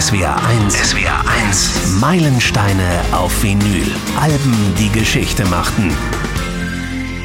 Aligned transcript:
SWR 0.00 0.44
1. 0.44 0.74
SWR 0.90 1.24
1. 1.46 2.00
Meilensteine 2.00 3.00
auf 3.12 3.44
Vinyl. 3.44 3.86
Alben, 4.18 4.74
die 4.76 4.88
Geschichte 4.88 5.46
machten. 5.46 5.92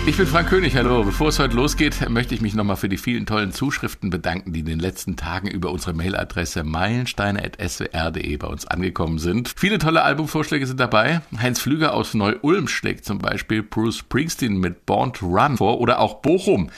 Ich 0.05 0.17
bin 0.17 0.27
Frank 0.27 0.49
König, 0.49 0.76
hallo. 0.76 1.04
Bevor 1.04 1.29
es 1.29 1.40
heute 1.40 1.55
losgeht, 1.55 2.08
möchte 2.10 2.36
ich 2.36 2.42
mich 2.42 2.54
nochmal 2.54 2.76
für 2.76 2.88
die 2.88 2.97
vielen 2.97 3.26
tollen 3.26 3.52
Zuschriften 3.54 4.12
bedanken, 4.12 4.54
die 4.54 4.60
in 4.60 4.68
den 4.68 4.79
letzten 4.79 5.18
Tagen 5.18 5.47
über 5.47 5.71
unsere 5.71 5.94
Mailadresse 5.94 6.63
meilensteine.swr.de 6.63 8.38
bei 8.38 8.47
uns 8.47 8.67
angekommen 8.67 9.17
sind. 9.17 9.51
Viele 9.58 9.79
tolle 9.79 10.04
Albumvorschläge 10.04 10.67
sind 10.67 10.79
dabei. 10.79 11.22
Heinz 11.42 11.60
Flüger 11.60 11.96
aus 11.96 12.13
Neu-Ulm 12.13 12.67
schlägt 12.67 13.04
zum 13.04 13.17
Beispiel 13.17 13.63
Bruce 13.63 13.97
Springsteen 13.97 14.60
mit 14.60 14.86
Born 14.86 15.13
to 15.13 15.26
Run 15.26 15.58
vor 15.58 15.79
oder 15.81 15.99
auch 15.99 16.22
Bochum 16.22 16.70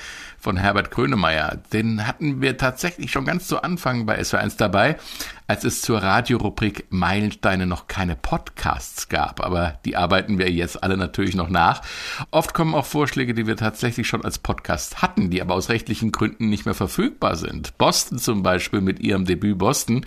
von 0.42 0.58
Herbert 0.58 0.90
Grönemeyer. 0.90 1.60
Den 1.72 2.08
hatten 2.08 2.42
wir 2.42 2.58
tatsächlich 2.58 3.12
schon 3.12 3.26
ganz 3.26 3.48
zu 3.48 3.62
Anfang 3.62 4.08
bei 4.08 4.20
SW1 4.20 4.58
dabei, 4.58 4.98
als 5.48 5.64
es 5.64 5.82
zur 5.82 6.02
Radiorubrik 6.02 6.88
Meilensteine 6.90 7.68
noch 7.68 7.88
keine 7.88 8.16
Podcasts 8.16 9.08
gab. 9.08 9.46
Aber 9.46 9.80
die 9.86 9.96
arbeiten 9.96 10.40
wir 10.40 10.52
jetzt 10.52 10.82
alle 10.82 10.98
natürlich 10.98 11.36
noch 11.36 11.50
nach. 11.50 11.84
Oft 12.32 12.56
kommen 12.56 12.74
auch 12.74 12.86
Vorschläge, 12.86 13.36
die 13.36 13.46
wir 13.46 13.56
tatsächlich 13.56 14.08
schon 14.08 14.26
als 14.26 14.40
Podcast 14.40 15.04
hatten, 15.04 15.30
die 15.30 15.42
aber 15.42 15.54
aus 15.54 15.70
rechtlichen 15.70 16.12
Gründen 16.12 16.50
nicht 16.50 16.66
mehr 16.66 16.74
verfügbar 16.74 17.36
sind. 17.36 17.78
Boston 17.78 18.18
zum 18.18 18.42
Beispiel 18.42 18.82
mit 18.82 19.00
ihrem 19.00 19.26
Debüt 19.26 19.60
Boston 19.60 20.06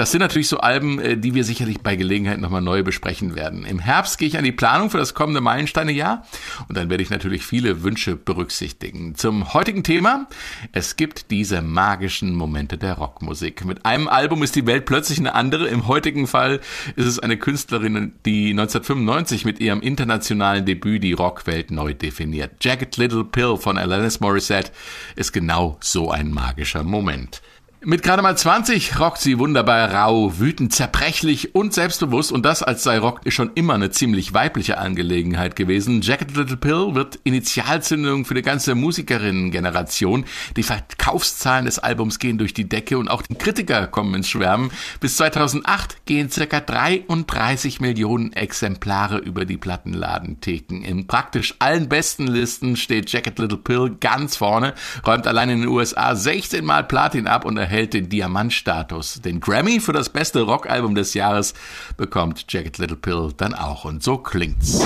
das 0.00 0.12
sind 0.12 0.20
natürlich 0.20 0.48
so 0.48 0.60
Alben, 0.60 0.98
äh, 0.98 1.18
die 1.18 1.34
wir 1.34 1.44
sicherlich 1.44 1.80
bei 1.80 1.94
Gelegenheit 1.94 2.40
nochmal 2.40 2.62
neu 2.62 2.82
besprechen 2.82 3.34
werden. 3.34 3.66
Im 3.66 3.78
Herbst 3.78 4.16
gehe 4.16 4.28
ich 4.28 4.38
an 4.38 4.44
die 4.44 4.50
Planung 4.50 4.88
für 4.88 4.96
das 4.96 5.12
kommende 5.12 5.42
Meilensteine-Jahr 5.42 6.26
und 6.68 6.78
dann 6.78 6.88
werde 6.88 7.02
ich 7.02 7.10
natürlich 7.10 7.44
viele 7.44 7.82
Wünsche 7.82 8.16
berücksichtigen. 8.16 9.14
Zum 9.14 9.52
heutigen 9.52 9.84
Thema. 9.84 10.26
Es 10.72 10.96
gibt 10.96 11.30
diese 11.30 11.60
magischen 11.60 12.34
Momente 12.34 12.78
der 12.78 12.94
Rockmusik. 12.94 13.66
Mit 13.66 13.84
einem 13.84 14.08
Album 14.08 14.42
ist 14.42 14.56
die 14.56 14.66
Welt 14.66 14.86
plötzlich 14.86 15.18
eine 15.18 15.34
andere. 15.34 15.68
Im 15.68 15.86
heutigen 15.86 16.26
Fall 16.26 16.60
ist 16.96 17.04
es 17.04 17.18
eine 17.18 17.36
Künstlerin, 17.36 18.14
die 18.24 18.52
1995 18.52 19.44
mit 19.44 19.60
ihrem 19.60 19.82
internationalen 19.82 20.64
Debüt 20.64 21.04
die 21.04 21.12
Rockwelt 21.12 21.70
neu 21.70 21.92
definiert. 21.92 22.52
Jagged 22.62 22.96
Little 22.96 23.24
Pill 23.24 23.58
von 23.58 23.76
Alanis 23.76 24.20
Morissette 24.20 24.72
ist 25.14 25.32
genau 25.32 25.76
so 25.82 26.10
ein 26.10 26.30
magischer 26.32 26.84
Moment. 26.84 27.42
Mit 27.82 28.02
gerade 28.02 28.20
mal 28.20 28.36
20 28.36 29.00
rockt 29.00 29.22
sie 29.22 29.38
wunderbar 29.38 29.90
rau, 29.90 30.38
wütend, 30.38 30.74
zerbrechlich 30.74 31.54
und 31.54 31.72
selbstbewusst 31.72 32.30
und 32.30 32.44
das 32.44 32.62
als 32.62 32.82
sei 32.82 32.98
Rock 32.98 33.20
schon 33.28 33.52
immer 33.54 33.72
eine 33.72 33.88
ziemlich 33.90 34.34
weibliche 34.34 34.76
Angelegenheit 34.76 35.56
gewesen. 35.56 36.02
Jacket 36.02 36.36
Little 36.36 36.58
Pill 36.58 36.94
wird 36.94 37.18
Initialzündung 37.24 38.26
für 38.26 38.34
die 38.34 38.42
ganze 38.42 38.74
Musikerinnen-Generation. 38.74 40.26
Die 40.58 40.62
Verkaufszahlen 40.62 41.64
des 41.64 41.78
Albums 41.78 42.18
gehen 42.18 42.36
durch 42.36 42.52
die 42.52 42.68
Decke 42.68 42.98
und 42.98 43.08
auch 43.08 43.22
die 43.22 43.34
Kritiker 43.34 43.86
kommen 43.86 44.14
ins 44.14 44.28
Schwärmen. 44.28 44.70
Bis 45.00 45.16
2008 45.16 46.04
gehen 46.04 46.28
circa 46.28 46.60
33 46.60 47.80
Millionen 47.80 48.34
Exemplare 48.34 49.16
über 49.16 49.46
die 49.46 49.56
Plattenladentheken. 49.56 50.82
In 50.82 51.06
praktisch 51.06 51.54
allen 51.60 51.88
besten 51.88 52.26
Listen 52.26 52.76
steht 52.76 53.10
Jacket 53.10 53.38
Little 53.38 53.56
Pill 53.56 53.96
ganz 54.00 54.36
vorne, 54.36 54.74
räumt 55.06 55.26
allein 55.26 55.48
in 55.48 55.60
den 55.60 55.70
USA 55.70 56.14
16 56.14 56.62
Mal 56.62 56.84
Platin 56.84 57.26
ab 57.26 57.46
und 57.46 57.69
erhält 57.70 57.94
den 57.94 58.08
Diamantstatus. 58.08 59.20
Den 59.22 59.38
Grammy 59.38 59.78
für 59.78 59.92
das 59.92 60.08
beste 60.08 60.40
Rockalbum 60.40 60.96
des 60.96 61.14
Jahres 61.14 61.54
bekommt 61.96 62.52
Jagged 62.52 62.78
Little 62.78 62.96
Pill 62.96 63.32
dann 63.36 63.54
auch. 63.54 63.84
Und 63.84 64.02
so 64.02 64.18
klingt's. 64.18 64.84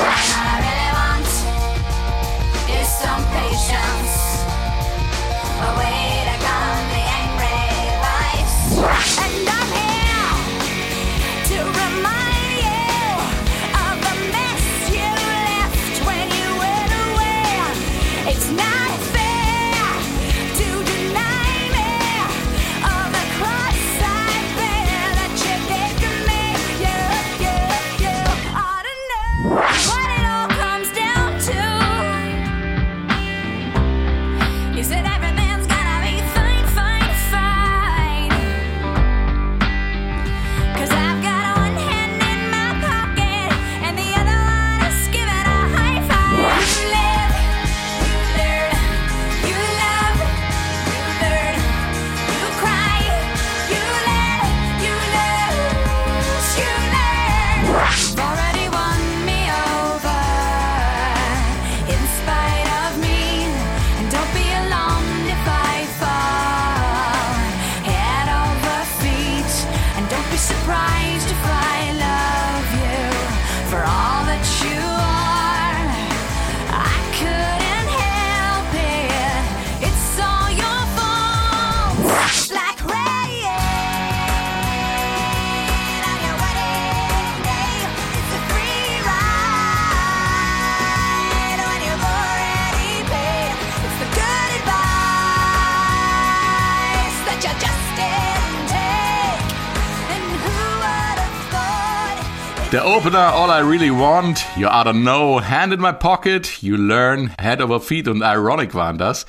Der 102.74 102.84
Opener 102.88 103.32
All 103.32 103.50
I 103.50 103.64
Really 103.64 103.92
Want, 103.92 104.44
You 104.56 104.66
Oughta 104.66 104.92
Know, 104.92 105.40
Hand 105.40 105.72
in 105.72 105.80
My 105.80 105.92
Pocket, 105.92 106.60
You 106.60 106.76
Learn, 106.76 107.30
Head 107.40 107.62
Over 107.62 107.78
Feet 107.78 108.08
und 108.08 108.20
Ironic 108.20 108.74
waren 108.74 108.98
das. 108.98 109.26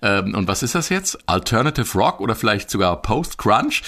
Ähm, 0.00 0.32
und 0.32 0.46
was 0.46 0.62
ist 0.62 0.76
das 0.76 0.90
jetzt? 0.90 1.18
Alternative 1.26 1.98
Rock 1.98 2.20
oder 2.20 2.36
vielleicht 2.36 2.70
sogar 2.70 3.02
Post-Crunch? 3.02 3.82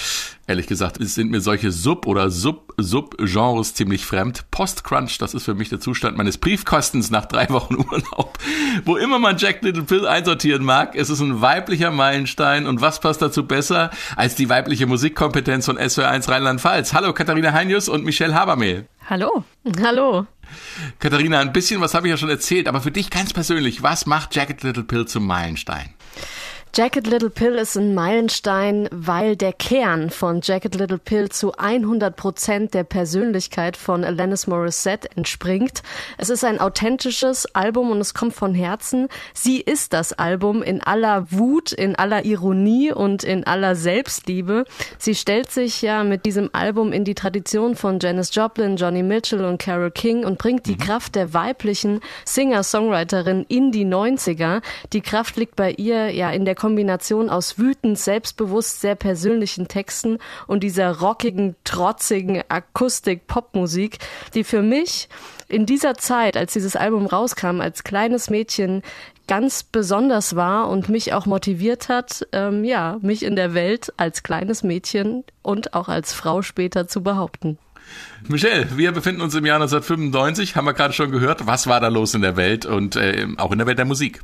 Ehrlich 0.48 0.66
gesagt, 0.66 0.96
sind 1.00 1.30
mir 1.30 1.40
solche 1.40 1.70
Sub- 1.70 2.06
oder 2.06 2.30
Sub-Sub-Genres 2.30 3.74
ziemlich 3.74 4.04
fremd. 4.04 4.50
Post-Crunch, 4.50 5.18
das 5.18 5.34
ist 5.34 5.44
für 5.44 5.54
mich 5.54 5.68
der 5.68 5.78
Zustand 5.78 6.16
meines 6.16 6.38
Briefkostens 6.38 7.10
nach 7.10 7.26
drei 7.26 7.48
Wochen 7.50 7.76
Urlaub. 7.76 8.36
Wo 8.84 8.96
immer 8.96 9.20
man 9.20 9.36
Jack 9.38 9.62
Little 9.62 9.84
Pill 9.84 10.08
einsortieren 10.08 10.64
mag, 10.64 10.96
es 10.96 11.10
ist 11.10 11.20
ein 11.20 11.40
weiblicher 11.40 11.92
Meilenstein. 11.92 12.66
Und 12.66 12.80
was 12.80 12.98
passt 12.98 13.22
dazu 13.22 13.46
besser 13.46 13.90
als 14.16 14.34
die 14.34 14.48
weibliche 14.48 14.86
Musikkompetenz 14.86 15.66
von 15.66 15.78
SWR1 15.78 16.28
Rheinland-Pfalz? 16.28 16.92
Hallo 16.92 17.12
Katharina 17.12 17.52
Heinius 17.52 17.88
und 17.88 18.04
Michelle 18.04 18.34
Habermehl. 18.34 18.88
Hallo. 19.08 19.44
Hallo. 19.82 20.26
Katharina, 20.98 21.38
ein 21.38 21.52
bisschen 21.52 21.80
was 21.80 21.94
habe 21.94 22.08
ich 22.08 22.10
ja 22.10 22.16
schon 22.16 22.28
erzählt, 22.28 22.66
aber 22.66 22.80
für 22.80 22.90
dich 22.90 23.08
ganz 23.08 23.32
persönlich, 23.32 23.84
was 23.84 24.04
macht 24.04 24.34
Jacket 24.34 24.64
Little 24.64 24.82
Pill 24.82 25.06
zum 25.06 25.26
Meilenstein? 25.26 25.94
Jacket 26.76 27.06
Little 27.06 27.30
Pill 27.30 27.54
ist 27.54 27.78
ein 27.78 27.94
Meilenstein, 27.94 28.86
weil 28.92 29.34
der 29.34 29.54
Kern 29.54 30.10
von 30.10 30.42
Jacket 30.42 30.74
Little 30.74 30.98
Pill 30.98 31.30
zu 31.30 31.52
100 31.52 32.14
Prozent 32.14 32.74
der 32.74 32.84
Persönlichkeit 32.84 33.78
von 33.78 34.04
Alanis 34.04 34.46
Morissette 34.46 35.08
entspringt. 35.16 35.82
Es 36.18 36.28
ist 36.28 36.44
ein 36.44 36.60
authentisches 36.60 37.46
Album 37.54 37.90
und 37.90 38.00
es 38.02 38.12
kommt 38.12 38.34
von 38.34 38.54
Herzen. 38.54 39.08
Sie 39.32 39.58
ist 39.58 39.94
das 39.94 40.12
Album 40.12 40.62
in 40.62 40.82
aller 40.82 41.32
Wut, 41.32 41.72
in 41.72 41.96
aller 41.96 42.26
Ironie 42.26 42.92
und 42.92 43.24
in 43.24 43.46
aller 43.46 43.74
Selbstliebe. 43.74 44.66
Sie 44.98 45.14
stellt 45.14 45.50
sich 45.50 45.80
ja 45.80 46.04
mit 46.04 46.26
diesem 46.26 46.50
Album 46.52 46.92
in 46.92 47.04
die 47.04 47.14
Tradition 47.14 47.74
von 47.74 48.00
Janis 48.00 48.34
Joplin, 48.34 48.76
Johnny 48.76 49.02
Mitchell 49.02 49.46
und 49.46 49.56
Carole 49.62 49.90
King 49.90 50.26
und 50.26 50.36
bringt 50.36 50.66
die 50.66 50.72
mhm. 50.72 50.80
Kraft 50.80 51.14
der 51.14 51.32
weiblichen 51.32 52.00
Singer-Songwriterin 52.26 53.46
in 53.48 53.72
die 53.72 53.86
90er. 53.86 54.60
Die 54.92 55.00
Kraft 55.00 55.38
liegt 55.38 55.56
bei 55.56 55.70
ihr 55.70 56.10
ja 56.10 56.28
in 56.28 56.44
der 56.44 56.54
Kombination 56.66 57.30
aus 57.30 57.58
wütend, 57.58 57.96
selbstbewusst, 57.96 58.80
sehr 58.80 58.96
persönlichen 58.96 59.68
Texten 59.68 60.18
und 60.48 60.64
dieser 60.64 60.98
rockigen, 60.98 61.54
trotzigen 61.62 62.42
Akustik-Popmusik, 62.48 63.98
die 64.34 64.42
für 64.42 64.62
mich 64.62 65.08
in 65.46 65.64
dieser 65.64 65.94
Zeit, 65.94 66.36
als 66.36 66.54
dieses 66.54 66.74
Album 66.74 67.06
rauskam, 67.06 67.60
als 67.60 67.84
kleines 67.84 68.30
Mädchen 68.30 68.82
ganz 69.28 69.62
besonders 69.62 70.34
war 70.34 70.68
und 70.68 70.88
mich 70.88 71.12
auch 71.12 71.24
motiviert 71.26 71.88
hat, 71.88 72.26
ähm, 72.32 72.64
ja, 72.64 72.98
mich 73.00 73.22
in 73.22 73.36
der 73.36 73.54
Welt 73.54 73.92
als 73.96 74.24
kleines 74.24 74.64
Mädchen 74.64 75.22
und 75.42 75.72
auch 75.72 75.88
als 75.88 76.12
Frau 76.14 76.42
später 76.42 76.88
zu 76.88 77.00
behaupten. 77.00 77.58
Michelle, 78.26 78.76
wir 78.76 78.90
befinden 78.90 79.20
uns 79.20 79.36
im 79.36 79.46
Jahr 79.46 79.60
1995, 79.60 80.56
haben 80.56 80.64
wir 80.64 80.74
gerade 80.74 80.92
schon 80.92 81.12
gehört. 81.12 81.46
Was 81.46 81.68
war 81.68 81.78
da 81.78 81.86
los 81.86 82.12
in 82.14 82.22
der 82.22 82.36
Welt 82.36 82.66
und 82.66 82.96
äh, 82.96 83.24
auch 83.36 83.52
in 83.52 83.58
der 83.58 83.68
Welt 83.68 83.78
der 83.78 83.84
Musik? 83.84 84.22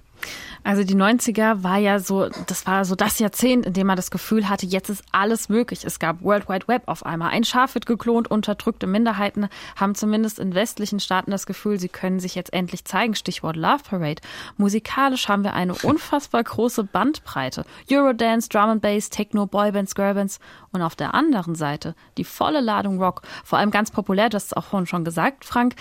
Also 0.64 0.84
die 0.84 0.94
90er 0.94 1.62
war 1.62 1.78
ja 1.78 1.98
so, 1.98 2.28
das 2.46 2.66
war 2.66 2.84
so 2.84 2.94
das 2.94 3.18
Jahrzehnt, 3.18 3.66
in 3.66 3.72
dem 3.72 3.86
man 3.86 3.96
das 3.96 4.10
Gefühl 4.10 4.48
hatte, 4.48 4.66
jetzt 4.66 4.88
ist 4.90 5.02
alles 5.10 5.48
möglich. 5.48 5.84
Es 5.84 5.98
gab 5.98 6.22
World 6.22 6.48
Wide 6.48 6.68
Web 6.68 6.82
auf 6.86 7.04
einmal. 7.04 7.30
Ein 7.30 7.44
Schaf 7.44 7.74
wird 7.74 7.86
geklont, 7.86 8.30
unterdrückte 8.30 8.86
Minderheiten 8.86 9.48
haben 9.76 9.94
zumindest 9.94 10.38
in 10.38 10.54
westlichen 10.54 11.00
Staaten 11.00 11.30
das 11.30 11.46
Gefühl, 11.46 11.80
sie 11.80 11.88
können 11.88 12.20
sich 12.20 12.34
jetzt 12.34 12.52
endlich 12.52 12.84
zeigen. 12.84 13.14
Stichwort 13.14 13.56
Love 13.56 13.82
Parade. 13.88 14.22
Musikalisch 14.56 15.28
haben 15.28 15.42
wir 15.42 15.54
eine 15.54 15.74
unfassbar 15.74 16.42
große 16.42 16.84
Bandbreite. 16.84 17.64
Eurodance, 17.90 18.48
Drum 18.48 18.70
and 18.70 18.82
Bass, 18.82 19.10
Techno, 19.10 19.46
Boybands, 19.46 19.94
Girlbands 19.94 20.38
und 20.70 20.82
auf 20.82 20.96
der 20.96 21.14
anderen 21.14 21.54
Seite 21.54 21.94
die 22.16 22.24
volle 22.24 22.60
Ladung 22.60 23.02
Rock. 23.02 23.22
Vor 23.44 23.58
allem 23.58 23.70
ganz 23.70 23.90
populär, 23.90 24.28
das 24.28 24.44
ist 24.44 24.56
auch 24.56 24.64
vorhin 24.64 24.86
schon 24.86 25.04
gesagt, 25.04 25.44
Frank, 25.44 25.74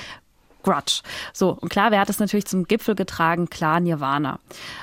Grudge. 0.63 1.01
So, 1.33 1.57
und 1.59 1.69
klar, 1.69 1.91
wer 1.91 1.99
hat 1.99 2.09
es 2.09 2.19
natürlich 2.19 2.45
zum 2.45 2.65
Gipfel 2.65 2.95
getragen? 2.95 3.49
Klar, 3.49 3.79
Nirvana. 3.79 4.39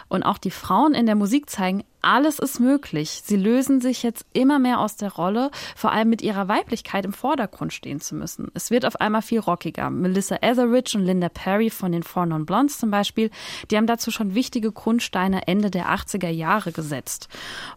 Und 0.08 0.22
auch 0.22 0.38
die 0.38 0.50
Frauen 0.50 0.94
in 0.94 1.06
der 1.06 1.14
Musik 1.14 1.48
zeigen, 1.48 1.84
alles 2.00 2.38
ist 2.38 2.60
möglich. 2.60 3.22
Sie 3.24 3.36
lösen 3.36 3.80
sich 3.80 4.02
jetzt 4.02 4.24
immer 4.32 4.58
mehr 4.58 4.80
aus 4.80 4.96
der 4.96 5.12
Rolle, 5.12 5.50
vor 5.74 5.92
allem 5.92 6.08
mit 6.08 6.22
ihrer 6.22 6.48
Weiblichkeit 6.48 7.04
im 7.04 7.12
Vordergrund 7.12 7.72
stehen 7.72 8.00
zu 8.00 8.14
müssen. 8.14 8.50
Es 8.54 8.70
wird 8.70 8.86
auf 8.86 9.00
einmal 9.00 9.22
viel 9.22 9.40
rockiger. 9.40 9.90
Melissa 9.90 10.36
Etheridge 10.40 10.96
und 10.96 11.04
Linda 11.04 11.28
Perry 11.28 11.70
von 11.70 11.92
den 11.92 12.02
Four 12.02 12.26
Non 12.26 12.46
Blondes 12.46 12.78
zum 12.78 12.90
Beispiel, 12.90 13.30
die 13.70 13.76
haben 13.76 13.86
dazu 13.86 14.10
schon 14.10 14.34
wichtige 14.34 14.70
Grundsteine 14.70 15.48
Ende 15.48 15.70
der 15.70 15.88
80er 15.88 16.30
Jahre 16.30 16.72
gesetzt. 16.72 17.28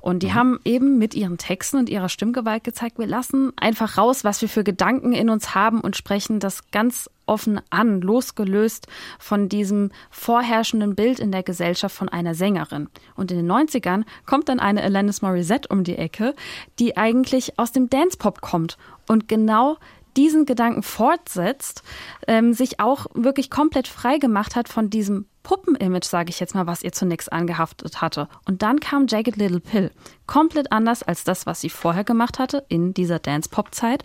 Und 0.02 0.24
die 0.24 0.28
mhm. 0.28 0.34
haben 0.36 0.60
eben 0.66 0.98
mit 0.98 1.16
ihren 1.16 1.38
Texten 1.38 1.78
und 1.78 1.90
ihrer 1.90 2.10
Stimmgewalt 2.10 2.64
gezeigt, 2.64 3.00
wir 3.00 3.08
lassen 3.08 3.52
einfach 3.58 3.98
raus, 3.98 4.24
was 4.24 4.42
wir 4.42 4.50
für 4.50 4.64
Gedanken 4.64 5.14
in 5.14 5.30
uns 5.30 5.56
haben 5.56 5.82
und 5.82 5.98
sprechen 5.98 6.40
das 6.40 6.70
ganz 6.72 7.10
offen 7.32 7.62
an, 7.70 8.02
losgelöst 8.02 8.88
von 9.18 9.50
diesem 9.50 9.92
vorherrschenden 10.12 10.96
Bild 10.96 11.20
in 11.20 11.32
der 11.32 11.44
Gesellschaft 11.44 11.96
von 11.96 12.10
einer 12.10 12.36
Sängerin. 12.36 12.90
Und 13.16 13.32
in 13.32 13.38
den 13.38 13.52
90ern 13.52 14.04
kommt 14.26 14.50
dann 14.50 14.60
eine 14.60 14.84
Alanis 14.84 15.22
Morissette 15.22 15.70
um 15.70 15.84
die 15.84 15.98
Ecke, 15.98 16.36
die 16.78 16.98
eigentlich 16.98 17.58
aus 17.58 17.72
dem 17.72 17.90
Dance-Pop 17.90 18.42
kommt 18.42 18.78
und 19.08 19.28
genau 19.28 19.78
diesen 20.18 20.46
Gedanken 20.46 20.84
fortsetzt, 20.84 21.84
ähm, 22.28 22.54
sich 22.54 22.82
auch 22.82 23.06
wirklich 23.14 23.50
komplett 23.50 23.88
frei 23.88 24.18
gemacht 24.18 24.58
hat 24.58 24.68
von 24.68 24.90
diesem 24.90 25.26
Puppenimage, 25.44 26.06
sage 26.06 26.30
ich 26.30 26.40
jetzt 26.40 26.54
mal, 26.54 26.68
was 26.68 26.84
ihr 26.84 26.92
zunächst 26.92 27.32
angehaftet 27.32 28.02
hatte. 28.02 28.28
Und 28.46 28.62
dann 28.62 28.82
kam 28.82 29.08
Jagged 29.08 29.38
Little 29.38 29.62
Pill. 29.62 29.92
Komplett 30.28 30.72
anders 30.72 31.02
als 31.02 31.24
das, 31.24 31.46
was 31.46 31.62
sie 31.62 31.70
vorher 31.70 32.04
gemacht 32.04 32.40
hatte 32.40 32.66
in 32.68 32.94
dieser 32.94 33.20
Dance-Pop-Zeit. 33.20 34.04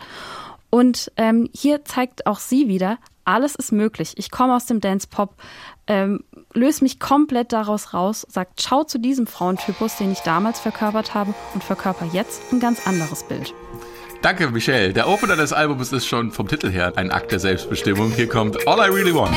Und 0.70 1.12
ähm, 1.17 1.49
hier 1.52 1.84
zeigt 1.84 2.26
auch 2.26 2.38
sie 2.38 2.69
wieder, 2.69 2.99
alles 3.26 3.55
ist 3.55 3.73
möglich. 3.73 4.14
Ich 4.17 4.31
komme 4.31 4.55
aus 4.55 4.67
dem 4.67 4.81
Dance-Pop, 4.81 5.34
ähm, 5.87 6.25
löse 6.55 6.82
mich 6.82 6.99
komplett 6.99 7.52
daraus 7.52 7.93
raus, 7.93 8.26
sagt 8.28 8.61
Ciao 8.61 8.84
zu 8.84 8.99
diesem 8.99 9.26
Frauentypus, 9.26 9.96
den 9.96 10.12
ich 10.12 10.20
damals 10.20 10.61
verkörpert 10.61 11.14
habe 11.14 11.34
und 11.55 11.62
verkörper 11.62 12.06
jetzt 12.12 12.43
ein 12.52 12.61
ganz 12.61 12.87
anderes 12.87 13.25
Bild. 13.25 13.52
Danke, 14.23 14.50
Michelle. 14.50 14.93
Der 14.93 15.08
Opener 15.08 15.37
des 15.37 15.52
Albums 15.52 15.93
ist 15.93 16.06
schon 16.06 16.32
vom 16.32 16.49
Titel 16.49 16.70
her 16.70 16.94
ein 16.96 17.11
Akt 17.11 17.32
der 17.32 17.38
Selbstbestimmung. 17.38 18.11
Hier 18.12 18.28
kommt 18.28 18.67
All 18.67 18.78
I 18.78 18.93
Really 18.93 19.14
Want. 19.14 19.37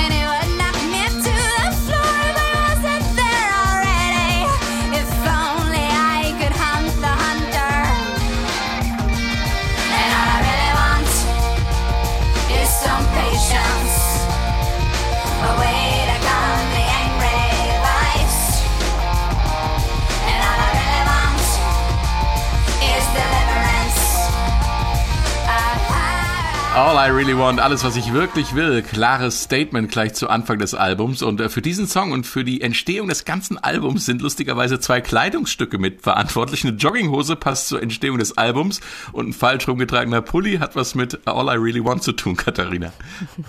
All 26.79 26.95
I 26.95 27.11
Really 27.11 27.37
Want, 27.37 27.59
alles, 27.59 27.83
was 27.83 27.97
ich 27.97 28.13
wirklich 28.13 28.55
will. 28.55 28.81
Klares 28.81 29.43
Statement 29.43 29.91
gleich 29.91 30.13
zu 30.13 30.29
Anfang 30.29 30.59
des 30.59 30.73
Albums. 30.73 31.21
Und 31.21 31.41
äh, 31.41 31.49
für 31.49 31.61
diesen 31.61 31.87
Song 31.87 32.13
und 32.13 32.25
für 32.25 32.45
die 32.45 32.61
Entstehung 32.61 33.09
des 33.09 33.25
ganzen 33.25 33.57
Albums 33.57 34.05
sind 34.05 34.21
lustigerweise 34.21 34.79
zwei 34.79 35.01
Kleidungsstücke 35.01 35.77
mit 35.77 36.01
verantwortlich. 36.01 36.63
Eine 36.63 36.77
Jogginghose 36.77 37.35
passt 37.35 37.67
zur 37.67 37.83
Entstehung 37.83 38.17
des 38.17 38.37
Albums 38.37 38.79
und 39.11 39.27
ein 39.27 39.33
falsch 39.33 39.67
rumgetragener 39.67 40.21
Pulli 40.21 40.59
hat 40.59 40.77
was 40.77 40.95
mit 40.95 41.19
All 41.27 41.47
I 41.47 41.59
Really 41.61 41.83
Want 41.83 42.01
zu 42.01 42.13
tun, 42.13 42.37
Katharina. 42.37 42.93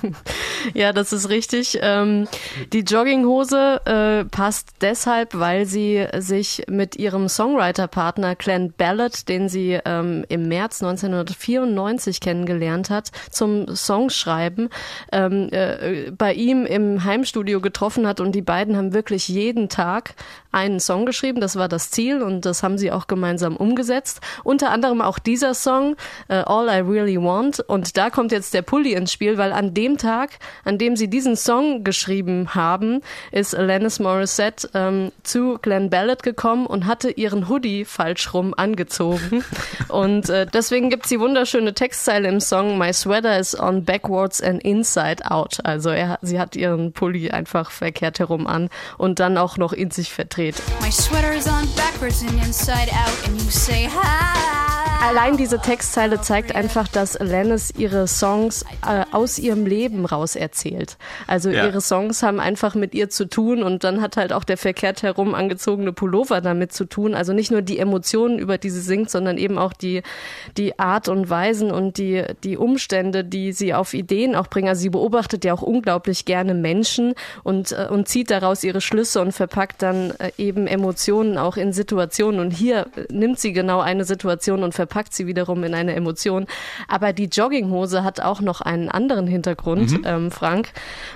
Ja, 0.74 0.92
das 0.92 1.14
ist 1.14 1.30
richtig. 1.30 1.78
Ähm, 1.80 2.28
die 2.74 2.80
Jogginghose 2.80 3.80
äh, 3.86 4.24
passt 4.26 4.68
deshalb, 4.82 5.34
weil 5.34 5.64
sie 5.64 6.06
sich 6.18 6.64
mit 6.68 6.96
ihrem 6.96 7.30
Songwriter-Partner 7.30 8.36
Glenn 8.36 8.72
Ballard, 8.76 9.28
den 9.30 9.48
sie 9.48 9.78
ähm, 9.84 10.26
im 10.28 10.48
März 10.48 10.82
1994 10.82 12.20
kennengelernt 12.20 12.90
hat, 12.90 13.10
zum 13.30 13.74
Songschreiben 13.74 14.70
ähm, 15.12 15.48
äh, 15.50 16.10
bei 16.10 16.32
ihm 16.32 16.66
im 16.66 17.04
Heimstudio 17.04 17.60
getroffen 17.60 18.06
hat 18.06 18.20
und 18.20 18.32
die 18.32 18.42
beiden 18.42 18.76
haben 18.76 18.92
wirklich 18.92 19.28
jeden 19.28 19.68
Tag 19.68 20.14
einen 20.52 20.80
Song 20.80 21.06
geschrieben. 21.06 21.40
Das 21.40 21.56
war 21.56 21.68
das 21.68 21.90
Ziel 21.90 22.22
und 22.22 22.44
das 22.44 22.62
haben 22.62 22.78
sie 22.78 22.90
auch 22.90 23.06
gemeinsam 23.06 23.56
umgesetzt. 23.56 24.20
Unter 24.42 24.70
anderem 24.70 25.00
auch 25.00 25.18
dieser 25.18 25.54
Song, 25.54 25.96
äh, 26.28 26.34
All 26.34 26.68
I 26.68 26.80
Really 26.80 27.16
Want. 27.20 27.60
Und 27.60 27.96
da 27.96 28.10
kommt 28.10 28.32
jetzt 28.32 28.54
der 28.54 28.62
Pulli 28.62 28.94
ins 28.94 29.12
Spiel, 29.12 29.38
weil 29.38 29.52
an 29.52 29.74
dem 29.74 29.96
Tag, 29.96 30.38
an 30.64 30.78
dem 30.78 30.96
sie 30.96 31.08
diesen 31.08 31.36
Song 31.36 31.84
geschrieben 31.84 32.54
haben, 32.54 33.00
ist 33.30 33.54
Alanis 33.54 34.00
Morissette 34.00 34.68
ähm, 34.74 35.12
zu 35.22 35.58
Glenn 35.62 35.90
Ballard 35.90 36.22
gekommen 36.22 36.66
und 36.66 36.86
hatte 36.86 37.10
ihren 37.10 37.48
Hoodie 37.48 37.84
falsch 37.84 38.34
rum 38.34 38.54
angezogen. 38.56 39.44
und 39.88 40.28
äh, 40.28 40.46
deswegen 40.46 40.90
gibt's 40.90 41.08
die 41.08 41.20
wunderschöne 41.20 41.74
Textzeile 41.74 42.28
im 42.28 42.40
Song 42.40 42.76
My 42.78 42.92
Sweater 42.92 43.38
is 43.38 43.58
on 43.58 43.84
backwards 43.84 44.42
and 44.42 44.62
inside 44.62 45.30
out. 45.30 45.58
Also 45.64 45.90
er, 45.90 46.18
sie 46.22 46.40
hat 46.40 46.56
ihren 46.56 46.92
Pulli 46.92 47.30
einfach 47.30 47.70
verkehrt 47.70 48.18
herum 48.18 48.46
an 48.46 48.68
und 48.98 49.20
dann 49.20 49.38
auch 49.38 49.56
noch 49.56 49.72
in 49.72 49.90
sich 49.90 50.12
verdreht 50.12 50.39
My 50.40 50.88
sweater 50.88 51.32
is 51.32 51.46
on 51.46 51.66
backwards 51.76 52.22
and 52.22 52.32
inside 52.40 52.88
out 52.92 53.28
and 53.28 53.34
you 53.34 53.50
say 53.50 53.84
hi. 53.84 54.69
Allein 55.02 55.38
diese 55.38 55.58
Textzeile 55.58 56.20
zeigt 56.20 56.54
einfach, 56.54 56.86
dass 56.86 57.16
Alanis 57.16 57.72
ihre 57.76 58.06
Songs 58.06 58.66
äh, 58.86 59.04
aus 59.12 59.38
ihrem 59.38 59.64
Leben 59.64 60.04
raus 60.04 60.36
erzählt. 60.36 60.98
Also 61.26 61.48
ja. 61.48 61.66
ihre 61.66 61.80
Songs 61.80 62.22
haben 62.22 62.38
einfach 62.38 62.74
mit 62.74 62.94
ihr 62.94 63.08
zu 63.08 63.24
tun 63.24 63.62
und 63.62 63.82
dann 63.82 64.02
hat 64.02 64.18
halt 64.18 64.34
auch 64.34 64.44
der 64.44 64.58
verkehrt 64.58 65.02
herum 65.02 65.34
angezogene 65.34 65.94
Pullover 65.94 66.42
damit 66.42 66.74
zu 66.74 66.84
tun. 66.84 67.14
Also 67.14 67.32
nicht 67.32 67.50
nur 67.50 67.62
die 67.62 67.78
Emotionen, 67.78 68.38
über 68.38 68.58
die 68.58 68.68
sie 68.68 68.82
singt, 68.82 69.10
sondern 69.10 69.38
eben 69.38 69.56
auch 69.56 69.72
die, 69.72 70.02
die 70.58 70.78
Art 70.78 71.08
und 71.08 71.30
Weisen 71.30 71.72
und 71.72 71.96
die, 71.96 72.22
die 72.44 72.58
Umstände, 72.58 73.24
die 73.24 73.52
sie 73.52 73.72
auf 73.72 73.94
Ideen 73.94 74.36
auch 74.36 74.48
bringen. 74.48 74.68
Also 74.68 74.82
sie 74.82 74.90
beobachtet 74.90 75.46
ja 75.46 75.54
auch 75.54 75.62
unglaublich 75.62 76.26
gerne 76.26 76.52
Menschen 76.52 77.14
und, 77.42 77.72
äh, 77.72 77.88
und 77.90 78.06
zieht 78.06 78.30
daraus 78.30 78.62
ihre 78.64 78.82
Schlüsse 78.82 79.22
und 79.22 79.32
verpackt 79.32 79.80
dann 79.80 80.12
äh, 80.18 80.30
eben 80.36 80.66
Emotionen 80.66 81.38
auch 81.38 81.56
in 81.56 81.72
Situationen. 81.72 82.38
Und 82.38 82.50
hier 82.50 82.86
nimmt 83.08 83.40
sie 83.40 83.54
genau 83.54 83.80
eine 83.80 84.04
Situation 84.04 84.62
und 84.62 84.74
verpackt 84.74 84.89
verpackt 84.90 85.14
sie 85.14 85.26
wiederum 85.26 85.62
in 85.64 85.74
eine 85.74 85.94
Emotion. 85.94 86.46
Aber 86.88 87.12
die 87.12 87.26
Jogginghose 87.26 88.02
hat 88.02 88.20
auch 88.20 88.40
noch 88.40 88.60
einen 88.60 88.88
anderen 88.88 89.26
Hintergrund, 89.26 89.92
mhm. 89.92 90.02
ähm, 90.04 90.30
Frank. 90.30 90.72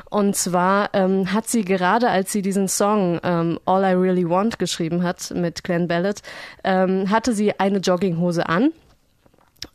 Und 0.09 0.37
zwar 0.37 0.90
ähm, 0.93 1.33
hat 1.33 1.49
sie 1.49 1.64
gerade, 1.64 2.09
als 2.09 2.33
sie 2.33 2.43
diesen 2.43 2.69
Song 2.69 3.21
ähm, 3.25 3.59
All 3.66 3.83
I 3.83 3.95
Really 3.95 4.28
Want 4.28 4.59
geschrieben 4.59 5.02
hat 5.02 5.33
mit 5.35 5.64
Glenn 5.64 5.88
Ballard, 5.88 6.23
ähm, 6.62 7.11
hatte 7.11 7.33
sie 7.33 7.59
eine 7.59 7.78
Jogginghose 7.78 8.49
an. 8.49 8.71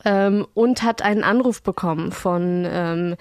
Ähm, 0.06 0.46
und 0.54 0.84
hat 0.84 1.02
einen 1.02 1.24
Anruf 1.24 1.64
bekommen 1.64 2.12
von 2.12 2.66
ähm, 2.70 3.16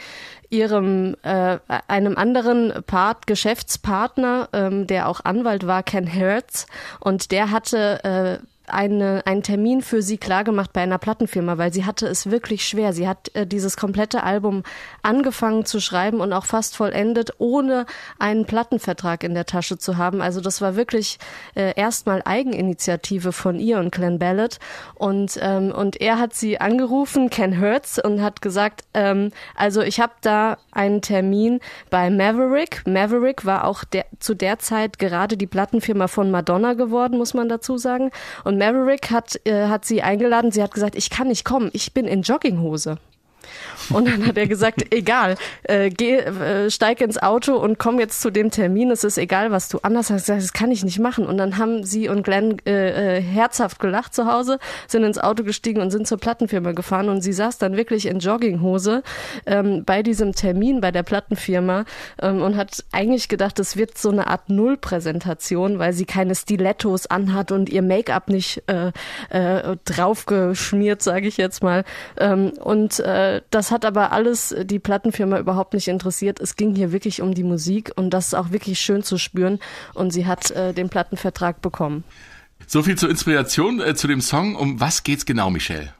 ihrem 0.50 1.16
äh, 1.22 1.58
einem 1.88 2.18
anderen 2.18 2.84
Part 2.86 3.26
Geschäftspartner, 3.26 4.50
ähm, 4.52 4.86
der 4.86 5.08
auch 5.08 5.24
Anwalt 5.24 5.66
war, 5.66 5.82
Ken 5.82 6.06
Hertz, 6.06 6.66
und 7.00 7.30
der 7.30 7.50
hatte 7.50 8.04
äh, 8.42 8.46
eine, 8.70 9.22
einen 9.26 9.42
Termin 9.42 9.82
für 9.82 10.02
sie 10.02 10.18
klargemacht 10.18 10.72
bei 10.72 10.82
einer 10.82 10.98
Plattenfirma, 10.98 11.58
weil 11.58 11.72
sie 11.72 11.84
hatte 11.84 12.06
es 12.06 12.30
wirklich 12.30 12.66
schwer. 12.66 12.92
Sie 12.92 13.08
hat 13.08 13.34
äh, 13.34 13.46
dieses 13.46 13.76
komplette 13.76 14.22
Album 14.22 14.62
angefangen 15.02 15.64
zu 15.64 15.80
schreiben 15.80 16.20
und 16.20 16.32
auch 16.32 16.44
fast 16.44 16.76
vollendet, 16.76 17.32
ohne 17.38 17.86
einen 18.18 18.44
Plattenvertrag 18.44 19.24
in 19.24 19.34
der 19.34 19.46
Tasche 19.46 19.78
zu 19.78 19.96
haben. 19.96 20.20
Also 20.20 20.40
das 20.40 20.60
war 20.60 20.76
wirklich 20.76 21.18
äh, 21.54 21.72
erstmal 21.76 22.22
Eigeninitiative 22.24 23.32
von 23.32 23.58
ihr 23.58 23.78
und 23.78 23.92
Glenn 23.92 24.18
Ballard. 24.18 24.58
Und, 24.94 25.38
ähm, 25.40 25.72
und 25.72 26.00
er 26.00 26.18
hat 26.18 26.34
sie 26.34 26.60
angerufen, 26.60 27.30
Ken 27.30 27.52
Hertz, 27.52 27.98
und 28.02 28.22
hat 28.22 28.42
gesagt, 28.42 28.84
ähm, 28.94 29.30
also 29.54 29.80
ich 29.80 30.00
habe 30.00 30.12
da 30.20 30.58
einen 30.72 31.02
Termin 31.02 31.60
bei 31.90 32.10
Maverick. 32.10 32.86
Maverick 32.86 33.44
war 33.44 33.64
auch 33.64 33.84
der, 33.84 34.06
zu 34.18 34.34
der 34.34 34.58
Zeit 34.58 34.98
gerade 34.98 35.36
die 35.36 35.46
Plattenfirma 35.46 36.08
von 36.08 36.30
Madonna 36.30 36.74
geworden, 36.74 37.18
muss 37.18 37.34
man 37.34 37.48
dazu 37.48 37.78
sagen. 37.78 38.10
Und 38.44 38.57
Maverick 38.58 39.10
hat, 39.10 39.40
äh, 39.44 39.68
hat 39.68 39.84
sie 39.84 40.02
eingeladen. 40.02 40.50
Sie 40.50 40.62
hat 40.62 40.72
gesagt, 40.72 40.96
ich 40.96 41.10
kann 41.10 41.28
nicht 41.28 41.44
kommen, 41.44 41.70
ich 41.72 41.94
bin 41.94 42.06
in 42.06 42.22
Jogginghose. 42.22 42.98
Und 43.90 44.08
dann 44.08 44.26
hat 44.26 44.36
er 44.36 44.46
gesagt, 44.46 44.84
egal, 44.94 45.36
äh, 45.64 45.90
geh, 45.90 46.16
äh, 46.16 46.70
steig 46.70 47.00
ins 47.00 47.18
Auto 47.18 47.56
und 47.56 47.78
komm 47.78 47.98
jetzt 47.98 48.20
zu 48.20 48.30
dem 48.30 48.50
Termin. 48.50 48.90
Es 48.90 49.04
ist 49.04 49.18
egal, 49.18 49.50
was 49.50 49.68
du 49.68 49.78
anders 49.82 50.10
hast. 50.10 50.28
Das 50.28 50.52
kann 50.52 50.70
ich 50.70 50.84
nicht 50.84 50.98
machen. 50.98 51.26
Und 51.26 51.38
dann 51.38 51.58
haben 51.58 51.84
sie 51.84 52.08
und 52.08 52.22
Glenn 52.22 52.58
äh, 52.66 53.18
äh, 53.18 53.22
herzhaft 53.22 53.80
gelacht 53.80 54.14
zu 54.14 54.26
Hause, 54.26 54.58
sind 54.86 55.04
ins 55.04 55.18
Auto 55.18 55.42
gestiegen 55.44 55.80
und 55.80 55.90
sind 55.90 56.06
zur 56.06 56.18
Plattenfirma 56.18 56.72
gefahren. 56.72 57.08
Und 57.08 57.22
sie 57.22 57.32
saß 57.32 57.58
dann 57.58 57.76
wirklich 57.76 58.06
in 58.06 58.18
Jogginghose 58.18 59.02
ähm, 59.46 59.84
bei 59.84 60.02
diesem 60.02 60.34
Termin 60.34 60.80
bei 60.80 60.90
der 60.90 61.02
Plattenfirma 61.02 61.84
ähm, 62.20 62.42
und 62.42 62.56
hat 62.56 62.84
eigentlich 62.92 63.28
gedacht, 63.28 63.58
es 63.58 63.76
wird 63.76 63.98
so 63.98 64.10
eine 64.10 64.28
Art 64.28 64.48
Nullpräsentation, 64.48 65.78
weil 65.78 65.92
sie 65.92 66.04
keine 66.04 66.34
Stilettos 66.34 67.06
anhat 67.06 67.52
und 67.52 67.70
ihr 67.70 67.82
Make-up 67.82 68.28
nicht 68.28 68.62
äh, 68.66 68.92
äh, 69.30 69.76
draufgeschmiert, 69.84 71.02
sage 71.02 71.28
ich 71.28 71.36
jetzt 71.36 71.62
mal. 71.62 71.84
Ähm, 72.18 72.52
und 72.60 73.00
äh, 73.00 73.42
das 73.50 73.70
hat 73.70 73.77
aber 73.84 74.12
alles 74.12 74.54
die 74.64 74.78
Plattenfirma 74.78 75.38
überhaupt 75.38 75.74
nicht 75.74 75.88
interessiert. 75.88 76.40
Es 76.40 76.56
ging 76.56 76.74
hier 76.74 76.92
wirklich 76.92 77.22
um 77.22 77.34
die 77.34 77.44
Musik 77.44 77.92
und 77.96 78.10
das 78.10 78.28
ist 78.28 78.34
auch 78.34 78.50
wirklich 78.50 78.80
schön 78.80 79.02
zu 79.02 79.18
spüren. 79.18 79.58
Und 79.94 80.12
sie 80.12 80.26
hat 80.26 80.50
äh, 80.50 80.72
den 80.72 80.88
Plattenvertrag 80.88 81.60
bekommen. 81.62 82.04
So 82.66 82.82
viel 82.82 82.96
zur 82.96 83.10
Inspiration 83.10 83.80
äh, 83.80 83.94
zu 83.94 84.08
dem 84.08 84.20
Song. 84.20 84.56
Um 84.56 84.80
was 84.80 85.02
geht's 85.02 85.24
genau, 85.26 85.50
Michelle? 85.50 85.92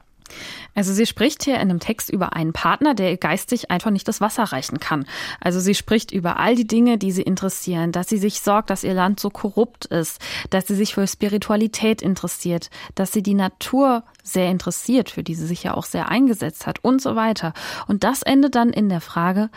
Also 0.75 0.93
sie 0.93 1.05
spricht 1.05 1.43
hier 1.43 1.55
in 1.55 1.61
einem 1.61 1.79
Text 1.79 2.09
über 2.09 2.33
einen 2.33 2.53
Partner, 2.53 2.93
der 2.93 3.11
ihr 3.11 3.17
geistig 3.17 3.71
einfach 3.71 3.91
nicht 3.91 4.07
das 4.07 4.21
Wasser 4.21 4.43
reichen 4.43 4.79
kann. 4.79 5.05
Also 5.41 5.59
sie 5.59 5.75
spricht 5.75 6.11
über 6.11 6.37
all 6.37 6.55
die 6.55 6.67
Dinge, 6.67 6.97
die 6.97 7.11
sie 7.11 7.21
interessieren, 7.21 7.91
dass 7.91 8.07
sie 8.09 8.17
sich 8.17 8.41
sorgt, 8.41 8.69
dass 8.69 8.83
ihr 8.83 8.93
Land 8.93 9.19
so 9.19 9.29
korrupt 9.29 9.85
ist, 9.85 10.19
dass 10.49 10.67
sie 10.67 10.75
sich 10.75 10.93
für 10.93 11.07
Spiritualität 11.07 12.01
interessiert, 12.01 12.69
dass 12.95 13.11
sie 13.11 13.23
die 13.23 13.33
Natur 13.33 14.03
sehr 14.23 14.49
interessiert, 14.49 15.09
für 15.09 15.23
die 15.23 15.35
sie 15.35 15.47
sich 15.47 15.63
ja 15.63 15.73
auch 15.73 15.85
sehr 15.85 16.09
eingesetzt 16.09 16.67
hat 16.67 16.83
und 16.83 17.01
so 17.01 17.15
weiter. 17.15 17.53
Und 17.87 18.03
das 18.03 18.21
endet 18.21 18.55
dann 18.55 18.71
in 18.71 18.89
der 18.89 19.01
Frage, 19.01 19.49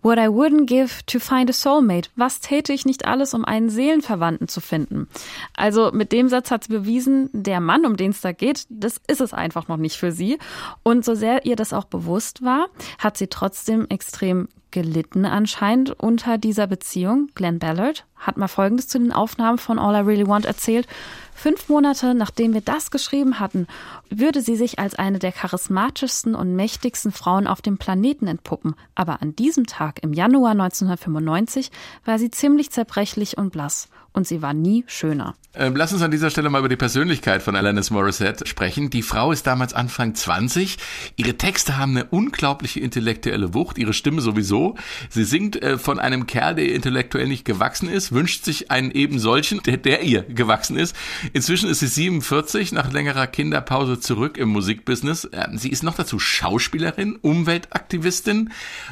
What 0.00 0.18
I 0.18 0.28
wouldn't 0.28 0.66
give 0.66 1.04
to 1.06 1.18
find 1.18 1.50
a 1.50 1.52
soulmate. 1.52 2.10
Was 2.14 2.40
täte 2.40 2.72
ich 2.72 2.84
nicht 2.84 3.06
alles, 3.06 3.34
um 3.34 3.44
einen 3.44 3.68
Seelenverwandten 3.68 4.46
zu 4.46 4.60
finden? 4.60 5.08
Also 5.56 5.90
mit 5.92 6.12
dem 6.12 6.28
Satz 6.28 6.50
hat 6.50 6.64
sie 6.64 6.72
bewiesen, 6.72 7.30
der 7.32 7.60
Mann, 7.60 7.84
um 7.84 7.96
den 7.96 8.12
es 8.12 8.20
da 8.20 8.32
geht, 8.32 8.66
das 8.68 9.00
ist 9.08 9.20
es 9.20 9.34
einfach 9.34 9.66
noch 9.66 9.76
nicht 9.76 9.96
für 9.96 10.12
sie. 10.12 10.38
Und 10.84 11.04
so 11.04 11.14
sehr 11.14 11.44
ihr 11.46 11.56
das 11.56 11.72
auch 11.72 11.84
bewusst 11.84 12.42
war, 12.42 12.68
hat 12.98 13.16
sie 13.16 13.26
trotzdem 13.26 13.86
extrem 13.88 14.48
gelitten 14.70 15.24
anscheinend 15.24 15.90
unter 15.90 16.38
dieser 16.38 16.66
Beziehung. 16.66 17.28
Glenn 17.34 17.58
Ballard 17.58 18.04
hat 18.16 18.36
mal 18.36 18.48
Folgendes 18.48 18.88
zu 18.88 18.98
den 18.98 19.12
Aufnahmen 19.12 19.58
von 19.58 19.78
All 19.78 19.94
I 19.94 20.06
Really 20.06 20.26
Want 20.26 20.44
erzählt. 20.44 20.86
Fünf 21.34 21.68
Monate 21.68 22.14
nachdem 22.14 22.52
wir 22.52 22.60
das 22.60 22.90
geschrieben 22.90 23.38
hatten, 23.38 23.66
würde 24.10 24.40
sie 24.40 24.56
sich 24.56 24.78
als 24.78 24.94
eine 24.94 25.18
der 25.18 25.32
charismatischsten 25.32 26.34
und 26.34 26.56
mächtigsten 26.56 27.12
Frauen 27.12 27.46
auf 27.46 27.62
dem 27.62 27.78
Planeten 27.78 28.26
entpuppen. 28.26 28.74
Aber 28.94 29.22
an 29.22 29.36
diesem 29.36 29.66
Tag 29.66 30.02
im 30.02 30.12
Januar 30.12 30.50
1995 30.52 31.70
war 32.04 32.18
sie 32.18 32.30
ziemlich 32.30 32.70
zerbrechlich 32.70 33.38
und 33.38 33.50
blass 33.50 33.88
und 34.12 34.26
sie 34.26 34.42
war 34.42 34.54
nie 34.54 34.84
schöner. 34.86 35.36
Ähm, 35.54 35.74
lass 35.74 35.92
uns 35.92 36.02
an 36.02 36.10
dieser 36.10 36.30
Stelle 36.30 36.50
mal 36.50 36.60
über 36.60 36.68
die 36.68 36.76
Persönlichkeit 36.76 37.42
von 37.42 37.56
Alanis 37.56 37.90
Morissette 37.90 38.46
sprechen. 38.46 38.90
Die 38.90 39.02
Frau 39.02 39.32
ist 39.32 39.46
damals 39.46 39.74
Anfang 39.74 40.14
20. 40.14 40.76
Ihre 41.16 41.34
Texte 41.34 41.78
haben 41.78 41.96
eine 41.96 42.04
unglaubliche 42.04 42.80
intellektuelle 42.80 43.54
Wucht, 43.54 43.78
ihre 43.78 43.92
Stimme 43.92 44.20
sowieso. 44.20 44.76
Sie 45.08 45.24
singt 45.24 45.60
äh, 45.60 45.78
von 45.78 45.98
einem 45.98 46.26
Kerl, 46.26 46.54
der 46.54 46.72
intellektuell 46.72 47.26
nicht 47.26 47.44
gewachsen 47.44 47.88
ist, 47.88 48.12
wünscht 48.12 48.44
sich 48.44 48.70
einen 48.70 48.92
eben 48.92 49.18
solchen, 49.18 49.62
der, 49.62 49.78
der 49.78 50.02
ihr 50.02 50.22
gewachsen 50.22 50.76
ist. 50.76 50.94
Inzwischen 51.32 51.68
ist 51.68 51.80
sie 51.80 51.88
47, 51.88 52.72
nach 52.72 52.92
längerer 52.92 53.26
Kinderpause 53.26 53.98
zurück 53.98 54.36
im 54.36 54.50
Musikbusiness. 54.50 55.28
Ähm, 55.32 55.58
sie 55.58 55.70
ist 55.70 55.82
noch 55.82 55.96
dazu 55.96 56.18
Schauspielerin, 56.18 57.16
Umweltaktivistin 57.16 58.50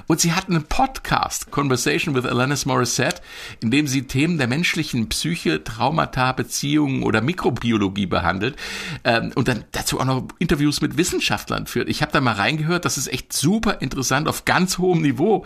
und 0.08 0.20
sie 0.20 0.32
hat 0.32 0.48
einen 0.48 0.64
Podcast, 0.64 1.50
Conversation 1.50 2.14
with 2.14 2.24
Alanis 2.24 2.66
Morissette, 2.66 3.22
in 3.60 3.70
dem 3.70 3.86
sie 3.86 4.02
Themen 4.02 4.38
der 4.38 4.48
menschlichen 4.48 5.05
Psyche, 5.08 5.64
Traumata, 5.64 6.32
Beziehungen 6.32 7.02
oder 7.02 7.20
Mikrobiologie 7.20 8.06
behandelt 8.06 8.56
ähm, 9.04 9.32
und 9.34 9.48
dann 9.48 9.64
dazu 9.72 10.00
auch 10.00 10.04
noch 10.04 10.28
Interviews 10.38 10.80
mit 10.80 10.96
Wissenschaftlern 10.96 11.66
führt. 11.66 11.88
Ich 11.88 12.02
habe 12.02 12.12
da 12.12 12.20
mal 12.20 12.34
reingehört, 12.34 12.84
das 12.84 12.98
ist 12.98 13.08
echt 13.08 13.32
super 13.32 13.80
interessant 13.80 14.28
auf 14.28 14.44
ganz 14.44 14.78
hohem 14.78 15.02
Niveau. 15.02 15.44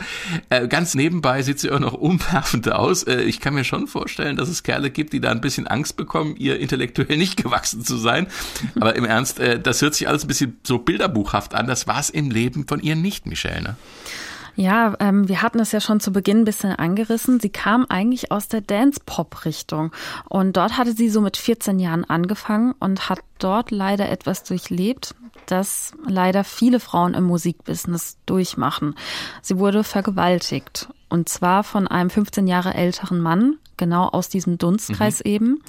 Äh, 0.48 0.68
ganz 0.68 0.94
nebenbei 0.94 1.42
sieht 1.42 1.60
sie 1.60 1.70
auch 1.70 1.80
noch 1.80 1.94
umwerfend 1.94 2.70
aus. 2.70 3.02
Äh, 3.04 3.22
ich 3.22 3.40
kann 3.40 3.54
mir 3.54 3.64
schon 3.64 3.86
vorstellen, 3.86 4.36
dass 4.36 4.48
es 4.48 4.62
Kerle 4.62 4.90
gibt, 4.90 5.12
die 5.12 5.20
da 5.20 5.30
ein 5.30 5.40
bisschen 5.40 5.66
Angst 5.66 5.96
bekommen, 5.96 6.36
ihr 6.36 6.58
intellektuell 6.58 7.16
nicht 7.16 7.36
gewachsen 7.42 7.84
zu 7.84 7.96
sein. 7.96 8.26
Aber 8.78 8.96
im 8.96 9.04
Ernst, 9.04 9.40
äh, 9.40 9.60
das 9.60 9.82
hört 9.82 9.94
sich 9.94 10.08
alles 10.08 10.24
ein 10.24 10.28
bisschen 10.28 10.58
so 10.64 10.78
bilderbuchhaft 10.78 11.54
an. 11.54 11.66
Das 11.66 11.86
war 11.86 12.00
es 12.00 12.10
im 12.10 12.30
Leben 12.30 12.66
von 12.66 12.80
ihr 12.80 12.96
nicht, 12.96 13.26
Michelle. 13.26 13.62
Ne? 13.62 13.76
Ja, 14.60 14.94
ähm, 15.00 15.26
wir 15.26 15.40
hatten 15.40 15.58
es 15.58 15.72
ja 15.72 15.80
schon 15.80 16.00
zu 16.00 16.12
Beginn 16.12 16.40
ein 16.40 16.44
bisschen 16.44 16.72
angerissen. 16.72 17.40
Sie 17.40 17.48
kam 17.48 17.86
eigentlich 17.88 18.30
aus 18.30 18.46
der 18.46 18.60
Dance-Pop-Richtung. 18.60 19.90
Und 20.28 20.58
dort 20.58 20.76
hatte 20.76 20.92
sie 20.92 21.08
so 21.08 21.22
mit 21.22 21.38
14 21.38 21.78
Jahren 21.78 22.04
angefangen 22.04 22.74
und 22.78 23.08
hat 23.08 23.20
dort 23.38 23.70
leider 23.70 24.10
etwas 24.10 24.42
durchlebt, 24.42 25.14
das 25.46 25.94
leider 26.06 26.44
viele 26.44 26.78
Frauen 26.78 27.14
im 27.14 27.24
Musikbusiness 27.24 28.18
durchmachen. 28.26 28.96
Sie 29.40 29.56
wurde 29.56 29.82
vergewaltigt. 29.82 30.90
Und 31.08 31.30
zwar 31.30 31.64
von 31.64 31.88
einem 31.88 32.10
15 32.10 32.46
Jahre 32.46 32.74
älteren 32.74 33.18
Mann, 33.18 33.56
genau 33.78 34.08
aus 34.08 34.28
diesem 34.28 34.58
Dunstkreis 34.58 35.20
mhm. 35.20 35.30
eben. 35.30 35.62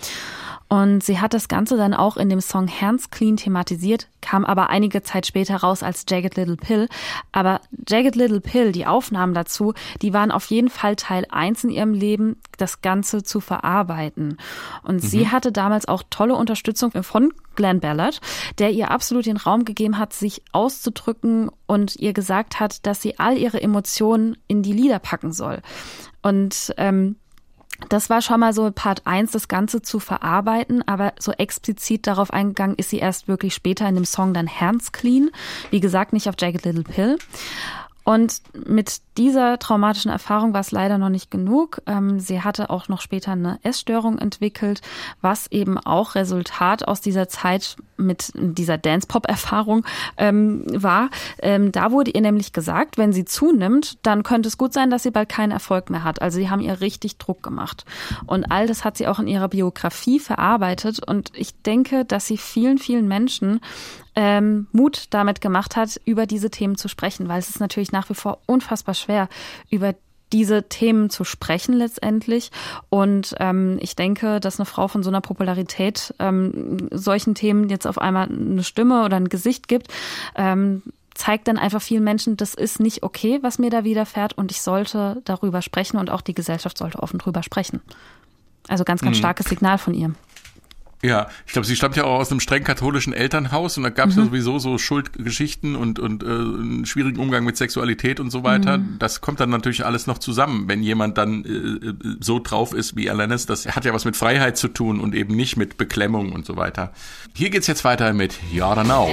Und 0.72 1.04
sie 1.04 1.20
hat 1.20 1.34
das 1.34 1.50
Ganze 1.50 1.76
dann 1.76 1.94
auch 1.94 2.16
in 2.16 2.30
dem 2.30 2.40
Song 2.40 2.66
Hands 2.70 3.10
Clean 3.10 3.36
thematisiert, 3.36 4.08
kam 4.22 4.46
aber 4.46 4.70
einige 4.70 5.04
Zeit 5.04 5.28
später 5.28 5.58
raus 5.58 5.84
als 5.84 6.06
Jagged 6.08 6.38
Little 6.38 6.56
Pill. 6.56 6.88
Aber 7.34 7.60
Jagged 7.90 8.16
Little 8.16 8.40
Pill, 8.40 8.72
die 8.72 8.86
Aufnahmen 8.86 9.34
dazu, 9.34 9.74
die 10.02 10.14
waren 10.14 10.32
auf 10.32 10.46
jeden 10.46 10.70
Fall 10.70 10.96
Teil 10.96 11.26
eins 11.30 11.66
in 11.66 11.72
ihrem 11.72 11.94
Leben, 11.94 12.38
das 12.58 12.80
Ganze 12.82 13.22
zu 13.22 13.42
verarbeiten. 13.42 14.38
Und 14.84 15.04
mhm. 15.04 15.08
sie 15.08 15.28
hatte 15.28 15.52
damals 15.52 15.90
auch 15.90 16.04
tolle 16.10 16.36
Unterstützung 16.36 16.92
von 17.04 17.34
Glenn 17.58 17.82
Ballard, 17.82 18.22
der 18.58 18.72
ihr 18.72 18.92
absolut 18.92 19.26
den 19.26 19.36
Raum 19.36 19.66
gegeben 19.66 19.98
hat, 19.98 20.14
sich 20.14 20.42
auszudrücken 20.54 21.52
und 21.66 21.98
ihr 21.98 22.14
gesagt 22.14 22.62
hat, 22.62 22.86
dass 22.86 23.02
sie 23.02 23.20
all 23.20 23.38
ihre 23.38 23.62
Emotionen 23.62 24.38
in 24.48 24.64
die 24.64 24.72
Lieder 24.72 25.00
packen 25.00 25.34
soll. 25.34 25.62
Und 26.22 26.74
ähm, 26.78 27.18
das 27.90 28.10
war 28.10 28.22
schon 28.22 28.40
mal 28.40 28.54
so 28.54 28.70
Part 28.72 29.02
eins, 29.06 29.32
das 29.32 29.48
Ganze 29.48 29.82
zu 29.82 30.00
verarbeiten, 30.00 30.88
aber 30.88 31.14
so 31.20 31.32
explizit 31.32 32.08
darauf 32.08 32.32
eingegangen 32.32 32.76
ist 32.76 32.90
sie 32.90 33.00
erst 33.00 33.28
wirklich 33.28 33.54
später 33.54 33.88
in 33.88 33.96
dem 33.96 34.06
Song 34.06 34.34
dann 34.34 34.48
Hands 34.48 34.92
Clean. 34.92 35.30
Wie 35.70 35.80
gesagt, 35.80 36.14
nicht 36.14 36.30
auf 36.30 36.36
Jagged 36.40 36.66
Little 36.66 36.84
Pill. 36.84 37.18
Und 38.04 38.42
mit 38.54 39.02
dieser 39.18 39.60
traumatischen 39.60 40.12
Erfahrung 40.12 40.54
war 40.54 40.62
es 40.62 40.72
leider 40.72 40.98
noch 40.98 41.10
nicht 41.10 41.30
genug. 41.30 41.82
Ähm, 41.86 42.20
sie 42.20 42.42
hatte 42.42 42.70
auch 42.70 42.88
noch 42.88 43.02
später 43.02 43.34
eine 43.34 43.60
Essstörung 43.64 44.18
entwickelt, 44.18 44.82
was 45.22 45.48
eben 45.52 45.78
auch 45.78 46.16
Resultat 46.16 46.88
aus 46.88 47.02
dieser 47.02 47.28
Zeit 47.28 47.76
mit 47.98 48.32
dieser 48.36 48.78
Dance-Pop-Erfahrung 48.78 49.86
ähm, 50.18 50.64
war. 50.68 51.10
Ähm, 51.40 51.72
da 51.72 51.92
wurde 51.92 52.12
ihr 52.12 52.22
nämlich 52.22 52.54
gesagt, 52.54 52.98
wenn 52.98 53.14
sie 53.14 53.26
zunimmt, 53.26 53.98
dann 54.02 54.24
könnte 54.24 54.48
es 54.48 54.58
gut 54.58 54.74
sein, 54.74 54.90
dass 54.90 55.04
sie 55.04 55.12
bald 55.12 55.30
keinen 55.30 55.52
Erfolg 55.52 55.90
mehr 55.90 56.04
hat. 56.04 56.22
Also 56.22 56.40
sie 56.40 56.50
haben 56.50 56.62
ihr 56.62 56.82
richtig 56.82 57.18
Druck 57.18 57.44
gemacht. 57.44 57.86
Und 58.26 58.46
all 58.52 58.66
das 58.66 58.84
hat 58.84 58.98
sie 58.98 59.08
auch 59.08 59.20
in 59.20 59.28
ihrer 59.28 59.50
Biografie 59.50 60.20
verarbeitet. 60.20 61.06
Und 61.06 61.32
ich 61.36 61.62
denke, 61.62 62.06
dass 62.06 62.26
sie 62.26 62.38
vielen, 62.38 62.80
vielen 62.80 63.08
Menschen 63.08 63.62
ähm, 64.16 64.68
Mut 64.72 65.06
damit 65.12 65.42
gemacht 65.42 65.76
hat, 65.76 66.00
über 66.06 66.26
diese 66.26 66.50
Themen 66.50 66.76
zu 66.78 66.88
sprechen, 66.88 67.28
weil 67.28 67.40
es 67.40 67.50
ist 67.50 67.60
natürlich 67.60 67.92
nach 67.92 68.10
wie 68.10 68.16
vor 68.16 68.40
unfassbar 68.46 68.96
schwer, 68.96 69.30
über 69.70 69.96
diese 70.32 70.64
Themen 70.64 71.10
zu 71.10 71.24
sprechen 71.24 71.74
letztendlich. 71.74 72.52
Und 72.90 73.36
ähm, 73.40 73.78
ich 73.82 73.96
denke, 73.96 74.40
dass 74.40 74.60
eine 74.60 74.66
Frau 74.66 74.88
von 74.88 75.04
so 75.04 75.10
einer 75.10 75.22
Popularität 75.22 76.14
ähm, 76.20 76.88
solchen 76.92 77.36
Themen 77.36 77.70
jetzt 77.70 77.86
auf 77.86 77.98
einmal 77.98 78.30
eine 78.30 78.64
Stimme 78.64 79.04
oder 79.04 79.18
ein 79.18 79.30
Gesicht 79.30 79.68
gibt, 79.68 79.88
ähm, 80.36 80.84
zeigt 81.14 81.48
dann 81.48 81.58
einfach 81.58 81.82
vielen 81.82 82.04
Menschen, 82.04 82.38
das 82.38 82.54
ist 82.54 82.80
nicht 82.80 83.04
okay, 83.04 83.40
was 83.42 83.60
mir 83.60 83.70
da 83.70 83.84
widerfährt 83.84 84.34
und 84.38 84.52
ich 84.52 84.62
sollte 84.62 85.22
darüber 85.26 85.62
sprechen 85.62 85.98
und 85.98 86.10
auch 86.10 86.22
die 86.22 86.34
Gesellschaft 86.34 86.78
sollte 86.78 87.00
offen 87.00 87.20
drüber 87.20 87.44
sprechen. 87.44 87.82
Also 88.68 88.84
ganz, 88.84 89.02
ganz 89.02 89.18
mhm. 89.18 89.20
starkes 89.20 89.48
Signal 89.48 89.78
von 89.78 89.94
ihr. 89.94 90.14
Ja, 91.04 91.28
ich 91.48 91.54
glaube, 91.54 91.66
sie 91.66 91.76
stammt 91.76 91.96
ja 91.96 92.04
auch 92.04 92.20
aus 92.20 92.30
einem 92.30 92.40
streng 92.40 92.64
katholischen 92.64 93.14
Elternhaus 93.14 93.78
und 93.78 93.84
da 93.84 93.90
gab 93.90 94.10
es 94.10 94.16
mhm. 94.16 94.22
ja 94.22 94.26
sowieso 94.28 94.60
so 94.60 94.78
Schuldgeschichten 94.78 95.76
und, 95.76 95.98
und 96.00 96.24
äh, 96.24 96.28
einen 96.28 96.86
schwierigen 96.86 97.20
Umgang 97.20 97.44
mit 97.44 97.58
Sexualität 97.58 98.20
und 98.20 98.30
so 98.30 98.44
weiter. 98.44 98.78
Mhm. 98.78 98.98
Das 99.00 99.22
kommt 99.22 99.40
dann 99.40 99.50
natürlich 99.50 99.86
alles 99.86 100.06
noch 100.06 100.20
zusammen, 100.20 100.68
wenn 100.68 100.84
jemand 100.84 101.18
dann 101.18 101.44
äh, 101.44 101.94
so 102.20 102.40
drauf 102.40 102.74
ist 102.74 102.96
wie 102.96 103.10
Alanis. 103.10 103.48
Das 103.48 103.66
hat 103.66 103.86
ja 103.86 103.94
was 103.94 104.06
mit 104.06 104.16
Freiheit 104.16 104.58
zu 104.58 104.68
tun 104.68 105.00
und 105.00 105.16
eben 105.16 105.36
nicht 105.36 105.58
mit 105.58 105.78
Beklemmung 105.78 106.34
und 106.34 106.46
so 106.46 106.56
weiter. 106.56 106.94
Hier 107.34 107.50
geht's 107.50 107.68
jetzt 107.68 107.84
weiter 107.84 108.14
mit 108.14 108.38
Ja 108.52 108.72
oder 108.72 108.84
Now. 108.84 109.10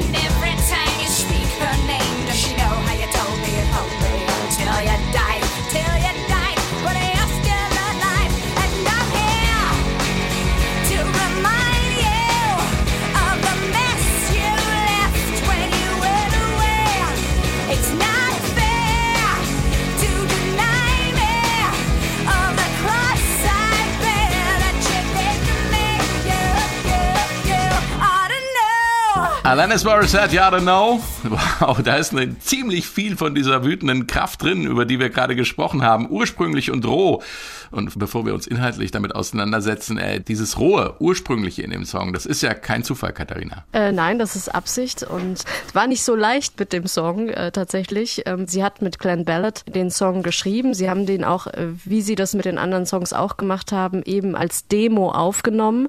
Alanis 29.48 29.82
Morissette, 29.82 30.34
ja, 30.34 30.50
don't 30.50 30.60
know. 30.60 31.00
Wow, 31.22 31.80
da 31.82 31.96
ist 31.96 32.12
eine, 32.12 32.38
ziemlich 32.38 32.86
viel 32.86 33.16
von 33.16 33.34
dieser 33.34 33.64
wütenden 33.64 34.06
Kraft 34.06 34.42
drin, 34.42 34.64
über 34.64 34.84
die 34.84 35.00
wir 35.00 35.08
gerade 35.08 35.34
gesprochen 35.36 35.82
haben. 35.82 36.10
Ursprünglich 36.10 36.70
und 36.70 36.84
roh. 36.84 37.22
Und 37.70 37.98
bevor 37.98 38.26
wir 38.26 38.34
uns 38.34 38.46
inhaltlich 38.46 38.90
damit 38.90 39.14
auseinandersetzen, 39.14 39.98
äh, 39.98 40.20
dieses 40.20 40.58
rohe, 40.58 40.94
ursprüngliche 41.00 41.62
in 41.62 41.70
dem 41.70 41.84
Song, 41.84 42.12
das 42.12 42.26
ist 42.26 42.42
ja 42.42 42.54
kein 42.54 42.82
Zufall, 42.82 43.12
Katharina. 43.12 43.64
Äh, 43.72 43.92
nein, 43.92 44.18
das 44.18 44.36
ist 44.36 44.54
Absicht 44.54 45.02
und 45.02 45.44
es 45.66 45.74
war 45.74 45.86
nicht 45.86 46.02
so 46.02 46.14
leicht 46.14 46.58
mit 46.58 46.72
dem 46.72 46.86
Song 46.86 47.28
äh, 47.28 47.50
tatsächlich. 47.52 48.22
Ähm, 48.26 48.46
sie 48.46 48.64
hat 48.64 48.82
mit 48.82 48.98
Glenn 48.98 49.24
Ballard 49.24 49.64
den 49.74 49.90
Song 49.90 50.22
geschrieben. 50.22 50.74
Sie 50.74 50.88
haben 50.88 51.06
den 51.06 51.24
auch, 51.24 51.46
äh, 51.46 51.68
wie 51.84 52.02
sie 52.02 52.14
das 52.14 52.34
mit 52.34 52.44
den 52.44 52.58
anderen 52.58 52.86
Songs 52.86 53.12
auch 53.12 53.36
gemacht 53.36 53.72
haben, 53.72 54.02
eben 54.04 54.34
als 54.34 54.66
Demo 54.68 55.10
aufgenommen. 55.10 55.88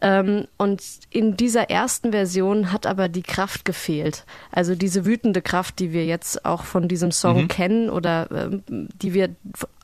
Ähm, 0.00 0.46
und 0.56 0.82
in 1.10 1.36
dieser 1.36 1.70
ersten 1.70 2.12
Version 2.12 2.72
hat 2.72 2.86
aber 2.86 3.08
die 3.08 3.22
Kraft 3.22 3.64
gefehlt. 3.64 4.24
Also 4.52 4.74
diese 4.74 5.04
wütende 5.04 5.42
Kraft, 5.42 5.78
die 5.78 5.92
wir 5.92 6.04
jetzt 6.04 6.44
auch 6.44 6.64
von 6.64 6.88
diesem 6.88 7.12
Song 7.12 7.42
mhm. 7.42 7.48
kennen 7.48 7.90
oder 7.90 8.28
ähm, 8.30 8.62
die 8.68 9.14
wir 9.14 9.30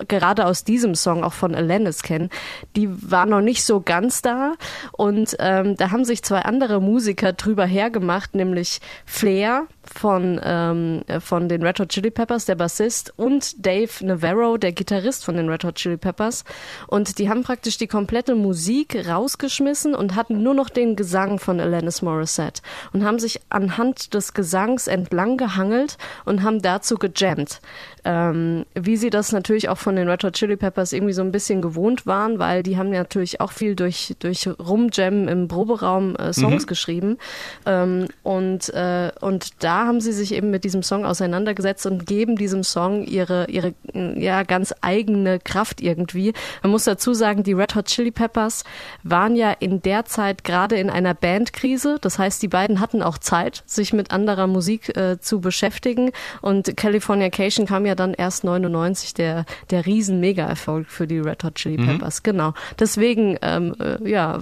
gerade 0.08 0.46
aus 0.46 0.64
diesem 0.64 0.94
Song 0.94 1.24
auch 1.24 1.32
von 1.36 1.54
Alanis 1.54 2.02
kennen, 2.02 2.30
die 2.74 2.88
war 3.10 3.26
noch 3.26 3.40
nicht 3.40 3.64
so 3.64 3.80
ganz 3.80 4.22
da. 4.22 4.54
Und 4.92 5.36
ähm, 5.38 5.76
da 5.76 5.90
haben 5.90 6.04
sich 6.04 6.22
zwei 6.22 6.40
andere 6.40 6.80
Musiker 6.80 7.32
drüber 7.32 7.66
hergemacht, 7.66 8.34
nämlich 8.34 8.80
Flair 9.04 9.66
von, 10.06 10.40
ähm, 10.40 11.02
von 11.18 11.48
den 11.48 11.64
Red 11.64 11.80
Hot 11.80 11.88
Chili 11.88 12.12
Peppers, 12.12 12.44
der 12.44 12.54
Bassist, 12.54 13.12
und 13.16 13.66
Dave 13.66 13.90
Navarro, 14.02 14.56
der 14.56 14.70
Gitarrist 14.70 15.24
von 15.24 15.36
den 15.36 15.48
Red 15.48 15.64
Hot 15.64 15.74
Chili 15.74 15.96
Peppers. 15.96 16.44
Und 16.86 17.18
die 17.18 17.28
haben 17.28 17.42
praktisch 17.42 17.76
die 17.76 17.88
komplette 17.88 18.36
Musik 18.36 19.04
rausgeschmissen 19.08 19.96
und 19.96 20.14
hatten 20.14 20.44
nur 20.44 20.54
noch 20.54 20.68
den 20.68 20.94
Gesang 20.94 21.40
von 21.40 21.58
Alanis 21.58 22.02
Morissette 22.02 22.62
und 22.92 23.04
haben 23.04 23.18
sich 23.18 23.40
anhand 23.48 24.14
des 24.14 24.32
Gesangs 24.32 24.86
entlang 24.86 25.38
gehangelt 25.38 25.98
und 26.24 26.44
haben 26.44 26.62
dazu 26.62 26.94
gejammt 26.94 27.60
ähm, 28.06 28.66
wie 28.74 28.96
sie 28.96 29.10
das 29.10 29.32
natürlich 29.32 29.68
auch 29.68 29.78
von 29.78 29.96
den 29.96 30.08
Red 30.08 30.22
Hot 30.22 30.34
Chili 30.34 30.56
Peppers 30.56 30.92
irgendwie 30.92 31.12
so 31.12 31.22
ein 31.22 31.32
bisschen 31.32 31.60
gewohnt 31.60 32.06
waren, 32.06 32.38
weil 32.38 32.62
die 32.62 32.76
haben 32.76 32.92
ja 32.92 33.00
natürlich 33.00 33.40
auch 33.40 33.50
viel 33.50 33.74
durch, 33.74 34.14
durch 34.20 34.46
Rumjammen 34.46 35.26
im 35.26 35.48
Proberaum 35.48 36.14
äh, 36.14 36.32
Songs 36.32 36.62
mhm. 36.62 36.68
geschrieben. 36.68 37.18
Ähm, 37.66 38.06
und, 38.22 38.72
äh, 38.72 39.10
und 39.20 39.64
da 39.64 39.86
haben 39.86 39.95
sie 40.00 40.12
sich 40.12 40.32
eben 40.32 40.50
mit 40.50 40.64
diesem 40.64 40.82
Song 40.82 41.04
auseinandergesetzt 41.04 41.86
und 41.86 42.06
geben 42.06 42.36
diesem 42.36 42.62
Song 42.62 43.04
ihre, 43.04 43.46
ihre 43.48 43.74
ja, 43.94 44.42
ganz 44.42 44.74
eigene 44.80 45.38
Kraft 45.38 45.80
irgendwie. 45.80 46.32
Man 46.62 46.72
muss 46.72 46.84
dazu 46.84 47.14
sagen, 47.14 47.42
die 47.42 47.52
Red 47.52 47.74
Hot 47.74 47.86
Chili 47.86 48.10
Peppers 48.10 48.64
waren 49.02 49.36
ja 49.36 49.52
in 49.52 49.82
der 49.82 50.04
Zeit 50.04 50.44
gerade 50.44 50.76
in 50.76 50.90
einer 50.90 51.14
Bandkrise. 51.14 51.98
Das 52.00 52.18
heißt, 52.18 52.42
die 52.42 52.48
beiden 52.48 52.80
hatten 52.80 53.02
auch 53.02 53.18
Zeit, 53.18 53.62
sich 53.66 53.92
mit 53.92 54.10
anderer 54.10 54.46
Musik 54.46 54.96
äh, 54.96 55.18
zu 55.20 55.40
beschäftigen. 55.40 56.10
Und 56.42 56.76
Californication 56.76 57.66
kam 57.66 57.86
ja 57.86 57.94
dann 57.94 58.14
erst 58.14 58.44
99 58.44 59.14
der, 59.14 59.44
der 59.70 59.86
Riesen-Mega-Erfolg 59.86 60.88
für 60.88 61.06
die 61.06 61.18
Red 61.18 61.44
Hot 61.44 61.56
Chili 61.56 61.78
mhm. 61.78 61.86
Peppers. 61.86 62.20
Mhm. 62.20 62.22
Genau. 62.24 62.54
Deswegen, 62.78 63.38
ähm, 63.42 63.74
äh, 63.80 64.08
ja, 64.08 64.38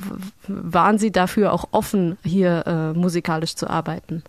waren 0.49 0.99
sie 0.99 1.11
dafür 1.11 1.53
auch 1.53 1.69
offen, 1.73 2.19
hier 2.25 2.65
äh, 2.67 2.99
musikalisch 2.99 3.55
zu 3.55 3.69
arbeiten. 3.69 4.23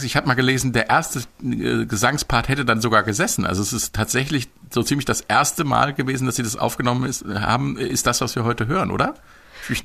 Ich 0.00 0.16
habe 0.16 0.26
mal 0.26 0.34
gelesen, 0.34 0.72
der 0.72 0.88
erste 0.88 1.20
äh, 1.42 1.84
Gesangspart 1.84 2.48
hätte 2.48 2.64
dann 2.64 2.80
sogar 2.80 3.02
gesessen. 3.02 3.44
Also 3.44 3.62
es 3.62 3.72
ist 3.72 3.94
tatsächlich 3.94 4.48
so 4.70 4.82
ziemlich 4.82 5.04
das 5.04 5.20
erste 5.22 5.64
Mal 5.64 5.92
gewesen, 5.92 6.26
dass 6.26 6.36
sie 6.36 6.42
das 6.42 6.56
aufgenommen 6.56 7.04
ist, 7.04 7.24
haben, 7.26 7.76
ist 7.76 8.06
das, 8.06 8.20
was 8.20 8.34
wir 8.34 8.44
heute 8.44 8.66
hören, 8.66 8.90
oder? 8.90 9.14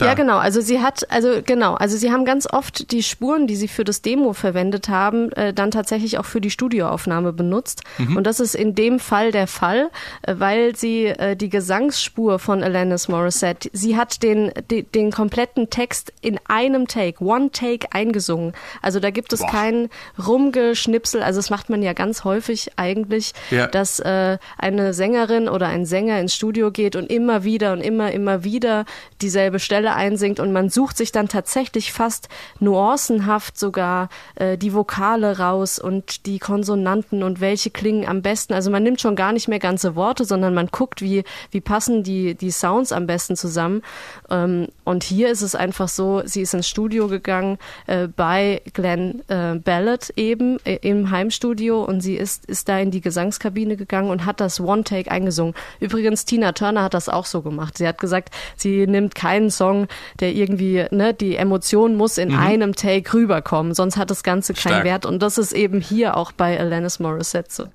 Ja, 0.07 0.13
genau. 0.15 0.37
Also 0.37 0.61
sie 0.61 0.81
hat, 0.81 1.09
also 1.11 1.41
genau, 1.45 1.75
also 1.75 1.97
sie 1.97 2.11
haben 2.11 2.25
ganz 2.25 2.47
oft 2.51 2.91
die 2.91 3.03
Spuren, 3.03 3.47
die 3.47 3.55
sie 3.55 3.67
für 3.67 3.83
das 3.83 4.01
Demo 4.01 4.33
verwendet 4.33 4.89
haben, 4.89 5.31
äh, 5.33 5.53
dann 5.53 5.71
tatsächlich 5.71 6.17
auch 6.17 6.25
für 6.25 6.41
die 6.41 6.49
Studioaufnahme 6.49 7.33
benutzt. 7.33 7.83
Mhm. 7.97 8.17
Und 8.17 8.25
das 8.25 8.39
ist 8.39 8.55
in 8.55 8.75
dem 8.75 8.99
Fall 8.99 9.31
der 9.31 9.47
Fall, 9.47 9.89
äh, 10.23 10.35
weil 10.37 10.75
sie 10.75 11.05
äh, 11.05 11.35
die 11.35 11.49
Gesangsspur 11.49 12.39
von 12.39 12.63
Alanis 12.63 13.07
Morissette, 13.07 13.69
sie 13.73 13.95
hat 13.95 14.23
den, 14.23 14.51
den, 14.71 14.91
den 14.93 15.11
kompletten 15.11 15.69
Text 15.69 16.11
in 16.21 16.39
einem 16.47 16.87
Take, 16.87 17.23
One 17.23 17.51
Take 17.51 17.87
eingesungen. 17.91 18.53
Also 18.81 18.99
da 18.99 19.11
gibt 19.11 19.33
es 19.33 19.41
Boah. 19.41 19.51
kein 19.51 19.89
Rumgeschnipsel. 20.25 21.21
Also 21.21 21.39
das 21.39 21.49
macht 21.49 21.69
man 21.69 21.83
ja 21.83 21.93
ganz 21.93 22.23
häufig 22.23 22.71
eigentlich, 22.77 23.33
ja. 23.51 23.67
dass 23.67 23.99
äh, 23.99 24.37
eine 24.57 24.93
Sängerin 24.93 25.47
oder 25.49 25.67
ein 25.67 25.85
Sänger 25.85 26.19
ins 26.19 26.33
Studio 26.33 26.71
geht 26.71 26.95
und 26.95 27.11
immer 27.11 27.43
wieder 27.43 27.73
und 27.73 27.81
immer, 27.81 28.11
immer 28.11 28.43
wieder 28.43 28.85
dieselbe 29.21 29.59
Stelle 29.67 29.95
einsingt 29.95 30.39
und 30.39 30.53
man 30.53 30.69
sucht 30.69 30.95
sich 30.95 31.11
dann 31.11 31.27
tatsächlich 31.27 31.91
fast 31.91 32.29
nuancenhaft 32.61 33.59
sogar 33.59 34.07
äh, 34.35 34.57
die 34.57 34.73
Vokale 34.73 35.39
raus 35.39 35.77
und 35.77 36.25
die 36.25 36.39
Konsonanten 36.39 37.21
und 37.21 37.41
welche 37.41 37.69
klingen 37.69 38.07
am 38.07 38.21
besten. 38.21 38.53
Also 38.53 38.71
man 38.71 38.81
nimmt 38.81 39.01
schon 39.01 39.17
gar 39.17 39.33
nicht 39.33 39.49
mehr 39.49 39.59
ganze 39.59 39.95
Worte, 39.95 40.23
sondern 40.23 40.53
man 40.53 40.67
guckt, 40.67 41.01
wie, 41.01 41.25
wie 41.51 41.59
passen 41.59 42.01
die, 42.01 42.35
die 42.35 42.49
Sounds 42.49 42.93
am 42.93 43.07
besten 43.07 43.35
zusammen. 43.35 43.81
Ähm, 44.29 44.69
und 44.85 45.03
hier 45.03 45.29
ist 45.29 45.41
es 45.41 45.53
einfach 45.53 45.89
so, 45.89 46.21
sie 46.23 46.43
ist 46.43 46.53
ins 46.53 46.69
Studio 46.69 47.09
gegangen 47.09 47.57
äh, 47.87 48.07
bei 48.07 48.61
Glenn 48.71 49.21
äh, 49.27 49.55
Ballard 49.55 50.13
eben 50.15 50.65
äh, 50.65 50.77
im 50.81 51.11
Heimstudio 51.11 51.83
und 51.83 51.99
sie 51.99 52.15
ist, 52.15 52.45
ist 52.45 52.69
da 52.69 52.79
in 52.79 52.91
die 52.91 53.01
Gesangskabine 53.01 53.75
gegangen 53.75 54.09
und 54.09 54.25
hat 54.25 54.39
das 54.39 54.61
One-Take 54.61 55.11
eingesungen. 55.11 55.55
Übrigens, 55.81 56.23
Tina 56.23 56.53
Turner 56.53 56.83
hat 56.83 56.93
das 56.93 57.09
auch 57.09 57.25
so 57.25 57.41
gemacht. 57.41 57.77
Sie 57.77 57.85
hat 57.85 57.97
gesagt, 57.97 58.33
sie 58.55 58.87
nimmt 58.87 59.13
keinen 59.13 59.49
Song, 59.57 59.87
der 60.19 60.33
irgendwie, 60.33 60.85
ne, 60.91 61.13
die 61.13 61.35
Emotion 61.35 61.95
muss 61.95 62.17
in 62.17 62.29
mhm. 62.29 62.39
einem 62.39 62.75
Take 62.75 63.13
rüberkommen, 63.13 63.73
sonst 63.73 63.97
hat 63.97 64.09
das 64.09 64.23
Ganze 64.23 64.53
keinen 64.53 64.73
Stark. 64.73 64.83
Wert. 64.85 65.05
Und 65.05 65.21
das 65.21 65.37
ist 65.37 65.51
eben 65.51 65.81
hier 65.81 66.15
auch 66.15 66.31
bei 66.31 66.59
Alanis 66.59 66.99
Morissette 66.99 67.49
so. 67.51 67.67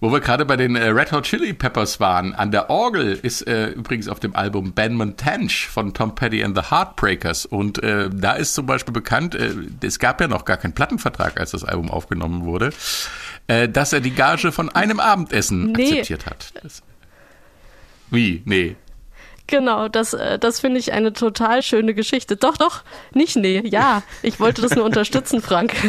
Wo 0.00 0.12
wir 0.12 0.20
gerade 0.20 0.44
bei 0.44 0.56
den 0.56 0.76
äh, 0.76 0.88
Red 0.88 1.10
Hot 1.10 1.24
Chili 1.24 1.52
Peppers 1.52 1.98
waren, 1.98 2.32
an 2.32 2.52
der 2.52 2.70
Orgel 2.70 3.18
ist 3.20 3.42
äh, 3.48 3.70
übrigens 3.70 4.08
auf 4.08 4.20
dem 4.20 4.36
Album 4.36 4.72
Ben 4.72 4.94
Montange 4.94 5.66
von 5.68 5.92
Tom 5.92 6.14
Petty 6.14 6.44
and 6.44 6.56
the 6.56 6.70
Heartbreakers. 6.70 7.46
Und 7.46 7.82
äh, 7.82 8.08
da 8.08 8.34
ist 8.34 8.54
zum 8.54 8.66
Beispiel 8.66 8.94
bekannt, 8.94 9.34
äh, 9.34 9.50
es 9.82 9.98
gab 9.98 10.20
ja 10.20 10.28
noch 10.28 10.44
gar 10.44 10.56
keinen 10.56 10.72
Plattenvertrag, 10.72 11.40
als 11.40 11.50
das 11.50 11.64
Album 11.64 11.90
aufgenommen 11.90 12.44
wurde, 12.44 12.70
äh, 13.48 13.68
dass 13.68 13.92
er 13.92 14.00
die 14.00 14.12
Gage 14.12 14.52
von 14.52 14.68
einem 14.68 15.00
Abendessen 15.00 15.72
nee. 15.72 15.88
akzeptiert 15.88 16.26
hat. 16.26 16.52
Das, 16.62 16.82
wie? 18.10 18.42
Nee. 18.44 18.76
Genau, 19.48 19.88
das, 19.88 20.12
äh, 20.12 20.38
das 20.38 20.60
finde 20.60 20.78
ich 20.78 20.92
eine 20.92 21.12
total 21.12 21.62
schöne 21.62 21.94
Geschichte. 21.94 22.36
Doch, 22.36 22.56
doch, 22.56 22.82
nicht 23.12 23.36
nee, 23.36 23.62
ja. 23.64 24.02
Ich 24.22 24.38
wollte 24.38 24.62
das 24.62 24.76
nur 24.76 24.84
unterstützen, 24.84 25.42
Frank. 25.42 25.74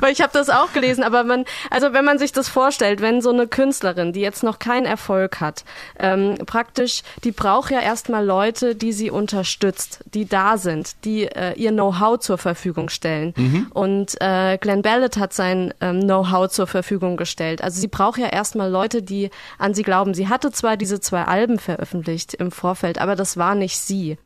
Weil 0.00 0.12
ich 0.12 0.20
habe 0.20 0.32
das 0.32 0.50
auch 0.50 0.72
gelesen, 0.72 1.02
aber 1.02 1.24
man, 1.24 1.44
also 1.70 1.92
wenn 1.92 2.04
man 2.04 2.18
sich 2.18 2.32
das 2.32 2.48
vorstellt, 2.48 3.00
wenn 3.00 3.20
so 3.20 3.30
eine 3.30 3.46
Künstlerin, 3.46 4.12
die 4.12 4.20
jetzt 4.20 4.42
noch 4.42 4.58
keinen 4.58 4.86
Erfolg 4.86 5.40
hat, 5.40 5.64
ähm, 5.98 6.36
praktisch, 6.46 7.02
die 7.22 7.32
braucht 7.32 7.70
ja 7.70 7.80
erstmal 7.80 8.24
Leute, 8.24 8.74
die 8.74 8.92
sie 8.92 9.10
unterstützt, 9.10 10.00
die 10.12 10.26
da 10.26 10.58
sind, 10.58 11.04
die 11.04 11.24
äh, 11.24 11.54
ihr 11.54 11.70
Know-how 11.70 12.18
zur 12.18 12.38
Verfügung 12.38 12.88
stellen. 12.88 13.34
Mhm. 13.36 13.70
Und 13.72 14.20
äh, 14.20 14.58
Glenn 14.58 14.82
Ballard 14.82 15.16
hat 15.16 15.32
sein 15.32 15.72
ähm, 15.80 16.02
Know-how 16.02 16.48
zur 16.48 16.66
Verfügung 16.66 17.16
gestellt. 17.16 17.62
Also 17.62 17.80
sie 17.80 17.88
braucht 17.88 18.18
ja 18.18 18.28
erstmal 18.28 18.70
Leute, 18.70 19.02
die 19.02 19.30
an 19.58 19.74
sie 19.74 19.82
glauben. 19.82 20.14
Sie 20.14 20.28
hatte 20.28 20.50
zwar 20.52 20.76
diese 20.76 21.00
zwei 21.00 21.24
Alben 21.24 21.53
veröffentlicht 21.58 22.34
im 22.34 22.50
Vorfeld, 22.50 22.98
aber 22.98 23.16
das 23.16 23.36
war 23.36 23.54
nicht 23.54 23.78
sie. 23.78 24.18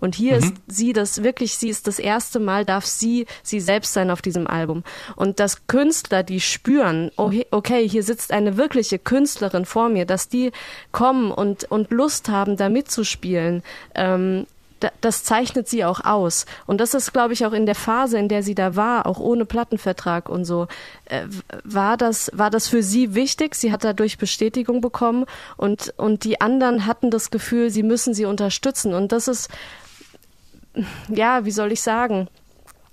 Und 0.00 0.14
hier 0.14 0.34
mhm. 0.34 0.38
ist 0.38 0.54
sie 0.68 0.92
das 0.92 1.22
wirklich, 1.22 1.56
sie 1.56 1.68
ist 1.68 1.86
das 1.86 1.98
erste 1.98 2.38
Mal, 2.38 2.64
darf 2.64 2.86
sie 2.86 3.26
sie 3.42 3.60
selbst 3.60 3.92
sein 3.92 4.10
auf 4.10 4.22
diesem 4.22 4.46
Album. 4.46 4.84
Und 5.16 5.40
dass 5.40 5.66
Künstler, 5.66 6.22
die 6.22 6.40
spüren, 6.40 7.10
oh, 7.16 7.30
okay, 7.50 7.88
hier 7.88 8.02
sitzt 8.02 8.32
eine 8.32 8.56
wirkliche 8.56 8.98
Künstlerin 8.98 9.64
vor 9.64 9.88
mir, 9.88 10.06
dass 10.06 10.28
die 10.28 10.52
kommen 10.92 11.30
und, 11.30 11.64
und 11.64 11.90
Lust 11.90 12.28
haben, 12.28 12.56
da 12.56 12.68
mitzuspielen, 12.68 13.62
ähm, 13.94 14.46
das 15.00 15.24
zeichnet 15.24 15.68
sie 15.68 15.84
auch 15.84 16.04
aus. 16.04 16.46
Und 16.66 16.80
das 16.80 16.94
ist, 16.94 17.12
glaube 17.12 17.32
ich, 17.32 17.46
auch 17.46 17.52
in 17.52 17.66
der 17.66 17.74
Phase, 17.74 18.18
in 18.18 18.28
der 18.28 18.42
sie 18.42 18.54
da 18.54 18.76
war, 18.76 19.06
auch 19.06 19.18
ohne 19.18 19.44
Plattenvertrag 19.44 20.28
und 20.28 20.44
so, 20.44 20.66
äh, 21.06 21.26
war 21.64 21.96
das, 21.96 22.30
war 22.34 22.50
das 22.50 22.68
für 22.68 22.82
sie 22.82 23.14
wichtig. 23.14 23.54
Sie 23.54 23.72
hat 23.72 23.84
dadurch 23.84 24.18
Bestätigung 24.18 24.80
bekommen 24.80 25.26
und, 25.56 25.94
und 25.96 26.24
die 26.24 26.40
anderen 26.40 26.86
hatten 26.86 27.10
das 27.10 27.30
Gefühl, 27.30 27.70
sie 27.70 27.82
müssen 27.82 28.14
sie 28.14 28.24
unterstützen. 28.24 28.94
Und 28.94 29.12
das 29.12 29.28
ist, 29.28 29.50
ja, 31.08 31.44
wie 31.44 31.50
soll 31.50 31.72
ich 31.72 31.82
sagen? 31.82 32.28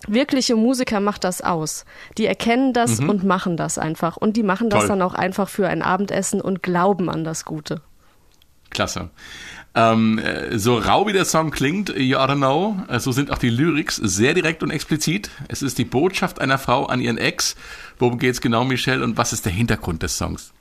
Wirkliche 0.08 0.56
Musiker 0.56 1.00
macht 1.00 1.24
das 1.24 1.42
aus. 1.42 1.86
Die 2.18 2.26
erkennen 2.26 2.74
das 2.74 3.00
mhm. 3.00 3.10
und 3.10 3.24
machen 3.24 3.56
das 3.56 3.78
einfach. 3.78 4.18
Und 4.18 4.36
die 4.36 4.44
machen 4.44 4.70
das 4.70 4.82
Toll. 4.82 4.90
dann 4.90 5.02
auch 5.04 5.14
einfach 5.14 5.48
für 5.48 5.68
ein 5.68 5.84
Abendessen 5.84 6.42
und 6.42 6.64
glauben 6.64 7.10
an 7.10 7.24
das 7.24 7.46
Gute. 7.46 7.82
Klasse. 8.72 9.10
Ähm, 9.74 10.20
äh, 10.20 10.60
so 10.60 10.78
rau 10.78 11.08
wie 11.08 11.14
der 11.14 11.24
Song 11.24 11.50
klingt, 11.50 11.90
You 11.96 12.18
Oughta 12.18 12.36
Know, 12.36 12.78
äh, 12.90 13.00
so 13.00 13.12
sind 13.12 13.32
auch 13.32 13.38
die 13.38 13.50
Lyrics 13.50 13.96
sehr 13.96 14.34
direkt 14.34 14.64
und 14.64 14.72
explizit. 14.72 15.30
Es 15.48 15.62
ist 15.62 15.78
die 15.78 15.86
Botschaft 15.86 16.42
einer 16.42 16.58
Frau 16.58 16.86
an 16.88 17.00
ihren 17.00 17.18
Ex. 17.18 17.56
Worum 17.98 18.20
geht's 18.20 18.42
genau, 18.42 18.66
Michelle, 18.66 19.04
und 19.04 19.18
was 19.18 19.32
ist 19.32 19.46
der 19.46 19.54
Hintergrund 19.54 20.04
des 20.04 20.18
Songs? 20.18 20.52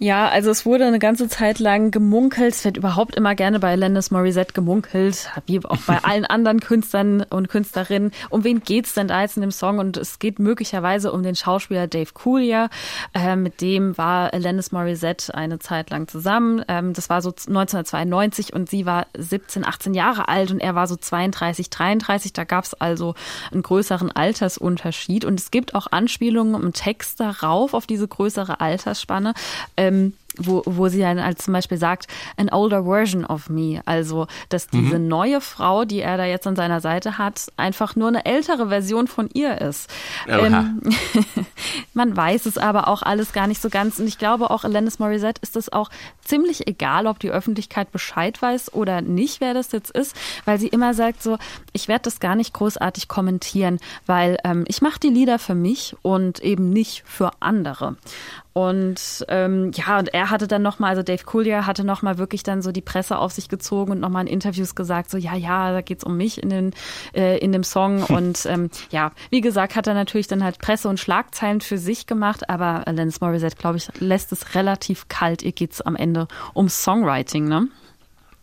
Ja, 0.00 0.28
also 0.28 0.50
es 0.50 0.66
wurde 0.66 0.86
eine 0.86 0.98
ganze 0.98 1.28
Zeit 1.28 1.60
lang 1.60 1.92
gemunkelt. 1.92 2.52
Es 2.52 2.64
wird 2.64 2.76
überhaupt 2.76 3.14
immer 3.14 3.36
gerne 3.36 3.60
bei 3.60 3.76
Landis 3.76 4.10
Morissette 4.10 4.52
gemunkelt, 4.52 5.30
wie 5.46 5.64
auch 5.64 5.78
bei 5.86 5.98
allen 6.02 6.24
anderen 6.24 6.58
Künstlern 6.58 7.22
und 7.22 7.48
Künstlerinnen. 7.48 8.10
Um 8.28 8.42
wen 8.42 8.60
geht's 8.60 8.94
denn 8.94 9.06
da 9.06 9.22
jetzt 9.22 9.36
in 9.36 9.42
dem 9.42 9.52
Song? 9.52 9.78
Und 9.78 9.96
es 9.96 10.18
geht 10.18 10.40
möglicherweise 10.40 11.12
um 11.12 11.22
den 11.22 11.36
Schauspieler 11.36 11.86
Dave 11.86 12.10
Coulier. 12.12 12.70
Äh, 13.14 13.36
mit 13.36 13.60
dem 13.60 13.96
war 13.96 14.36
Landis 14.36 14.72
Morissette 14.72 15.32
eine 15.32 15.60
Zeit 15.60 15.90
lang 15.90 16.08
zusammen. 16.08 16.64
Ähm, 16.66 16.92
das 16.92 17.08
war 17.08 17.22
so 17.22 17.28
1992 17.28 18.52
und 18.52 18.68
sie 18.68 18.86
war 18.86 19.06
17, 19.16 19.64
18 19.64 19.94
Jahre 19.94 20.28
alt 20.28 20.50
und 20.50 20.58
er 20.58 20.74
war 20.74 20.88
so 20.88 20.96
32, 20.96 21.70
33. 21.70 22.32
Da 22.32 22.42
gab 22.42 22.64
es 22.64 22.74
also 22.74 23.14
einen 23.52 23.62
größeren 23.62 24.10
Altersunterschied. 24.10 25.24
Und 25.24 25.38
es 25.38 25.52
gibt 25.52 25.76
auch 25.76 25.86
Anspielungen 25.92 26.60
im 26.60 26.72
Text 26.72 27.20
darauf, 27.20 27.74
auf 27.74 27.86
diese 27.86 28.08
größere 28.08 28.60
Altersspanne 28.60 29.34
ähm, 29.88 30.14
wo, 30.36 30.62
wo 30.66 30.88
sie 30.88 31.00
dann 31.00 31.18
als 31.18 31.44
zum 31.44 31.52
Beispiel 31.52 31.78
sagt, 31.78 32.06
an 32.36 32.48
older 32.50 32.84
version 32.84 33.24
of 33.24 33.48
me. 33.48 33.80
Also, 33.84 34.26
dass 34.48 34.68
diese 34.68 34.98
mhm. 34.98 35.08
neue 35.08 35.40
Frau, 35.40 35.84
die 35.84 36.00
er 36.00 36.16
da 36.16 36.24
jetzt 36.24 36.46
an 36.46 36.56
seiner 36.56 36.80
Seite 36.80 37.18
hat, 37.18 37.52
einfach 37.56 37.96
nur 37.96 38.08
eine 38.08 38.24
ältere 38.24 38.68
Version 38.68 39.06
von 39.06 39.28
ihr 39.32 39.60
ist. 39.60 39.90
Ähm, 40.28 40.80
man 41.94 42.16
weiß 42.16 42.46
es 42.46 42.58
aber 42.58 42.88
auch 42.88 43.02
alles 43.02 43.32
gar 43.32 43.46
nicht 43.46 43.60
so 43.60 43.68
ganz. 43.68 43.98
Und 43.98 44.06
ich 44.06 44.18
glaube 44.18 44.50
auch 44.50 44.64
Alanis 44.64 44.98
Morissette 44.98 45.40
ist 45.42 45.56
es 45.56 45.72
auch 45.72 45.90
ziemlich 46.24 46.66
egal, 46.66 47.06
ob 47.06 47.18
die 47.18 47.30
Öffentlichkeit 47.30 47.92
Bescheid 47.92 48.40
weiß 48.40 48.74
oder 48.74 49.00
nicht, 49.00 49.40
wer 49.40 49.54
das 49.54 49.72
jetzt 49.72 49.90
ist, 49.90 50.16
weil 50.44 50.58
sie 50.58 50.68
immer 50.68 50.94
sagt 50.94 51.22
so, 51.22 51.38
ich 51.72 51.88
werde 51.88 52.02
das 52.04 52.20
gar 52.20 52.34
nicht 52.34 52.54
großartig 52.54 53.08
kommentieren, 53.08 53.78
weil 54.06 54.38
ähm, 54.44 54.64
ich 54.66 54.82
mache 54.82 55.00
die 55.00 55.08
Lieder 55.08 55.38
für 55.38 55.54
mich 55.54 55.96
und 56.02 56.40
eben 56.40 56.70
nicht 56.70 57.04
für 57.06 57.30
andere. 57.40 57.96
Und 58.54 59.26
ähm, 59.28 59.72
ja, 59.74 59.98
und 59.98 60.14
er 60.14 60.30
hatte 60.30 60.46
dann 60.46 60.62
nochmal, 60.62 60.90
also 60.90 61.02
Dave 61.02 61.24
Coulier 61.24 61.66
hatte 61.66 61.82
nochmal 61.82 62.18
wirklich 62.18 62.44
dann 62.44 62.62
so 62.62 62.70
die 62.70 62.82
Presse 62.82 63.18
auf 63.18 63.32
sich 63.32 63.48
gezogen 63.48 63.90
und 63.90 64.00
nochmal 64.00 64.22
in 64.22 64.32
Interviews 64.32 64.76
gesagt, 64.76 65.10
so 65.10 65.18
ja, 65.18 65.34
ja, 65.34 65.72
da 65.72 65.80
geht's 65.80 66.04
um 66.04 66.16
mich 66.16 66.40
in, 66.40 66.50
den, 66.50 66.74
äh, 67.14 67.36
in 67.38 67.50
dem 67.50 67.64
Song. 67.64 68.04
Und 68.04 68.46
ähm, 68.46 68.70
ja, 68.90 69.10
wie 69.30 69.40
gesagt, 69.40 69.74
hat 69.74 69.88
er 69.88 69.94
natürlich 69.94 70.28
dann 70.28 70.44
halt 70.44 70.60
Presse 70.60 70.88
und 70.88 71.00
Schlagzeilen 71.00 71.62
für 71.62 71.78
sich 71.78 72.06
gemacht, 72.06 72.48
aber 72.48 72.86
Alanis 72.86 73.20
Morissette, 73.20 73.56
glaube 73.56 73.78
ich, 73.78 73.88
lässt 73.98 74.30
es 74.30 74.54
relativ 74.54 75.08
kalt. 75.08 75.42
Ihr 75.42 75.52
geht's 75.52 75.80
am 75.80 75.96
Ende 75.96 76.28
um 76.52 76.68
Songwriting, 76.68 77.48
ne? 77.48 77.66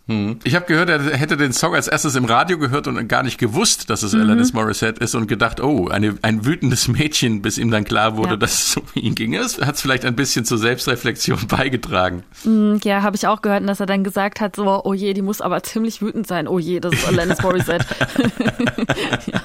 Hm. 0.08 0.40
Ich 0.44 0.56
habe 0.56 0.66
gehört, 0.66 0.90
er 0.90 1.00
hätte 1.16 1.38
den 1.38 1.54
Song 1.54 1.76
als 1.76 1.88
erstes 1.88 2.16
im 2.16 2.26
Radio 2.26 2.58
gehört 2.58 2.88
und 2.88 3.08
gar 3.08 3.24
nicht 3.24 3.38
gewusst, 3.38 3.90
dass 3.90 4.04
es 4.04 4.14
mhm. 4.14 4.22
Alanis 4.22 4.52
Morissette 4.54 5.02
ist 5.04 5.14
und 5.16 5.28
gedacht, 5.28 5.62
oh, 5.62 5.90
eine, 5.90 6.18
ein 6.24 6.46
wütendes 6.46 6.88
Mädchen, 6.88 7.42
bis 7.42 7.58
ihm 7.58 7.70
dann 7.70 7.84
klar 7.84 8.18
wurde, 8.18 8.32
ja. 8.32 8.38
dass 8.38 8.54
es 8.54 8.78
um 8.78 8.84
ihn 8.96 9.16
ging. 9.16 9.34
Das 9.34 9.60
hat 9.60 9.76
es 9.76 9.82
vielleicht 9.82 10.06
ein 10.06 10.16
bisschen 10.16 10.44
zur 10.44 10.58
Selbstreflexion 10.58 11.46
beigetragen. 11.48 12.24
Mhm, 12.44 12.80
ja, 12.84 13.04
habe 13.04 13.16
ich 13.16 13.28
auch 13.28 13.42
gehört, 13.42 13.68
dass 13.68 13.80
er 13.80 13.86
dann 13.86 14.04
gesagt 14.04 14.42
hat, 14.42 14.56
so, 14.56 14.82
oh 14.84 14.94
je, 14.94 15.14
die 15.14 15.22
muss 15.22 15.40
aber 15.40 15.62
ziemlich 15.64 16.02
wütend 16.02 16.28
sein. 16.28 16.48
Oh 16.48 16.60
je, 16.60 16.80
das 16.80 16.94
ist 16.94 17.08
Alanis 17.08 17.42
Morissette. 17.44 17.86
ja. 19.32 19.42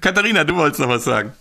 Katharina, 0.00 0.44
du 0.44 0.56
wolltest 0.56 0.80
noch 0.80 0.88
was 0.88 1.04
sagen. 1.04 1.32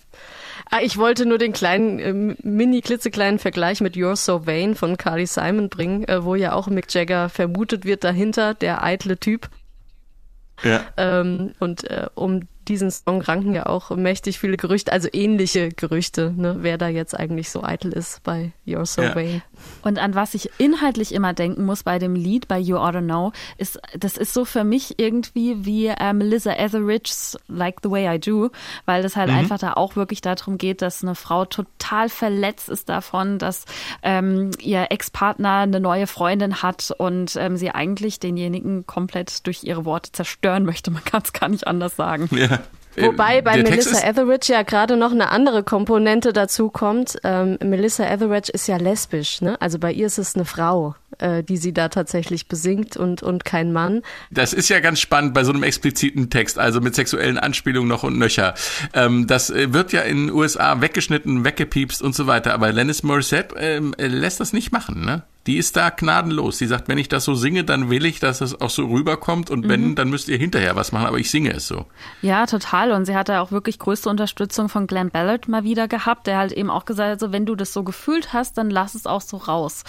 Ah, 0.76 0.82
ich 0.82 0.98
wollte 0.98 1.28
nur 1.28 1.38
den 1.38 1.54
kleinen, 1.54 2.00
äh, 2.00 2.36
mini 2.42 2.82
klitzekleinen 2.82 3.38
Vergleich 3.38 3.80
mit 3.80 3.94
You're 3.94 4.16
So 4.16 4.48
Vain 4.48 4.74
von 4.74 4.98
Carly 4.98 5.28
Simon 5.28 5.70
bringen, 5.70 6.04
äh, 6.06 6.24
wo 6.24 6.34
ja 6.34 6.54
auch 6.54 6.66
Mick 6.66 6.92
Jagger 6.92 7.30
vermutet 7.30 7.86
wird 7.86 8.04
dahinter, 8.04 8.56
der 8.56 8.84
eitle 8.84 9.20
Typ. 9.20 9.52
Ja. 10.64 10.84
Ähm, 10.98 11.54
und 11.60 11.84
äh, 11.84 12.08
um 12.16 12.48
diesen 12.68 12.90
Song 12.90 13.22
ranken 13.22 13.54
ja 13.54 13.68
auch 13.68 13.92
mächtig 13.92 14.40
viele 14.40 14.58
Gerüchte, 14.58 14.92
also 14.92 15.10
ähnliche 15.14 15.70
Gerüchte, 15.70 16.34
ne, 16.36 16.56
wer 16.62 16.80
da 16.80 16.88
jetzt 16.88 17.14
eigentlich 17.14 17.52
so 17.52 17.64
eitel 17.64 17.94
ist 17.94 18.24
bei 18.24 18.52
You're 18.66 18.88
So 18.88 19.04
ja. 19.04 19.14
Vain. 19.14 19.44
Und 19.82 19.99
an 19.99 20.15
was 20.15 20.34
ich 20.34 20.49
inhaltlich 20.58 21.13
immer 21.13 21.34
denken 21.34 21.65
muss 21.65 21.84
bei 21.84 21.99
dem 21.99 22.15
Lied, 22.15 22.47
bei 22.47 22.58
You 22.58 22.78
Oughta 22.78 23.02
Know, 23.02 23.32
ist, 23.58 23.80
das 23.97 24.17
ist 24.17 24.34
so 24.34 24.45
für 24.45 24.63
mich 24.63 24.99
irgendwie 24.99 25.65
wie 25.65 25.88
äh, 25.88 26.13
Melissa 26.13 26.54
Etheridge's 26.54 27.38
Like 27.47 27.80
the 27.84 27.89
Way 27.89 28.15
I 28.15 28.19
Do, 28.19 28.52
weil 28.86 29.04
das 29.04 29.15
halt 29.15 29.30
mhm. 29.30 29.38
einfach 29.38 29.60
da 29.60 29.73
auch 29.73 29.95
wirklich 29.95 30.21
darum 30.21 30.58
geht, 30.58 30.82
dass 30.82 31.04
eine 31.04 31.15
Frau 31.15 31.45
total 31.45 32.10
verletzt 32.10 32.69
ist 32.69 32.89
davon, 32.89 33.39
dass 33.39 33.65
ähm, 34.02 34.52
ihr 34.60 34.88
Ex-Partner 34.89 35.60
eine 35.60 35.80
neue 35.80 36.08
Freundin 36.08 36.62
hat 36.62 36.93
und 36.97 37.36
ähm, 37.36 37.58
sie 37.58 37.71
eigentlich 37.71 38.19
denjenigen 38.19 38.86
komplett 38.88 39.45
durch 39.45 39.63
ihre 39.63 39.86
Worte 39.86 40.12
zerstören 40.12 40.65
möchte. 40.65 40.91
Man 40.91 41.04
kann 41.04 41.21
es 41.23 41.34
gar 41.34 41.49
nicht 41.49 41.67
anders 41.67 41.95
sagen. 41.95 42.30
Ja. 42.32 42.60
Äh, 42.95 43.08
Wobei 43.08 43.41
bei 43.41 43.62
Melissa 43.62 44.08
Etheridge 44.08 44.53
ja 44.53 44.63
gerade 44.63 44.97
noch 44.97 45.12
eine 45.12 45.29
andere 45.29 45.63
Komponente 45.63 46.34
dazu 46.34 46.69
kommt. 46.69 47.17
Ähm, 47.23 47.58
Melissa 47.63 48.06
Etheridge 48.06 48.51
ist 48.51 48.67
ja 48.67 48.77
lesbisch, 48.77 49.41
ne? 49.41 49.60
Also 49.62 49.79
bei 49.79 49.91
ihr 49.91 50.06
ist 50.06 50.17
es 50.17 50.36
eine 50.36 50.45
Frau, 50.45 50.95
äh, 51.19 51.43
die 51.43 51.58
sie 51.58 51.73
da 51.73 51.89
tatsächlich 51.89 52.47
besingt 52.47 52.97
und, 52.97 53.23
und 53.23 53.45
kein 53.45 53.71
Mann. 53.71 54.01
Das 54.32 54.53
ist 54.53 54.69
ja 54.69 54.79
ganz 54.79 54.99
spannend 54.99 55.34
bei 55.34 55.43
so 55.43 55.51
einem 55.51 55.63
expliziten 55.63 56.29
Text, 56.29 56.60
also 56.60 56.82
mit 56.82 56.95
sexuellen 56.95 57.38
Anspielungen 57.38 57.89
noch 57.89 58.03
und 58.03 58.17
nöcher. 58.17 58.53
Ähm, 58.93 59.27
das 59.27 59.49
äh, 59.49 59.73
wird 59.73 59.91
ja 59.91 60.01
in 60.01 60.27
den 60.27 60.36
USA 60.36 60.82
weggeschnitten, 60.82 61.45
weggepiepst 61.45 62.01
und 62.01 62.15
so 62.15 62.27
weiter, 62.27 62.53
aber 62.53 62.71
Lennis 62.71 63.03
Morissette 63.03 63.56
ähm, 63.58 63.95
lässt 63.97 64.39
das 64.39 64.53
nicht 64.53 64.71
machen, 64.71 65.03
ne? 65.06 65.23
Die 65.47 65.58
ist 65.58 65.75
da 65.75 65.89
gnadenlos. 65.89 66.58
Sie 66.58 66.67
sagt, 66.67 66.88
wenn 66.88 66.97
ich 66.97 67.10
das 67.10 67.25
so 67.25 67.36
singe, 67.36 67.63
dann 67.63 67.89
will 67.89 68.06
ich, 68.06 68.19
dass 68.19 68.41
es 68.41 68.60
auch 68.62 68.69
so 68.69 68.86
rüberkommt 68.86 69.49
und 69.49 69.67
wenn, 69.67 69.89
mhm. 69.89 69.95
dann 69.95 70.10
müsst 70.10 70.29
ihr 70.29 70.38
hinterher 70.38 70.75
was 70.75 70.91
machen, 70.91 71.06
aber 71.06 71.17
ich 71.17 71.29
singe 71.29 71.51
es 71.51 71.67
so. 71.67 71.86
Ja, 72.21 72.45
total. 72.45 72.91
Und 72.91 73.06
sie 73.06 73.15
hatte 73.15 73.41
auch 73.41 73.51
wirklich 73.51 73.77
größte 73.77 74.10
Unterstützung 74.10 74.69
von 74.69 74.88
Glenn 74.88 75.10
Ballard 75.10 75.47
mal 75.47 75.63
wieder 75.63 75.88
gehabt, 75.88 76.27
der 76.27 76.38
halt 76.38 76.53
eben 76.53 76.69
auch 76.69 76.86
gesagt 76.86 77.12
hat, 77.12 77.19
so, 77.19 77.34
wenn 77.34 77.45
du 77.45 77.56
das 77.56 77.73
so 77.73 77.84
gefühlt 77.84 78.32
hast, 78.32 78.58
dann 78.58 78.69
lass 78.69 78.95
es 78.95 79.06
auch 79.06 79.21
so 79.21 79.38
raus. 79.38 79.84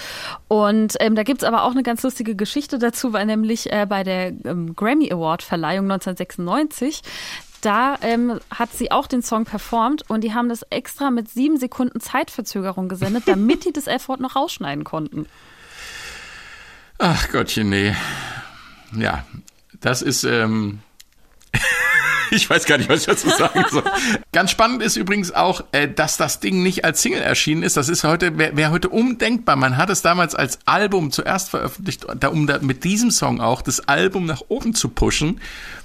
Und 0.48 0.94
ähm, 0.98 1.14
da 1.14 1.22
gibt's 1.22 1.44
aber 1.44 1.62
auch 1.62 1.70
eine 1.70 1.84
ganz 1.84 2.02
lustige 2.02 2.34
Geschichte 2.34 2.78
dazu, 2.78 3.12
weil 3.12 3.26
nämlich 3.26 3.72
äh, 3.72 3.86
bei 3.88 4.02
der 4.02 4.32
ähm, 4.44 4.74
Grammy 4.74 5.12
Award 5.12 5.42
Verleihung 5.42 5.84
1996 5.90 7.02
da 7.64 7.96
ähm, 8.02 8.40
hat 8.50 8.72
sie 8.72 8.90
auch 8.90 9.06
den 9.06 9.22
Song 9.22 9.44
performt 9.44 10.08
und 10.08 10.22
die 10.22 10.34
haben 10.34 10.48
das 10.48 10.62
extra 10.70 11.10
mit 11.10 11.30
sieben 11.30 11.58
Sekunden 11.58 12.00
Zeitverzögerung 12.00 12.88
gesendet, 12.88 13.24
damit 13.26 13.64
die 13.64 13.72
das 13.72 13.86
F-Wort 13.86 14.20
noch 14.20 14.36
rausschneiden 14.36 14.84
konnten. 14.84 15.26
Ach 16.98 17.30
Gottchen, 17.30 17.70
nee. 17.70 17.94
Ja, 18.96 19.24
das 19.80 20.02
ist. 20.02 20.24
Ähm 20.24 20.80
ich 22.30 22.48
weiß 22.48 22.66
gar 22.66 22.78
nicht, 22.78 22.88
was 22.88 23.00
ich 23.00 23.06
dazu 23.06 23.28
sagen 23.30 23.64
soll. 23.70 23.84
Ganz 24.32 24.50
spannend 24.50 24.82
ist 24.82 24.96
übrigens 24.96 25.32
auch, 25.32 25.64
äh, 25.72 25.88
dass 25.88 26.16
das 26.16 26.40
Ding 26.40 26.62
nicht 26.62 26.84
als 26.84 27.02
Single 27.02 27.20
erschienen 27.20 27.62
ist. 27.62 27.76
Das 27.76 27.88
ist 27.88 28.04
heute, 28.04 28.38
wäre 28.38 28.56
wär 28.56 28.70
heute 28.70 28.88
undenkbar. 28.88 29.56
Man 29.56 29.76
hat 29.76 29.90
es 29.90 30.02
damals 30.02 30.34
als 30.34 30.58
Album 30.66 31.10
zuerst 31.10 31.50
veröffentlicht, 31.50 32.06
um 32.26 32.46
da 32.46 32.58
mit 32.60 32.84
diesem 32.84 33.10
Song 33.10 33.40
auch 33.40 33.62
das 33.62 33.80
Album 33.88 34.26
nach 34.26 34.42
oben 34.48 34.74
zu 34.74 34.88
pushen. 34.88 35.40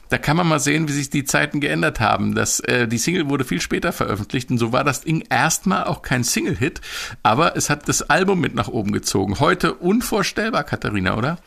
Da 0.10 0.18
kann 0.18 0.36
man 0.38 0.48
mal 0.48 0.60
sehen, 0.60 0.88
wie 0.88 0.92
sich 0.92 1.10
die 1.10 1.24
Zeiten 1.24 1.60
geändert 1.60 2.00
haben. 2.00 2.36
Das, 2.36 2.60
äh, 2.62 2.88
die 2.88 2.98
Single 2.98 3.30
wurde 3.30 3.46
viel 3.46 3.62
später 3.62 3.92
veröffentlicht 3.94 4.50
und 4.50 4.58
so 4.58 4.72
war 4.72 4.84
das 4.84 5.02
Ding 5.02 5.24
erstmal 5.30 5.86
auch 5.86 6.02
kein 6.02 6.24
Single-Hit, 6.24 6.82
aber 7.24 7.56
es 7.56 7.70
hat 7.70 7.88
das 7.88 8.10
Album 8.10 8.40
mit 8.40 8.56
nach 8.56 8.68
oben 8.68 8.92
gezogen. 8.92 9.40
Heute 9.40 9.76
unvorstellbar, 9.76 10.64
Katharina, 10.64 11.16
oder? 11.16 11.38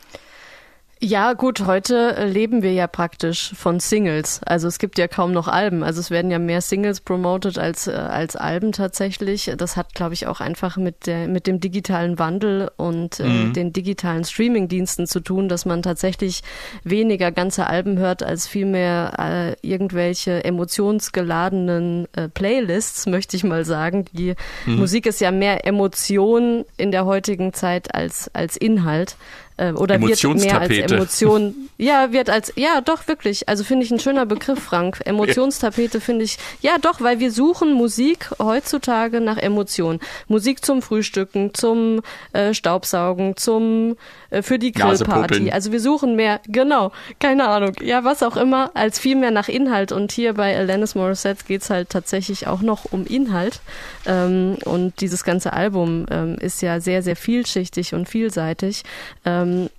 Ja, 1.05 1.33
gut, 1.33 1.65
heute 1.65 2.27
leben 2.27 2.63
wir 2.63 2.71
ja 2.71 2.87
praktisch 2.87 3.51
von 3.57 3.81
Singles. 3.81 4.39
Also 4.45 4.69
es 4.69 4.79
gibt 4.79 4.97
ja 4.97 5.09
kaum 5.09 5.33
noch 5.33 5.49
Alben. 5.49 5.83
Also 5.83 5.99
es 5.99 6.11
werden 6.11 6.31
ja 6.31 6.39
mehr 6.39 6.61
Singles 6.61 7.01
promoted 7.01 7.57
als, 7.57 7.87
äh, 7.87 7.91
als 7.91 8.37
Alben 8.37 8.71
tatsächlich. 8.71 9.51
Das 9.57 9.75
hat, 9.75 9.95
glaube 9.95 10.13
ich, 10.13 10.27
auch 10.27 10.39
einfach 10.39 10.77
mit, 10.77 11.05
der, 11.05 11.27
mit 11.27 11.45
dem 11.45 11.59
digitalen 11.59 12.19
Wandel 12.19 12.71
und 12.77 13.19
äh, 13.19 13.27
mhm. 13.27 13.51
den 13.51 13.73
digitalen 13.73 14.23
Streaming-Diensten 14.23 15.05
zu 15.05 15.19
tun, 15.19 15.49
dass 15.49 15.65
man 15.65 15.81
tatsächlich 15.81 16.41
weniger 16.85 17.33
ganze 17.33 17.67
Alben 17.67 17.97
hört, 17.97 18.23
als 18.23 18.47
vielmehr 18.47 19.11
äh, 19.19 19.67
irgendwelche 19.67 20.45
emotionsgeladenen 20.45 22.07
äh, 22.13 22.29
Playlists, 22.29 23.07
möchte 23.07 23.35
ich 23.35 23.43
mal 23.43 23.65
sagen. 23.65 24.05
Die 24.13 24.35
mhm. 24.65 24.77
Musik 24.77 25.05
ist 25.05 25.19
ja 25.19 25.31
mehr 25.31 25.67
Emotion 25.67 26.63
in 26.77 26.91
der 26.91 27.03
heutigen 27.03 27.51
Zeit 27.51 27.93
als, 27.93 28.33
als 28.33 28.55
Inhalt 28.55 29.17
äh, 29.57 29.71
oder 29.73 30.01
wird 30.01 30.23
mehr 30.23 30.61
als 30.61 30.69
Emotion. 30.71 31.55
Ja, 31.77 32.11
wird 32.11 32.29
als, 32.29 32.53
ja, 32.55 32.81
doch, 32.81 33.07
wirklich. 33.07 33.49
Also 33.49 33.63
finde 33.63 33.85
ich 33.85 33.91
ein 33.91 33.99
schöner 33.99 34.25
Begriff, 34.25 34.59
Frank. 34.59 35.01
Emotionstapete 35.05 36.01
finde 36.01 36.25
ich, 36.25 36.37
ja, 36.61 36.77
doch, 36.77 37.01
weil 37.01 37.19
wir 37.19 37.31
suchen 37.31 37.73
Musik 37.73 38.29
heutzutage 38.39 39.21
nach 39.21 39.37
Emotionen. 39.37 39.99
Musik 40.27 40.63
zum 40.63 40.81
Frühstücken, 40.81 41.53
zum 41.53 42.01
äh, 42.33 42.53
Staubsaugen, 42.53 43.35
zum, 43.37 43.95
für 44.41 44.57
die 44.57 44.71
Grillparty. 44.71 45.51
Also 45.51 45.71
wir 45.71 45.79
suchen 45.79 46.15
mehr, 46.15 46.39
genau, 46.47 46.91
keine 47.19 47.47
Ahnung, 47.47 47.73
ja, 47.81 48.03
was 48.03 48.23
auch 48.23 48.37
immer, 48.37 48.71
als 48.73 48.99
viel 48.99 49.15
mehr 49.15 49.31
nach 49.31 49.49
Inhalt. 49.49 49.91
Und 49.91 50.11
hier 50.11 50.33
bei 50.33 50.57
Alanis 50.57 50.95
Morissette 50.95 51.45
geht's 51.45 51.69
halt 51.69 51.89
tatsächlich 51.89 52.47
auch 52.47 52.61
noch 52.61 52.85
um 52.91 53.05
Inhalt. 53.05 53.61
Ähm, 54.05 54.57
und 54.65 55.01
dieses 55.01 55.23
ganze 55.23 55.53
Album 55.53 56.05
ähm, 56.09 56.37
ist 56.39 56.61
ja 56.61 56.79
sehr, 56.79 57.03
sehr 57.03 57.15
vielschichtig 57.15 57.93
und 57.93 58.09
vielseitig. 58.09 58.83
Ähm, 59.25 59.69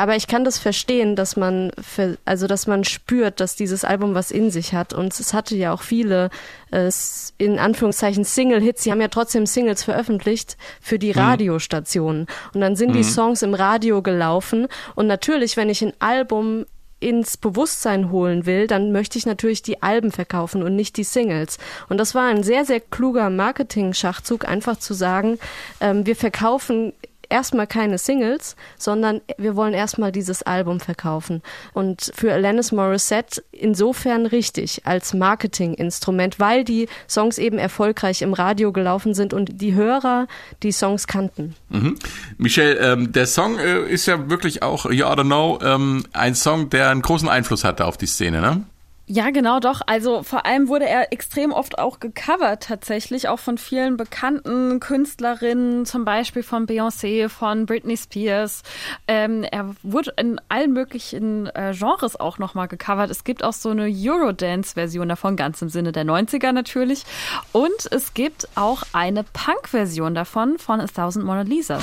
Aber 0.00 0.16
ich 0.16 0.28
kann 0.28 0.44
das 0.44 0.58
verstehen, 0.58 1.14
dass 1.14 1.36
man, 1.36 1.72
für, 1.78 2.16
also 2.24 2.46
dass 2.46 2.66
man 2.66 2.84
spürt, 2.84 3.38
dass 3.38 3.54
dieses 3.54 3.84
Album 3.84 4.14
was 4.14 4.30
in 4.30 4.50
sich 4.50 4.72
hat. 4.72 4.94
Und 4.94 5.12
es 5.20 5.34
hatte 5.34 5.54
ja 5.54 5.74
auch 5.74 5.82
viele, 5.82 6.30
äh, 6.70 6.90
in 7.36 7.58
Anführungszeichen 7.58 8.24
Single-Hits. 8.24 8.82
Sie 8.82 8.92
haben 8.92 9.02
ja 9.02 9.08
trotzdem 9.08 9.44
Singles 9.44 9.84
veröffentlicht 9.84 10.56
für 10.80 10.98
die 10.98 11.12
mhm. 11.12 11.20
Radiostationen. 11.20 12.28
Und 12.54 12.62
dann 12.62 12.76
sind 12.76 12.92
mhm. 12.92 12.94
die 12.94 13.04
Songs 13.04 13.42
im 13.42 13.52
Radio 13.52 14.00
gelaufen. 14.00 14.68
Und 14.94 15.06
natürlich, 15.06 15.58
wenn 15.58 15.68
ich 15.68 15.82
ein 15.82 15.92
Album 15.98 16.64
ins 16.98 17.36
Bewusstsein 17.36 18.10
holen 18.10 18.46
will, 18.46 18.68
dann 18.68 18.92
möchte 18.92 19.18
ich 19.18 19.26
natürlich 19.26 19.60
die 19.60 19.82
Alben 19.82 20.12
verkaufen 20.12 20.62
und 20.62 20.76
nicht 20.76 20.96
die 20.96 21.04
Singles. 21.04 21.58
Und 21.90 21.98
das 21.98 22.14
war 22.14 22.28
ein 22.28 22.42
sehr, 22.42 22.64
sehr 22.64 22.80
kluger 22.80 23.28
Marketing-Schachzug, 23.28 24.48
einfach 24.48 24.78
zu 24.78 24.94
sagen, 24.94 25.38
ähm, 25.82 26.06
wir 26.06 26.16
verkaufen 26.16 26.94
erstmal 27.30 27.66
keine 27.66 27.98
Singles, 27.98 28.56
sondern 28.78 29.20
wir 29.38 29.56
wollen 29.56 29.74
erstmal 29.74 30.12
dieses 30.12 30.42
Album 30.42 30.80
verkaufen. 30.80 31.42
Und 31.72 32.12
für 32.14 32.32
Alanis 32.32 32.72
Morissette 32.72 33.42
insofern 33.52 34.26
richtig 34.26 34.82
als 34.84 35.14
Marketinginstrument, 35.14 36.38
weil 36.38 36.64
die 36.64 36.88
Songs 37.08 37.38
eben 37.38 37.58
erfolgreich 37.58 38.22
im 38.22 38.34
Radio 38.34 38.72
gelaufen 38.72 39.14
sind 39.14 39.32
und 39.32 39.60
die 39.60 39.74
Hörer 39.74 40.26
die 40.62 40.72
Songs 40.72 41.06
kannten. 41.06 41.54
Mhm. 41.68 41.96
Michelle, 42.38 42.76
ähm, 42.76 43.12
der 43.12 43.26
Song 43.26 43.58
äh, 43.58 43.88
ist 43.88 44.06
ja 44.06 44.28
wirklich 44.28 44.62
auch, 44.62 44.90
You 44.90 45.06
Ought 45.06 45.16
to 45.16 45.24
Know, 45.24 45.58
ähm, 45.62 46.04
ein 46.12 46.34
Song, 46.34 46.70
der 46.70 46.90
einen 46.90 47.02
großen 47.02 47.28
Einfluss 47.28 47.64
hatte 47.64 47.84
auf 47.84 47.96
die 47.96 48.06
Szene, 48.06 48.40
ne? 48.40 48.64
Ja, 49.12 49.30
genau, 49.30 49.58
doch. 49.58 49.80
Also 49.86 50.22
vor 50.22 50.46
allem 50.46 50.68
wurde 50.68 50.88
er 50.88 51.12
extrem 51.12 51.50
oft 51.50 51.80
auch 51.80 51.98
gecovert 51.98 52.62
tatsächlich, 52.62 53.26
auch 53.26 53.40
von 53.40 53.58
vielen 53.58 53.96
bekannten 53.96 54.78
Künstlerinnen, 54.78 55.84
zum 55.84 56.04
Beispiel 56.04 56.44
von 56.44 56.68
Beyoncé, 56.68 57.28
von 57.28 57.66
Britney 57.66 57.96
Spears. 57.96 58.62
Ähm, 59.08 59.42
er 59.42 59.74
wurde 59.82 60.12
in 60.16 60.40
allen 60.48 60.72
möglichen 60.72 61.48
äh, 61.56 61.74
Genres 61.76 62.20
auch 62.20 62.38
nochmal 62.38 62.68
gecovert. 62.68 63.10
Es 63.10 63.24
gibt 63.24 63.42
auch 63.42 63.52
so 63.52 63.70
eine 63.70 63.90
Eurodance-Version 63.92 65.08
davon, 65.08 65.34
ganz 65.34 65.60
im 65.60 65.70
Sinne 65.70 65.90
der 65.90 66.04
90er 66.04 66.52
natürlich. 66.52 67.02
Und 67.50 67.90
es 67.90 68.14
gibt 68.14 68.46
auch 68.54 68.84
eine 68.92 69.24
Punk-Version 69.24 70.14
davon 70.14 70.56
von 70.58 70.80
A 70.80 70.86
Thousand 70.86 71.24
Mona 71.24 71.42
Lisas. 71.42 71.82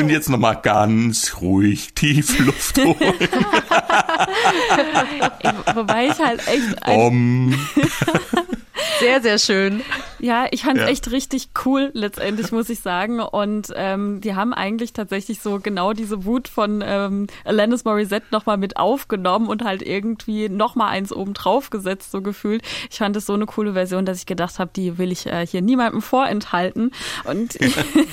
Holen 0.00 0.08
jetzt 0.08 0.30
nochmal 0.30 0.58
ganz 0.62 1.42
ruhig 1.42 1.92
tief 1.94 2.38
Luft 2.38 2.78
holen. 2.78 2.96
Wobei 5.74 6.06
ich 6.06 6.18
halt 6.18 6.40
echt. 6.48 6.88
Um. 6.88 7.54
Sehr, 8.98 9.20
sehr 9.22 9.38
schön. 9.38 9.82
Ja, 10.18 10.46
ich 10.50 10.64
fand 10.64 10.78
es 10.78 10.84
ja. 10.84 10.90
echt 10.90 11.10
richtig 11.10 11.48
cool, 11.64 11.90
letztendlich, 11.94 12.52
muss 12.52 12.68
ich 12.68 12.80
sagen. 12.80 13.20
Und 13.20 13.72
ähm, 13.74 14.20
die 14.20 14.34
haben 14.34 14.52
eigentlich 14.52 14.92
tatsächlich 14.92 15.40
so 15.40 15.58
genau 15.60 15.92
diese 15.92 16.24
Wut 16.24 16.48
von 16.48 16.82
ähm, 16.84 17.26
Alanis 17.44 17.84
Morissette 17.84 18.26
nochmal 18.30 18.58
mit 18.58 18.76
aufgenommen 18.76 19.48
und 19.48 19.64
halt 19.64 19.82
irgendwie 19.82 20.48
nochmal 20.48 20.90
eins 20.90 21.12
oben 21.12 21.32
drauf 21.32 21.70
gesetzt, 21.70 22.10
so 22.10 22.20
gefühlt. 22.20 22.62
Ich 22.90 22.98
fand 22.98 23.16
es 23.16 23.26
so 23.26 23.32
eine 23.32 23.46
coole 23.46 23.72
Version, 23.72 24.04
dass 24.04 24.18
ich 24.18 24.26
gedacht 24.26 24.58
habe, 24.58 24.70
die 24.74 24.98
will 24.98 25.10
ich 25.10 25.26
äh, 25.26 25.46
hier 25.46 25.62
niemandem 25.62 26.02
vorenthalten. 26.02 26.92
Und, 27.24 27.58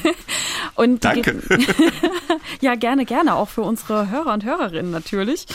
und 0.76 1.04
Danke. 1.04 1.42
ja, 2.62 2.76
gerne, 2.76 3.06
gerne, 3.06 3.36
auch 3.36 3.50
für 3.50 3.62
unsere 3.62 4.10
Hörer 4.10 4.34
und 4.34 4.46
Hörerinnen 4.46 4.92
natürlich. 4.92 5.46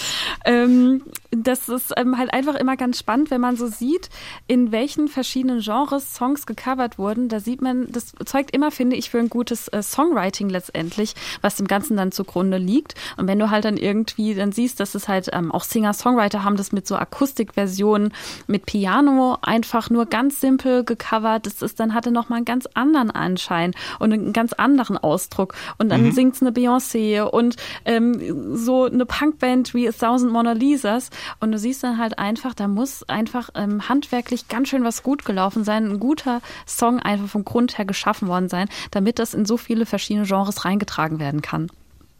Ähm, 0.45 1.03
das 1.31 1.69
ist 1.69 1.93
ähm, 1.97 2.19
halt 2.19 2.33
einfach 2.33 2.55
immer 2.57 2.77
ganz 2.77 2.99
spannend, 2.99 3.31
wenn 3.31 3.41
man 3.41 3.57
so 3.57 3.67
sieht, 3.67 4.11
in 4.47 4.71
welchen 4.73 5.02
verschiedenen 5.09 5.61
Genres 5.61 6.15
Songs 6.15 6.47
gecovert 6.47 6.99
wurden. 6.99 7.29
Da 7.29 7.41
sieht 7.41 7.63
man, 7.63 7.91
das 7.91 8.13
zeugt 8.25 8.51
immer, 8.53 8.71
finde 8.71 8.97
ich, 8.97 9.11
für 9.11 9.19
ein 9.19 9.29
gutes 9.29 9.69
äh, 9.69 9.83
Songwriting 9.83 10.49
letztendlich, 10.49 11.15
was 11.41 11.57
dem 11.57 11.67
Ganzen 11.67 11.97
dann 11.97 12.13
zugrunde 12.13 12.59
liegt. 12.59 12.95
Und 13.17 13.27
wenn 13.27 13.39
du 13.39 13.51
halt 13.51 13.65
dann 13.65 13.77
irgendwie 13.77 14.35
dann 14.35 14.53
siehst, 14.53 14.81
dass 14.81 14.95
es 14.95 15.09
halt 15.09 15.31
ähm, 15.33 15.53
auch 15.53 15.65
Singer-Songwriter 15.65 16.45
haben 16.45 16.57
das 16.57 16.73
mit 16.73 16.87
so 16.87 16.97
Akustikversionen, 16.97 18.13
mit 18.47 18.67
Piano 18.67 19.39
einfach 19.43 19.91
nur 19.91 20.07
ganz 20.07 20.41
simpel 20.41 20.85
gecovert. 20.85 21.47
Das 21.47 21.63
ist 21.63 21.81
dann 21.81 21.95
hatte 21.95 22.11
noch 22.11 22.29
mal 22.29 22.37
einen 22.37 22.45
ganz 22.45 22.67
anderen 22.75 23.11
Anschein 23.11 23.73
und 23.99 24.13
einen 24.13 24.33
ganz 24.33 24.53
anderen 24.53 24.99
Ausdruck. 24.99 25.55
Und 25.79 25.91
dann 25.91 26.05
mhm. 26.05 26.13
singt 26.13 26.35
es 26.37 26.43
eine 26.43 26.51
Beyoncé 26.51 27.23
und 27.23 27.57
ähm, 27.85 28.57
so 28.57 28.85
eine 28.85 29.07
Punkband 29.07 29.75
wie 29.75 29.89
A 29.89 29.93
Thousand 29.93 30.33
Mona 30.33 30.53
Lisas. 30.53 31.11
Und 31.41 31.53
du 31.53 31.59
siehst 31.59 31.83
dann 31.83 31.99
halt 31.99 32.19
einfach, 32.19 32.55
da 32.55 32.69
muss 32.69 33.09
einfach 33.09 33.51
ähm, 33.55 33.89
handwerklich 33.89 34.49
ganz 34.49 34.69
schön 34.69 34.85
was 34.85 34.92
gut 35.01 35.25
gelaufen 35.25 35.65
sein, 35.65 35.87
ein 35.91 36.01
guter 36.01 36.43
Song 36.67 37.01
einfach 37.01 37.29
vom 37.29 37.45
Grund 37.45 37.79
her 37.79 37.85
geschaffen 37.85 38.29
worden 38.29 38.49
sein, 38.49 38.69
damit 38.91 39.19
das 39.19 39.33
in 39.35 39.47
so 39.47 39.57
viele 39.57 39.87
verschiedene 39.87 40.27
Genres 40.27 40.65
reingetragen 40.65 41.19
werden 41.19 41.41
kann. 41.41 41.71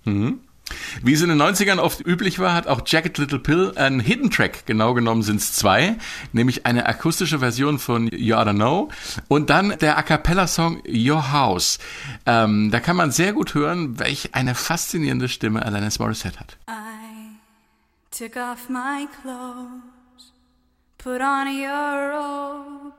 Mhm. 0.05 0.41
Wie 1.03 1.13
es 1.13 1.23
in 1.23 1.29
den 1.29 1.41
90ern 1.41 1.79
oft 1.79 2.07
üblich 2.07 2.39
war, 2.39 2.55
hat 2.55 2.67
auch 2.67 2.83
Jacket 2.87 3.19
Little 3.19 3.39
Pill 3.39 3.73
einen 3.77 4.01
Hidden 4.01 4.31
Track, 4.31 4.67
genau 4.67 4.95
genommen 4.95 5.23
sind 5.23 5.37
es 5.37 5.53
zwei, 5.53 5.97
nämlich 6.33 6.67
eine 6.67 6.87
akustische 6.87 7.41
Version 7.41 7.79
von 7.79 8.09
You 8.09 8.37
Oughta 8.37 8.53
Know 8.53 8.91
und 9.29 9.51
dann 9.51 9.77
der 9.81 9.99
A 9.99 10.03
Cappella-Song 10.03 10.83
Your 10.87 11.33
House. 11.33 11.79
Ähm, 12.27 12.71
da 12.71 12.81
kann 12.81 12.97
man 12.97 13.11
sehr 13.11 13.33
gut 13.33 13.55
hören, 13.55 13.99
welch 13.99 14.35
eine 14.35 14.55
faszinierende 14.55 15.29
Stimme 15.29 15.65
Alanis 15.65 15.99
Morissette 15.99 16.41
hat. 16.41 16.57
I 16.69 17.37
took 18.11 18.37
off 18.37 18.69
my 18.69 19.07
clothes, 19.23 19.83
put 21.03 21.21
on 21.21 21.53
your 21.53 22.11
robe 22.11 22.95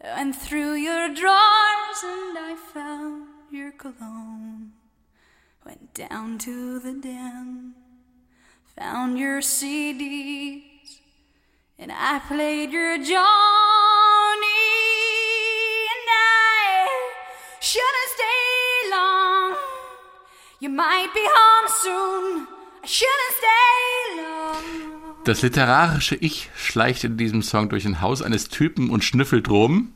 and 0.00 0.36
through 0.36 0.74
your 0.74 1.08
drawers 1.14 2.00
and 2.04 2.36
I 2.36 2.54
found 2.74 3.28
your 3.50 3.72
cologne. 3.72 4.72
Went 5.64 5.94
down 5.94 6.36
to 6.40 6.78
the 6.78 6.92
den, 6.92 7.72
found 8.76 9.18
your 9.18 9.40
CDs, 9.40 11.00
and 11.78 11.90
I 11.90 12.18
played 12.28 12.70
your 12.70 12.98
Johnny. 12.98 13.14
And 15.94 16.08
I 16.12 16.88
shouldn't 17.60 18.10
stay 18.14 18.90
long. 18.90 19.56
You 20.60 20.68
might 20.68 21.14
be 21.14 21.24
home 21.24 21.68
soon. 21.82 22.46
I 22.82 22.86
shouldn't 22.86 23.34
stay 23.40 24.22
long. 24.22 24.95
Das 25.26 25.42
literarische 25.42 26.14
Ich 26.14 26.50
schleicht 26.54 27.02
in 27.02 27.16
diesem 27.16 27.42
Song 27.42 27.68
durch 27.68 27.84
ein 27.84 28.00
Haus 28.00 28.22
eines 28.22 28.48
Typen 28.48 28.90
und 28.90 29.02
schnüffelt 29.02 29.48
rum. 29.48 29.92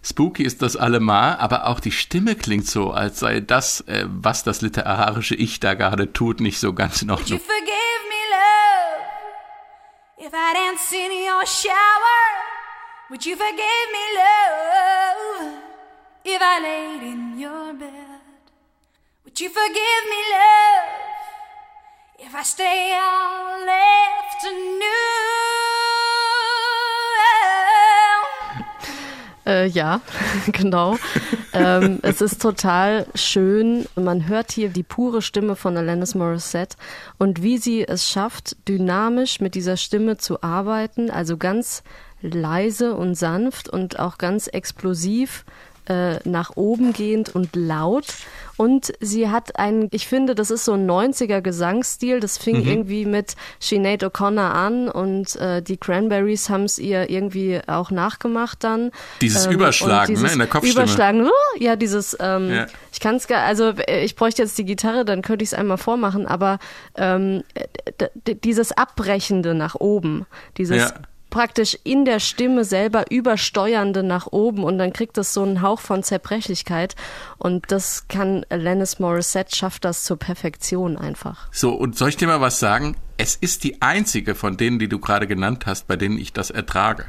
Spooky 0.00 0.44
ist 0.44 0.62
das 0.62 0.76
allemal, 0.76 1.38
aber 1.38 1.66
auch 1.66 1.80
die 1.80 1.90
Stimme 1.90 2.36
klingt 2.36 2.68
so, 2.68 2.92
als 2.92 3.18
sei 3.18 3.40
das, 3.40 3.80
äh, 3.88 4.04
was 4.06 4.44
das 4.44 4.62
literarische 4.62 5.34
Ich 5.34 5.58
da 5.58 5.74
gerade 5.74 6.12
tut, 6.12 6.38
nicht 6.38 6.60
so 6.60 6.72
ganz 6.72 7.02
in 7.02 7.10
Ordnung. 7.10 7.40
If 10.20 10.28
I 10.32 10.54
danced 10.54 10.92
in 10.92 11.10
your 11.10 11.44
shower, 11.44 12.20
would 13.08 13.26
you 13.26 13.34
forgive 13.34 13.88
me, 13.90 14.04
love? 14.14 15.50
If 16.24 16.40
I 16.40 16.62
laid 16.62 17.02
in 17.02 17.44
your 17.44 17.74
bed, 17.74 18.20
would 19.24 19.40
you 19.40 19.48
forgive 19.48 20.04
me, 20.08 20.20
love? 20.30 20.99
If 22.22 22.34
I 22.34 22.44
stay 22.44 22.92
all 22.92 23.66
afternoon? 24.26 24.82
Äh, 29.46 29.66
ja, 29.68 30.02
genau. 30.52 30.98
ähm, 31.54 31.98
es 32.02 32.20
ist 32.20 32.42
total 32.42 33.06
schön. 33.14 33.86
Man 33.96 34.28
hört 34.28 34.52
hier 34.52 34.68
die 34.68 34.82
pure 34.82 35.22
Stimme 35.22 35.56
von 35.56 35.78
Alanis 35.78 36.14
Morissette 36.14 36.76
und 37.16 37.42
wie 37.42 37.56
sie 37.56 37.88
es 37.88 38.06
schafft, 38.06 38.54
dynamisch 38.68 39.40
mit 39.40 39.54
dieser 39.54 39.78
Stimme 39.78 40.18
zu 40.18 40.42
arbeiten, 40.42 41.10
also 41.10 41.38
ganz 41.38 41.82
leise 42.20 42.96
und 42.96 43.14
sanft 43.14 43.70
und 43.70 43.98
auch 43.98 44.18
ganz 44.18 44.46
explosiv 44.46 45.46
äh, 45.90 46.18
nach 46.28 46.56
oben 46.56 46.92
gehend 46.92 47.34
und 47.34 47.56
laut. 47.56 48.06
Und 48.60 48.92
sie 49.00 49.30
hat 49.30 49.58
einen, 49.58 49.88
ich 49.90 50.06
finde, 50.06 50.34
das 50.34 50.50
ist 50.50 50.66
so 50.66 50.74
ein 50.74 50.86
90er 50.86 51.40
Gesangsstil. 51.40 52.20
Das 52.20 52.36
fing 52.36 52.60
mhm. 52.60 52.68
irgendwie 52.68 53.06
mit 53.06 53.34
Sinead 53.58 54.04
O'Connor 54.04 54.50
an 54.52 54.90
und 54.90 55.34
äh, 55.36 55.62
die 55.62 55.78
Cranberries 55.78 56.50
haben 56.50 56.64
es 56.64 56.78
ihr 56.78 57.08
irgendwie 57.08 57.62
auch 57.66 57.90
nachgemacht 57.90 58.62
dann. 58.62 58.90
Dieses 59.22 59.46
ähm, 59.46 59.52
Überschlagen, 59.52 60.08
dieses 60.08 60.26
ne, 60.26 60.32
in 60.34 60.38
der 60.40 60.48
Kopfstimme. 60.48 60.84
Überschlagen, 60.84 61.30
ja, 61.58 61.74
dieses, 61.74 62.14
ähm, 62.20 62.50
ja. 62.50 62.66
ich 62.92 63.00
kann 63.00 63.16
es 63.16 63.26
gar, 63.28 63.44
also 63.44 63.70
äh, 63.70 64.04
ich 64.04 64.14
bräuchte 64.14 64.42
jetzt 64.42 64.58
die 64.58 64.66
Gitarre, 64.66 65.06
dann 65.06 65.22
könnte 65.22 65.42
ich 65.42 65.52
es 65.52 65.54
einmal 65.54 65.78
vormachen, 65.78 66.26
aber 66.26 66.58
ähm, 66.96 67.42
dieses 68.44 68.72
Abbrechende 68.72 69.54
nach 69.54 69.74
oben, 69.74 70.26
dieses 70.58 70.76
ja 70.76 70.92
praktisch 71.30 71.78
in 71.84 72.04
der 72.04 72.20
Stimme 72.20 72.64
selber 72.64 73.10
übersteuernde 73.10 74.02
nach 74.02 74.26
oben 74.26 74.64
und 74.64 74.78
dann 74.78 74.92
kriegt 74.92 75.16
es 75.18 75.32
so 75.32 75.42
einen 75.42 75.62
Hauch 75.62 75.80
von 75.80 76.02
Zerbrechlichkeit 76.02 76.96
und 77.38 77.70
das 77.72 78.08
kann 78.08 78.44
Alanis 78.48 78.98
Morissette 78.98 79.54
schafft 79.54 79.84
das 79.84 80.04
zur 80.04 80.18
Perfektion 80.18 80.96
einfach. 80.96 81.48
So 81.52 81.72
und 81.72 81.96
soll 81.96 82.10
ich 82.10 82.16
dir 82.16 82.26
mal 82.26 82.40
was 82.40 82.58
sagen? 82.58 82.96
Es 83.16 83.36
ist 83.36 83.64
die 83.64 83.82
einzige 83.82 84.34
von 84.34 84.56
denen, 84.56 84.78
die 84.78 84.88
du 84.88 84.98
gerade 84.98 85.26
genannt 85.26 85.66
hast, 85.66 85.86
bei 85.86 85.96
denen 85.96 86.18
ich 86.18 86.32
das 86.32 86.50
ertrage. 86.50 87.06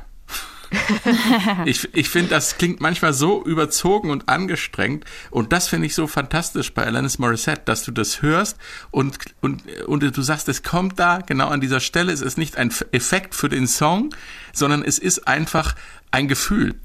Ich 1.65 1.93
ich 1.93 2.09
finde, 2.09 2.29
das 2.29 2.57
klingt 2.57 2.79
manchmal 2.79 3.13
so 3.13 3.43
überzogen 3.43 4.09
und 4.09 4.29
angestrengt. 4.29 5.05
Und 5.29 5.51
das 5.51 5.67
finde 5.67 5.87
ich 5.87 5.95
so 5.95 6.07
fantastisch 6.07 6.73
bei 6.73 6.85
Alanis 6.85 7.19
Morissette, 7.19 7.63
dass 7.65 7.83
du 7.83 7.91
das 7.91 8.21
hörst 8.21 8.57
und, 8.91 9.17
und, 9.41 9.63
und 9.85 10.17
du 10.17 10.21
sagst, 10.21 10.47
es 10.49 10.63
kommt 10.63 10.99
da 10.99 11.19
genau 11.19 11.49
an 11.49 11.61
dieser 11.61 11.79
Stelle. 11.79 12.11
Es 12.11 12.21
ist 12.21 12.37
nicht 12.37 12.57
ein 12.57 12.73
Effekt 12.91 13.35
für 13.35 13.49
den 13.49 13.67
Song, 13.67 14.13
sondern 14.53 14.83
es 14.83 14.99
ist 14.99 15.27
einfach 15.27 15.75
ein 16.11 16.27
Gefühl. 16.27 16.75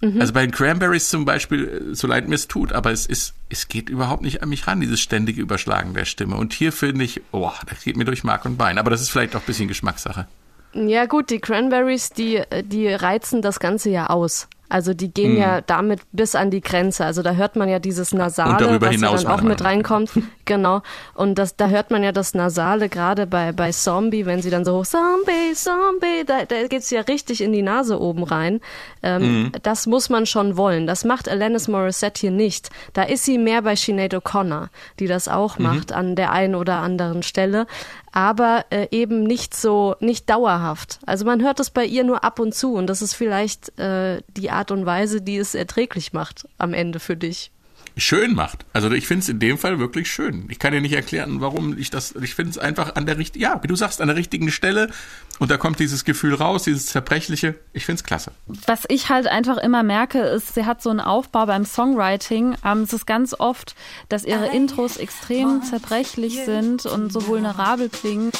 Mhm. 0.00 0.20
Also 0.20 0.32
bei 0.32 0.44
den 0.44 0.50
Cranberries 0.50 1.08
zum 1.08 1.24
Beispiel, 1.24 1.90
so 1.92 2.06
leid 2.06 2.28
mir 2.28 2.34
es 2.34 2.48
tut, 2.48 2.72
aber 2.72 2.90
es 2.90 3.06
ist, 3.06 3.34
es 3.48 3.68
geht 3.68 3.88
überhaupt 3.88 4.22
nicht 4.22 4.42
an 4.42 4.48
mich 4.48 4.66
ran, 4.66 4.80
dieses 4.80 5.00
ständige 5.00 5.40
Überschlagen 5.40 5.94
der 5.94 6.04
Stimme. 6.04 6.36
Und 6.36 6.52
hier 6.52 6.72
finde 6.72 7.04
ich, 7.04 7.22
oh, 7.30 7.52
das 7.68 7.84
geht 7.84 7.96
mir 7.96 8.04
durch 8.04 8.24
Mark 8.24 8.44
und 8.44 8.56
Bein. 8.56 8.78
Aber 8.78 8.90
das 8.90 9.00
ist 9.00 9.10
vielleicht 9.10 9.36
auch 9.36 9.40
ein 9.40 9.46
bisschen 9.46 9.68
Geschmackssache. 9.68 10.26
Ja 10.74 11.06
gut, 11.06 11.30
die 11.30 11.40
Cranberries, 11.40 12.10
die, 12.10 12.42
die 12.64 12.88
reizen 12.88 13.42
das 13.42 13.60
Ganze 13.60 13.90
ja 13.90 14.06
aus. 14.08 14.48
Also 14.72 14.94
die 14.94 15.12
gehen 15.12 15.32
mhm. 15.32 15.38
ja 15.38 15.60
damit 15.60 16.00
bis 16.12 16.34
an 16.34 16.50
die 16.50 16.62
Grenze. 16.62 17.04
Also 17.04 17.22
da 17.22 17.32
hört 17.32 17.56
man 17.56 17.68
ja 17.68 17.78
dieses 17.78 18.14
Nasale, 18.14 18.80
was 18.80 18.98
ja 18.98 19.10
dann 19.12 19.26
auch 19.26 19.42
mit 19.42 19.62
reinkommt. 19.62 20.12
genau. 20.46 20.80
Und 21.12 21.34
das, 21.34 21.56
da 21.56 21.68
hört 21.68 21.90
man 21.90 22.02
ja 22.02 22.10
das 22.10 22.32
Nasale 22.32 22.88
gerade 22.88 23.26
bei, 23.26 23.52
bei 23.52 23.70
Zombie, 23.70 24.24
wenn 24.24 24.40
sie 24.40 24.48
dann 24.48 24.64
so 24.64 24.82
Zombie, 24.82 25.52
Zombie, 25.54 26.24
da, 26.26 26.46
da 26.46 26.66
geht's 26.68 26.88
ja 26.88 27.02
richtig 27.02 27.42
in 27.42 27.52
die 27.52 27.60
Nase 27.60 28.00
oben 28.00 28.22
rein. 28.24 28.60
Ähm, 29.02 29.22
mhm. 29.22 29.52
Das 29.62 29.86
muss 29.86 30.08
man 30.08 30.24
schon 30.24 30.56
wollen. 30.56 30.86
Das 30.86 31.04
macht 31.04 31.28
Alanis 31.28 31.68
Morissette 31.68 32.22
hier 32.22 32.30
nicht. 32.30 32.70
Da 32.94 33.02
ist 33.02 33.26
sie 33.26 33.36
mehr 33.36 33.60
bei 33.60 33.76
Sinead 33.76 34.14
O'Connor, 34.14 34.68
die 34.98 35.06
das 35.06 35.28
auch 35.28 35.58
mhm. 35.58 35.64
macht 35.66 35.92
an 35.92 36.16
der 36.16 36.32
einen 36.32 36.54
oder 36.54 36.76
anderen 36.76 37.22
Stelle 37.22 37.66
aber 38.12 38.66
äh, 38.70 38.88
eben 38.90 39.24
nicht 39.24 39.54
so, 39.54 39.96
nicht 40.00 40.30
dauerhaft. 40.30 41.00
Also 41.06 41.24
man 41.24 41.42
hört 41.42 41.60
es 41.60 41.70
bei 41.70 41.84
ihr 41.84 42.04
nur 42.04 42.22
ab 42.22 42.38
und 42.38 42.54
zu 42.54 42.74
und 42.74 42.86
das 42.86 43.02
ist 43.02 43.14
vielleicht 43.14 43.78
äh, 43.78 44.22
die 44.36 44.50
Art 44.50 44.70
und 44.70 44.86
Weise, 44.86 45.22
die 45.22 45.38
es 45.38 45.54
erträglich 45.54 46.12
macht 46.12 46.46
am 46.58 46.74
Ende 46.74 47.00
für 47.00 47.16
dich 47.16 47.50
schön 47.96 48.34
macht. 48.34 48.64
Also 48.72 48.90
ich 48.90 49.06
finde 49.06 49.22
es 49.22 49.28
in 49.28 49.38
dem 49.38 49.58
Fall 49.58 49.78
wirklich 49.78 50.10
schön. 50.10 50.46
Ich 50.48 50.58
kann 50.58 50.72
dir 50.72 50.80
nicht 50.80 50.94
erklären, 50.94 51.40
warum 51.40 51.76
ich 51.76 51.90
das. 51.90 52.14
Ich 52.22 52.34
finde 52.34 52.50
es 52.50 52.58
einfach 52.58 52.94
an 52.94 53.06
der 53.06 53.18
richtigen, 53.18 53.42
ja, 53.42 53.62
wie 53.62 53.66
du 53.66 53.76
sagst, 53.76 54.00
an 54.00 54.08
der 54.08 54.16
richtigen 54.16 54.50
Stelle. 54.50 54.90
Und 55.38 55.50
da 55.50 55.56
kommt 55.56 55.78
dieses 55.78 56.04
Gefühl 56.04 56.34
raus, 56.34 56.64
dieses 56.64 56.86
zerbrechliche. 56.86 57.54
Ich 57.72 57.84
finde 57.84 58.00
es 58.00 58.04
klasse. 58.04 58.32
Was 58.66 58.84
ich 58.88 59.08
halt 59.08 59.26
einfach 59.26 59.56
immer 59.58 59.82
merke, 59.82 60.20
ist, 60.20 60.54
sie 60.54 60.64
hat 60.64 60.82
so 60.82 60.90
einen 60.90 61.00
Aufbau 61.00 61.46
beim 61.46 61.64
Songwriting. 61.64 62.56
Ähm, 62.64 62.82
es 62.82 62.92
ist 62.92 63.06
ganz 63.06 63.34
oft, 63.38 63.74
dass 64.08 64.24
ihre 64.24 64.48
Intros 64.48 64.96
extrem 64.96 65.62
zerbrechlich 65.62 66.44
sind 66.44 66.86
und 66.86 67.12
so 67.12 67.26
vulnerabel 67.26 67.88
klingen. 67.88 68.32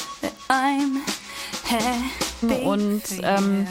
Und 2.63 3.03
ähm, 3.23 3.67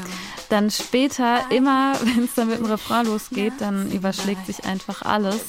dann 0.52 0.70
später 0.70 1.50
immer, 1.50 1.94
wenn 2.04 2.24
es 2.24 2.34
dann 2.34 2.48
mit 2.48 2.58
dem 2.58 2.66
Refrain 2.66 3.06
losgeht, 3.06 3.54
dann 3.58 3.90
überschlägt 3.90 4.46
sich 4.46 4.64
einfach 4.64 5.02
alles. 5.02 5.40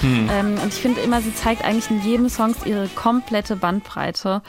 Hm. 0.00 0.28
Ähm, 0.32 0.58
und 0.60 0.74
ich 0.74 0.80
finde 0.80 1.00
immer, 1.00 1.22
sie 1.22 1.32
zeigt 1.32 1.64
eigentlich 1.64 1.88
in 1.88 2.02
jedem 2.02 2.28
Song 2.28 2.56
ihre 2.64 2.88
komplette 2.88 3.54
Bandbreite 3.54 4.42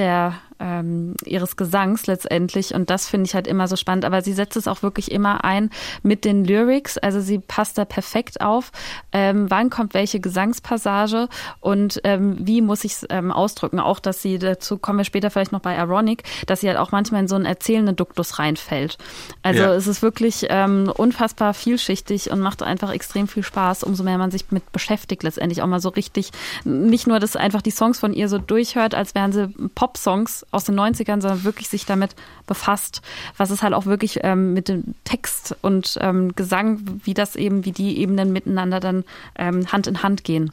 der 0.00 0.40
ähm, 0.60 1.14
ihres 1.24 1.56
Gesangs 1.56 2.06
letztendlich. 2.06 2.74
Und 2.74 2.90
das 2.90 3.08
finde 3.08 3.26
ich 3.26 3.34
halt 3.34 3.46
immer 3.46 3.66
so 3.66 3.76
spannend. 3.76 4.04
Aber 4.04 4.22
sie 4.22 4.32
setzt 4.32 4.56
es 4.56 4.68
auch 4.68 4.82
wirklich 4.82 5.10
immer 5.10 5.44
ein 5.44 5.70
mit 6.02 6.24
den 6.24 6.44
Lyrics. 6.44 6.98
Also 6.98 7.20
sie 7.20 7.38
passt 7.38 7.78
da 7.78 7.84
perfekt 7.84 8.40
auf. 8.40 8.70
Ähm, 9.12 9.50
wann 9.50 9.70
kommt 9.70 9.94
welche 9.94 10.20
Gesangspassage 10.20 11.28
und 11.60 12.00
ähm, 12.04 12.36
wie 12.40 12.60
muss 12.60 12.84
ich 12.84 12.92
es 12.92 13.06
ähm, 13.10 13.32
ausdrücken? 13.32 13.80
Auch, 13.80 13.98
dass 13.98 14.22
sie, 14.22 14.38
dazu 14.38 14.78
kommen 14.78 14.98
wir 14.98 15.04
später 15.04 15.30
vielleicht 15.30 15.52
noch 15.52 15.60
bei 15.60 15.76
Ironic, 15.76 16.24
dass 16.46 16.60
sie 16.60 16.68
halt 16.68 16.78
auch 16.78 16.92
manchmal 16.92 17.22
in 17.22 17.28
so 17.28 17.36
einen 17.36 17.46
erzählenden 17.46 17.96
Duktus 17.96 18.38
reinfällt. 18.38 18.98
Also 19.42 19.62
ja. 19.62 19.74
es 19.74 19.86
ist 19.86 20.02
wirklich 20.02 20.46
ähm, 20.50 20.92
unfassbar 20.94 21.54
vielschichtig 21.54 22.30
und 22.30 22.40
macht 22.40 22.62
einfach 22.62 22.92
extrem 22.92 23.28
viel 23.28 23.42
Spaß, 23.42 23.84
umso 23.84 24.04
mehr 24.04 24.18
man 24.18 24.30
sich 24.30 24.50
mit 24.50 24.70
beschäftigt 24.72 25.22
letztendlich 25.22 25.62
auch 25.62 25.66
mal 25.66 25.80
so 25.80 25.88
richtig. 25.88 26.30
Nicht 26.64 27.06
nur, 27.06 27.18
dass 27.18 27.36
einfach 27.36 27.62
die 27.62 27.70
Songs 27.70 27.98
von 27.98 28.12
ihr 28.12 28.28
so 28.28 28.38
durchhört, 28.38 28.94
als 28.94 29.14
wären 29.14 29.32
sie 29.32 29.48
Pop-Songs, 29.90 30.46
aus 30.52 30.64
den 30.64 30.78
90ern, 30.78 31.20
sondern 31.20 31.44
wirklich 31.44 31.68
sich 31.68 31.84
damit 31.84 32.14
befasst, 32.46 33.02
was 33.36 33.50
es 33.50 33.62
halt 33.62 33.74
auch 33.74 33.86
wirklich 33.86 34.20
ähm, 34.22 34.54
mit 34.54 34.68
dem 34.68 34.94
Text 35.04 35.56
und 35.62 35.98
ähm, 36.00 36.34
Gesang, 36.36 37.00
wie 37.04 37.14
das 37.14 37.36
eben, 37.36 37.64
wie 37.64 37.72
die 37.72 37.98
Ebenen 37.98 38.32
miteinander 38.32 38.78
dann 38.80 39.04
ähm, 39.36 39.70
Hand 39.72 39.86
in 39.86 40.02
Hand 40.02 40.24
gehen. 40.24 40.52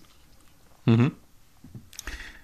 Mhm. 0.85 1.11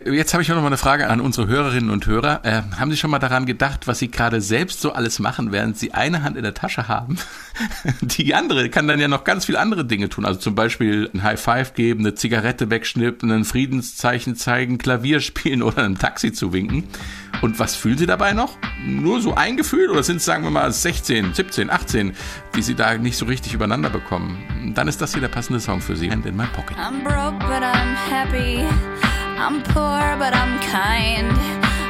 Jetzt 0.05 0.33
habe 0.33 0.43
ich 0.43 0.49
noch 0.49 0.57
mal 0.57 0.67
eine 0.67 0.77
Frage 0.77 1.09
an 1.09 1.21
unsere 1.21 1.47
Hörerinnen 1.47 1.89
und 1.89 2.05
Hörer. 2.07 2.41
Äh, 2.43 2.61
haben 2.77 2.91
Sie 2.91 2.97
schon 2.97 3.09
mal 3.09 3.19
daran 3.19 3.45
gedacht, 3.45 3.87
was 3.87 3.99
Sie 3.99 4.11
gerade 4.11 4.41
selbst 4.41 4.81
so 4.81 4.91
alles 4.91 5.19
machen, 5.19 5.51
während 5.51 5.77
Sie 5.77 5.93
eine 5.93 6.23
Hand 6.23 6.35
in 6.35 6.43
der 6.43 6.53
Tasche 6.53 6.87
haben? 6.87 7.17
Die 8.01 8.35
andere 8.35 8.69
kann 8.69 8.87
dann 8.87 8.99
ja 8.99 9.07
noch 9.07 9.23
ganz 9.23 9.45
viele 9.45 9.59
andere 9.59 9.85
Dinge 9.85 10.09
tun. 10.09 10.25
Also 10.25 10.39
zum 10.39 10.55
Beispiel 10.55 11.09
ein 11.13 11.23
High 11.23 11.39
Five 11.39 11.73
geben, 11.73 12.01
eine 12.01 12.15
Zigarette 12.15 12.69
wegschnippen, 12.69 13.31
ein 13.31 13.45
Friedenszeichen 13.45 14.35
zeigen, 14.35 14.77
Klavier 14.77 15.21
spielen 15.21 15.63
oder 15.63 15.83
einem 15.83 15.97
Taxi 15.97 16.33
zu 16.33 16.51
winken. 16.51 16.83
Und 17.41 17.59
was 17.59 17.75
fühlen 17.75 17.97
Sie 17.97 18.05
dabei 18.05 18.33
noch? 18.33 18.57
Nur 18.85 19.21
so 19.21 19.35
ein 19.35 19.55
Gefühl 19.55 19.89
oder 19.89 20.03
sind 20.03 20.17
es, 20.17 20.25
sagen 20.25 20.43
wir 20.43 20.51
mal, 20.51 20.71
16, 20.71 21.33
17, 21.33 21.69
18, 21.69 22.13
die 22.55 22.61
Sie 22.61 22.75
da 22.75 22.97
nicht 22.97 23.17
so 23.17 23.25
richtig 23.25 23.53
übereinander 23.53 23.89
bekommen? 23.89 24.73
Dann 24.75 24.87
ist 24.87 25.01
das 25.01 25.13
hier 25.13 25.21
der 25.21 25.29
passende 25.29 25.59
Song 25.59 25.79
für 25.79 25.95
Sie. 25.95 26.11
Hand 26.11 26.25
in 26.25 26.35
my 26.35 26.47
pocket. 26.47 26.75
I'm 26.77 27.03
broke, 27.03 27.39
but 27.39 27.63
I'm 27.63 27.95
happy. 27.95 28.65
I'm 29.37 29.61
poor, 29.63 30.15
but 30.17 30.33
I'm 30.33 30.59
kind. 30.61 31.31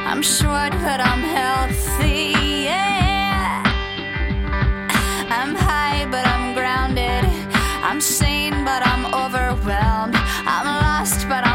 I'm 0.08 0.22
short, 0.22 0.72
but 0.72 1.00
I'm 1.00 1.20
healthy. 1.20 2.34
Yeah. 2.64 3.62
I'm 5.30 5.54
high, 5.54 6.06
but 6.10 6.26
I'm 6.26 6.54
grounded. 6.54 7.24
I'm 7.82 8.00
sane, 8.00 8.64
but 8.64 8.82
I'm 8.86 9.04
overwhelmed. 9.14 10.16
I'm 10.46 10.66
lost, 10.66 11.28
but 11.28 11.44
I'm 11.46 11.53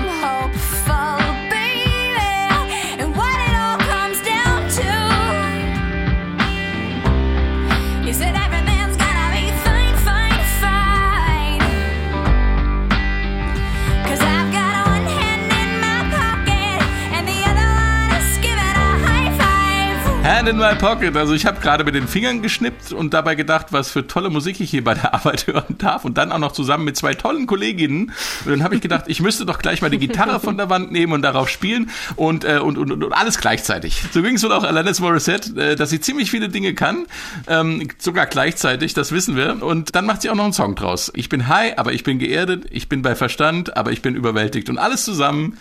in 20.50 20.58
my 20.58 20.74
pocket. 20.74 21.16
Also 21.16 21.34
ich 21.34 21.46
habe 21.46 21.62
gerade 21.62 21.84
mit 21.84 21.94
den 21.94 22.08
Fingern 22.08 22.42
geschnippt 22.42 22.92
und 22.92 23.14
dabei 23.14 23.36
gedacht, 23.36 23.68
was 23.70 23.92
für 23.92 24.08
tolle 24.08 24.32
Musik 24.32 24.60
ich 24.60 24.72
hier 24.72 24.84
bei 24.84 24.96
der 24.96 25.14
Arbeit 25.14 25.46
hören 25.46 25.78
darf 25.78 26.06
und 26.06 26.18
dann 26.18 26.32
auch 26.32 26.40
noch 26.40 26.54
zusammen 26.54 26.86
mit 26.86 26.98
zwei 26.98 27.14
tollen 27.14 27.46
Kolleginnen. 27.46 28.12
Und 28.46 28.52
dann 28.52 28.64
habe 28.64 28.74
ich 28.74 28.82
gedacht, 28.82 29.06
ich 29.08 29.22
müsste 29.22 29.46
doch 29.46 29.60
gleich 29.60 29.84
mal 29.84 29.92
die 29.92 30.00
Gitarre 30.00 30.40
von 30.40 30.58
der 30.58 30.70
Wand 30.70 30.92
nehmen 30.92 31.14
und 31.14 31.22
darauf 31.22 31.50
spielen 31.50 31.92
und, 32.16 32.46
äh, 32.46 32.58
und, 32.58 32.80
und, 32.80 32.92
und 32.92 33.14
alles 33.14 33.38
gleichzeitig. 33.38 34.02
So 34.12 34.24
ging 34.24 34.36
es 34.36 34.44
wohl 34.44 34.52
auch 34.52 34.64
Alanis 34.64 35.00
Morissette, 35.00 35.52
äh, 35.62 35.76
dass 35.76 35.92
sie 35.92 36.02
ziemlich 36.02 36.32
viele 36.32 36.50
Dinge 36.50 36.74
kann, 36.74 37.06
ähm, 37.48 37.88
sogar 38.00 38.26
gleichzeitig, 38.26 38.96
das 38.96 39.12
wissen 39.12 39.36
wir. 39.36 39.62
Und 39.62 39.96
dann 39.96 40.08
macht 40.08 40.24
sie 40.24 40.32
auch 40.32 40.36
noch 40.36 40.46
einen 40.46 40.54
Song 40.54 40.74
draus. 40.74 41.12
Ich 41.16 41.30
bin 41.30 41.48
high, 41.48 41.78
aber 41.78 41.94
ich 41.94 42.04
bin 42.04 42.18
geerdet, 42.18 42.66
ich 42.72 42.90
bin 42.90 43.04
bei 43.04 43.16
Verstand, 43.16 43.78
aber 43.78 43.92
ich 43.92 44.02
bin 44.02 44.16
überwältigt 44.16 44.70
und 44.70 44.80
alles 44.80 45.06
zusammen. 45.06 45.58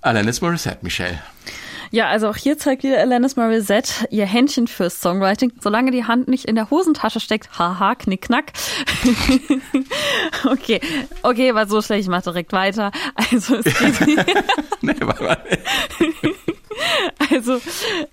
Alanis 0.00 0.40
Morissette, 0.40 0.78
Michelle. 0.82 1.20
Ja, 1.92 2.08
also 2.08 2.28
auch 2.28 2.36
hier 2.36 2.56
zeigt 2.56 2.84
wieder 2.84 3.00
Alanis 3.00 3.34
Morissette 3.34 4.06
ihr 4.10 4.24
Händchen 4.24 4.68
fürs 4.68 5.00
Songwriting. 5.00 5.52
Solange 5.60 5.90
die 5.90 6.04
Hand 6.04 6.28
nicht 6.28 6.44
in 6.44 6.54
der 6.54 6.70
Hosentasche 6.70 7.18
steckt, 7.18 7.58
haha, 7.58 7.96
knick, 7.96 8.22
knack. 8.22 8.52
okay, 10.44 10.80
okay, 11.22 11.54
war 11.54 11.66
so 11.66 11.82
schlecht, 11.82 12.02
ich 12.02 12.08
mach 12.08 12.22
direkt 12.22 12.52
weiter. 12.52 12.92
Also 13.14 13.56
es 13.56 13.64
geht... 14.04 14.26
nee, 14.82 14.94
warte, 15.00 15.24
warte. 15.24 15.58
Also 17.30 17.60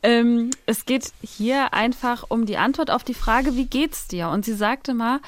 ähm, 0.03 0.51
es 0.67 0.85
geht 0.85 1.11
hier 1.21 1.73
einfach 1.73 2.25
um 2.29 2.45
die 2.45 2.57
Antwort 2.57 2.91
auf 2.91 3.03
die 3.03 3.15
Frage, 3.15 3.55
wie 3.55 3.65
geht's 3.65 4.07
dir? 4.07 4.29
Und 4.29 4.45
sie 4.45 4.53
sagte 4.53 4.93
mal, 4.93 5.19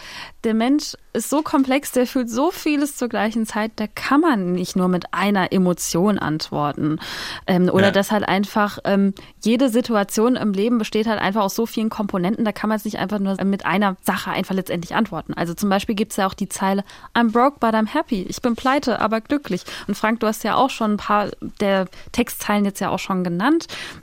der 0.43 0.53
Mensch 0.53 0.95
ist 1.11 1.29
so 1.29 1.41
komplex, 1.41 1.91
der 1.91 2.05
fühlt 2.05 2.29
so 2.29 2.51
vieles 2.51 2.95
zur 2.95 3.09
gleichen 3.09 3.47
Zeit, 3.47 3.71
da 3.77 3.87
kann 3.87 4.21
man 4.21 4.51
nicht 4.51 4.75
nur 4.75 4.87
mit 4.87 5.13
einer 5.13 5.51
Emotion 5.51 6.19
antworten. 6.19 6.99
Ähm, 7.47 7.69
oder 7.69 7.87
ja. 7.87 7.91
dass 7.91 8.11
halt 8.11 8.27
einfach 8.27 8.77
ähm, 8.83 9.13
jede 9.43 9.69
Situation 9.69 10.35
im 10.35 10.53
Leben 10.53 10.77
besteht 10.77 11.07
halt 11.07 11.19
einfach 11.19 11.41
aus 11.41 11.55
so 11.55 11.65
vielen 11.65 11.89
Komponenten, 11.89 12.45
da 12.45 12.51
kann 12.51 12.69
man 12.69 12.77
es 12.77 12.85
nicht 12.85 12.99
einfach 12.99 13.19
nur 13.19 13.43
mit 13.43 13.65
einer 13.65 13.97
Sache 14.01 14.31
einfach 14.31 14.53
letztendlich 14.53 14.93
antworten. 14.95 15.33
Also 15.33 15.53
zum 15.53 15.69
Beispiel 15.69 15.95
gibt 15.95 16.11
es 16.11 16.17
ja 16.17 16.27
auch 16.27 16.35
die 16.35 16.49
Zeile 16.49 16.83
I'm 17.15 17.31
broke, 17.31 17.57
but 17.59 17.73
I'm 17.73 17.87
happy. 17.87 18.21
Ich 18.29 18.41
bin 18.41 18.55
pleite, 18.55 18.99
aber 18.99 19.19
glücklich. 19.19 19.63
Und 19.87 19.95
Frank, 19.95 20.19
du 20.19 20.27
hast 20.27 20.43
ja 20.43 20.55
auch 20.55 20.69
schon 20.69 20.93
ein 20.93 20.97
paar 20.97 21.29
der 21.59 21.87
Textzeilen 22.11 22.65
jetzt 22.65 22.79
ja 22.79 22.89
auch 22.89 22.99
schon 22.99 23.23
genannt. 23.23 23.28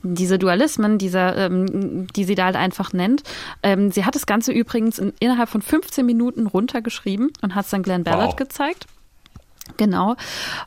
Diese 0.02 0.38
Dualismen, 0.38 0.98
diese, 0.98 1.18
ähm, 1.18 2.06
die 2.14 2.24
sie 2.24 2.34
da 2.34 2.46
halt 2.46 2.56
einfach 2.56 2.92
nennt. 2.92 3.22
Ähm, 3.62 3.90
sie 3.90 4.04
hat 4.04 4.14
das 4.14 4.26
Ganze 4.26 4.52
übrigens 4.52 4.98
in, 4.98 5.12
innerhalb 5.20 5.48
von 5.48 5.62
15 5.62 6.04
Minuten 6.04 6.46
runtergeschrieben 6.46 7.32
und 7.42 7.54
hat 7.54 7.64
es 7.64 7.70
dann 7.70 7.82
Glenn 7.82 8.04
Ballard 8.04 8.28
wow. 8.28 8.36
gezeigt. 8.36 8.86
Genau. 9.76 10.16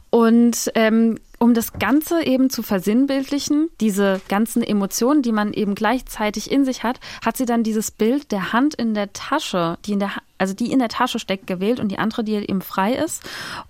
Und 0.09 0.71
ähm, 0.75 1.19
um 1.39 1.53
das 1.53 1.73
Ganze 1.73 2.23
eben 2.25 2.49
zu 2.49 2.61
versinnbildlichen, 2.63 3.69
diese 3.79 4.19
ganzen 4.27 4.61
Emotionen, 4.61 5.21
die 5.21 5.31
man 5.31 5.53
eben 5.53 5.73
gleichzeitig 5.73 6.51
in 6.51 6.65
sich 6.65 6.83
hat, 6.83 6.99
hat 7.25 7.37
sie 7.37 7.45
dann 7.45 7.63
dieses 7.63 7.91
Bild 7.91 8.31
der 8.31 8.51
Hand 8.51 8.75
in 8.75 8.93
der 8.93 9.13
Tasche, 9.13 9.77
die 9.85 9.93
in 9.93 9.99
der 9.99 10.11
also 10.39 10.53
die 10.53 10.71
in 10.71 10.79
der 10.79 10.89
Tasche 10.89 11.19
steckt, 11.19 11.47
gewählt 11.47 11.79
und 11.79 11.89
die 11.89 11.99
andere, 11.99 12.23
die 12.23 12.35
eben 12.35 12.61
frei 12.61 12.93
ist. 12.93 13.23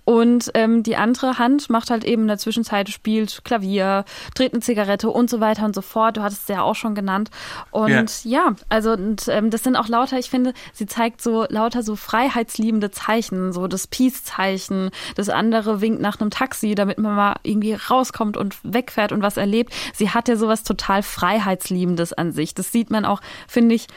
Und 0.04 0.50
ähm, 0.54 0.82
die 0.82 0.96
andere 0.96 1.38
Hand 1.38 1.68
macht 1.68 1.90
halt 1.90 2.04
eben 2.04 2.22
in 2.22 2.28
der 2.28 2.38
Zwischenzeit, 2.38 2.88
spielt 2.88 3.44
Klavier, 3.44 4.04
dreht 4.34 4.52
eine 4.52 4.62
Zigarette 4.62 5.10
und 5.10 5.28
so 5.28 5.40
weiter 5.40 5.64
und 5.64 5.74
so 5.74 5.82
fort. 5.82 6.16
Du 6.16 6.22
hattest 6.22 6.42
es 6.42 6.48
ja 6.48 6.62
auch 6.62 6.74
schon 6.74 6.94
genannt. 6.94 7.30
Und 7.70 7.90
ja, 7.90 8.06
ja 8.24 8.56
also 8.68 8.92
und, 8.92 9.28
ähm, 9.28 9.50
das 9.50 9.62
sind 9.62 9.76
auch 9.76 9.88
lauter, 9.88 10.18
ich 10.18 10.30
finde, 10.30 10.54
sie 10.72 10.86
zeigt 10.86 11.20
so 11.20 11.44
lauter 11.48 11.82
so 11.82 11.96
freiheitsliebende 11.96 12.90
Zeichen, 12.90 13.52
so 13.52 13.66
das 13.66 13.86
Peace-Zeichen. 13.86 14.90
Das 15.16 15.28
andere 15.28 15.80
winkt 15.80 16.00
nach 16.00 16.20
einem 16.20 16.30
Taxi, 16.30 16.74
damit 16.74 16.98
man 16.98 17.14
mal 17.14 17.34
irgendwie 17.42 17.74
rauskommt 17.74 18.36
und 18.36 18.56
wegfährt 18.62 19.12
und 19.12 19.22
was 19.22 19.36
erlebt. 19.36 19.72
Sie 19.94 20.10
hat 20.10 20.28
ja 20.28 20.36
sowas 20.36 20.62
total 20.62 21.02
Freiheitsliebendes 21.02 22.12
an 22.12 22.32
sich. 22.32 22.54
Das 22.54 22.72
sieht 22.72 22.90
man 22.90 23.04
auch, 23.04 23.20
finde 23.48 23.74
ich, 23.74 23.88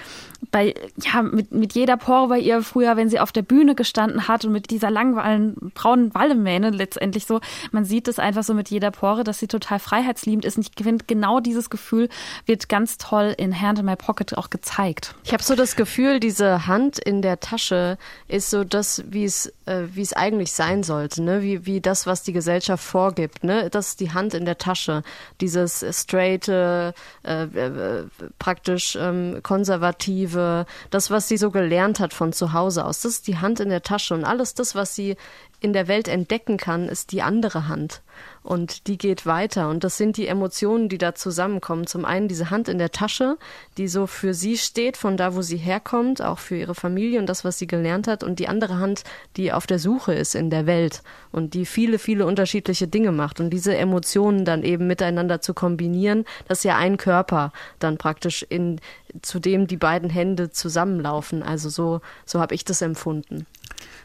bei, 0.51 0.73
ja, 0.97 1.21
mit, 1.21 1.51
mit 1.51 1.73
jeder 1.73 1.97
Pore 1.97 2.27
bei 2.27 2.39
ihr 2.39 2.61
früher, 2.61 2.97
wenn 2.97 3.09
sie 3.09 3.19
auf 3.19 3.31
der 3.31 3.41
Bühne 3.41 3.75
gestanden 3.75 4.27
hat 4.27 4.45
und 4.45 4.51
mit 4.51 4.69
dieser 4.69 4.91
langen 4.91 5.71
braunen 5.73 6.13
Wallemähne 6.13 6.69
letztendlich 6.69 7.25
so, 7.25 7.39
man 7.71 7.85
sieht 7.85 8.07
es 8.07 8.19
einfach 8.19 8.43
so 8.43 8.53
mit 8.53 8.69
jeder 8.69 8.91
Pore, 8.91 9.23
dass 9.23 9.39
sie 9.39 9.47
total 9.47 9.79
freiheitsliebend 9.79 10.45
ist. 10.45 10.57
Und 10.57 10.67
ich 10.67 10.83
finde, 10.83 11.05
genau 11.05 11.39
dieses 11.39 11.69
Gefühl 11.69 12.09
wird 12.45 12.69
ganz 12.69 12.97
toll 12.97 13.33
in 13.37 13.59
Hand 13.59 13.79
in 13.79 13.85
My 13.85 13.95
Pocket 13.95 14.37
auch 14.37 14.49
gezeigt. 14.49 15.15
Ich 15.23 15.33
habe 15.33 15.43
so 15.43 15.55
das 15.55 15.75
Gefühl, 15.75 16.19
diese 16.19 16.67
Hand 16.67 16.99
in 16.99 17.21
der 17.21 17.39
Tasche 17.39 17.97
ist 18.27 18.49
so 18.49 18.63
das, 18.63 19.03
wie 19.07 19.25
es, 19.25 19.53
äh, 19.65 19.83
wie 19.93 20.01
es 20.01 20.13
eigentlich 20.13 20.51
sein 20.51 20.83
sollte, 20.83 21.21
ne? 21.23 21.41
Wie, 21.41 21.65
wie 21.65 21.81
das, 21.81 22.05
was 22.07 22.23
die 22.23 22.33
Gesellschaft 22.33 22.83
vorgibt, 22.83 23.43
ne? 23.43 23.69
Das 23.69 23.89
ist 23.89 23.99
die 23.99 24.11
Hand 24.11 24.33
in 24.33 24.45
der 24.45 24.57
Tasche. 24.57 25.03
Dieses 25.41 25.85
straight, 25.91 26.47
äh, 26.47 26.89
äh, 27.23 28.05
praktisch 28.39 28.97
ähm, 28.99 29.39
konservative 29.43 30.32
Perspektive, 30.33 30.65
das, 30.89 31.11
was 31.11 31.27
sie 31.27 31.37
so 31.37 31.51
gelernt 31.51 31.99
hat 31.99 32.13
von 32.13 32.33
zu 32.33 32.53
Hause 32.53 32.85
aus, 32.85 33.01
das 33.01 33.13
ist 33.13 33.27
die 33.27 33.37
Hand 33.37 33.59
in 33.59 33.69
der 33.69 33.81
Tasche 33.81 34.13
und 34.13 34.25
alles 34.25 34.53
das, 34.53 34.75
was 34.75 34.95
sie 34.95 35.15
in 35.59 35.73
der 35.73 35.87
Welt 35.87 36.07
entdecken 36.07 36.57
kann, 36.57 36.89
ist 36.89 37.11
die 37.11 37.21
andere 37.21 37.67
Hand. 37.67 38.01
Und 38.43 38.87
die 38.87 38.97
geht 38.97 39.25
weiter. 39.25 39.69
Und 39.69 39.83
das 39.83 39.97
sind 39.97 40.17
die 40.17 40.27
Emotionen, 40.27 40.89
die 40.89 40.97
da 40.97 41.15
zusammenkommen. 41.15 41.87
Zum 41.87 42.03
einen 42.03 42.27
diese 42.27 42.49
Hand 42.49 42.67
in 42.67 42.77
der 42.77 42.91
Tasche, 42.91 43.37
die 43.77 43.87
so 43.87 44.05
für 44.05 44.33
sie 44.33 44.57
steht, 44.57 44.97
von 44.97 45.15
da, 45.15 45.35
wo 45.35 45.41
sie 45.41 45.57
herkommt, 45.57 46.21
auch 46.21 46.39
für 46.39 46.57
ihre 46.57 46.75
Familie 46.75 47.19
und 47.19 47.27
das, 47.27 47.45
was 47.45 47.57
sie 47.57 47.67
gelernt 47.67 48.07
hat. 48.07 48.23
Und 48.23 48.39
die 48.39 48.49
andere 48.49 48.79
Hand, 48.79 49.03
die 49.37 49.53
auf 49.53 49.65
der 49.65 49.79
Suche 49.79 50.13
ist 50.13 50.35
in 50.35 50.49
der 50.49 50.65
Welt 50.65 51.03
und 51.31 51.53
die 51.53 51.65
viele, 51.65 51.99
viele 51.99 52.25
unterschiedliche 52.25 52.87
Dinge 52.87 53.13
macht. 53.13 53.39
Und 53.39 53.49
diese 53.49 53.75
Emotionen 53.77 54.43
dann 54.43 54.63
eben 54.63 54.87
miteinander 54.87 55.39
zu 55.39 55.53
kombinieren, 55.53 56.25
das 56.47 56.59
ist 56.59 56.63
ja 56.65 56.77
ein 56.77 56.97
Körper 56.97 57.53
dann 57.79 57.97
praktisch 57.97 58.45
in, 58.49 58.81
zu 59.21 59.39
dem 59.39 59.67
die 59.67 59.77
beiden 59.77 60.09
Hände 60.09 60.49
zusammenlaufen. 60.49 61.43
Also 61.43 61.69
so, 61.69 62.01
so 62.25 62.41
habe 62.41 62.55
ich 62.55 62.65
das 62.65 62.81
empfunden. 62.81 63.45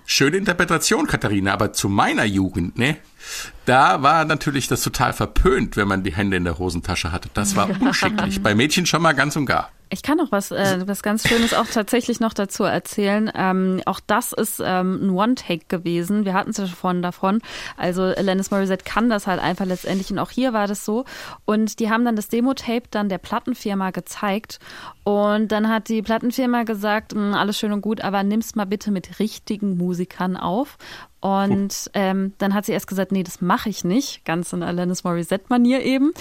Schöne 0.06 0.38
Interpretation, 0.38 1.06
Katharina, 1.06 1.52
aber 1.52 1.72
zu 1.72 1.88
meiner 1.88 2.24
Jugend, 2.24 2.78
ne? 2.78 2.96
Da 3.66 4.02
war 4.02 4.24
natürlich 4.24 4.68
das 4.68 4.82
total 4.82 5.12
verpönt, 5.12 5.76
wenn 5.76 5.86
man 5.88 6.02
die 6.02 6.14
Hände 6.14 6.36
in 6.36 6.44
der 6.44 6.58
Hosentasche 6.58 7.12
hatte. 7.12 7.28
Das 7.34 7.56
war 7.56 7.68
unschicklich. 7.80 8.42
Bei 8.42 8.54
Mädchen 8.54 8.86
schon 8.86 9.02
mal 9.02 9.12
ganz 9.12 9.36
und 9.36 9.46
gar. 9.46 9.70
Ich 9.90 10.02
kann 10.02 10.18
noch 10.18 10.32
was, 10.32 10.50
äh, 10.50 10.86
was 10.86 11.02
ganz 11.02 11.26
Schönes 11.26 11.54
auch 11.54 11.66
tatsächlich 11.66 12.20
noch 12.20 12.34
dazu 12.34 12.64
erzählen. 12.64 13.30
Ähm, 13.34 13.80
auch 13.86 14.00
das 14.06 14.32
ist 14.32 14.60
ähm, 14.64 15.00
ein 15.02 15.10
One-Take 15.10 15.66
gewesen. 15.68 16.24
Wir 16.24 16.34
hatten 16.34 16.50
es 16.50 16.58
ja 16.58 16.66
schon 16.66 17.00
davon. 17.00 17.40
Also 17.76 18.02
Alanis 18.02 18.50
Morissette 18.50 18.84
kann 18.84 19.08
das 19.08 19.26
halt 19.26 19.40
einfach 19.40 19.64
letztendlich 19.64 20.10
und 20.10 20.18
auch 20.18 20.30
hier 20.30 20.52
war 20.52 20.66
das 20.66 20.84
so. 20.84 21.04
Und 21.44 21.80
die 21.80 21.90
haben 21.90 22.04
dann 22.04 22.16
das 22.16 22.28
Demo-Tape 22.28 22.84
dann 22.90 23.08
der 23.08 23.18
Plattenfirma 23.18 23.90
gezeigt 23.90 24.58
und 25.04 25.52
dann 25.52 25.70
hat 25.70 25.88
die 25.88 26.02
Plattenfirma 26.02 26.64
gesagt, 26.64 27.12
hm, 27.12 27.32
alles 27.32 27.58
schön 27.58 27.72
und 27.72 27.80
gut, 27.80 28.02
aber 28.02 28.22
nimm's 28.22 28.54
mal 28.54 28.66
bitte 28.66 28.90
mit 28.90 29.18
richtigen 29.18 29.78
Musikern 29.78 30.36
auf. 30.36 30.76
Und 31.20 31.90
ähm, 31.94 32.32
dann 32.38 32.54
hat 32.54 32.66
sie 32.66 32.72
erst 32.72 32.86
gesagt, 32.86 33.10
nee, 33.10 33.24
das 33.24 33.40
mache 33.40 33.68
ich 33.68 33.82
nicht, 33.82 34.24
ganz 34.24 34.52
in 34.52 34.62
Alanis 34.62 35.02
Morissette-Manier 35.02 35.82
eben. 35.82 36.12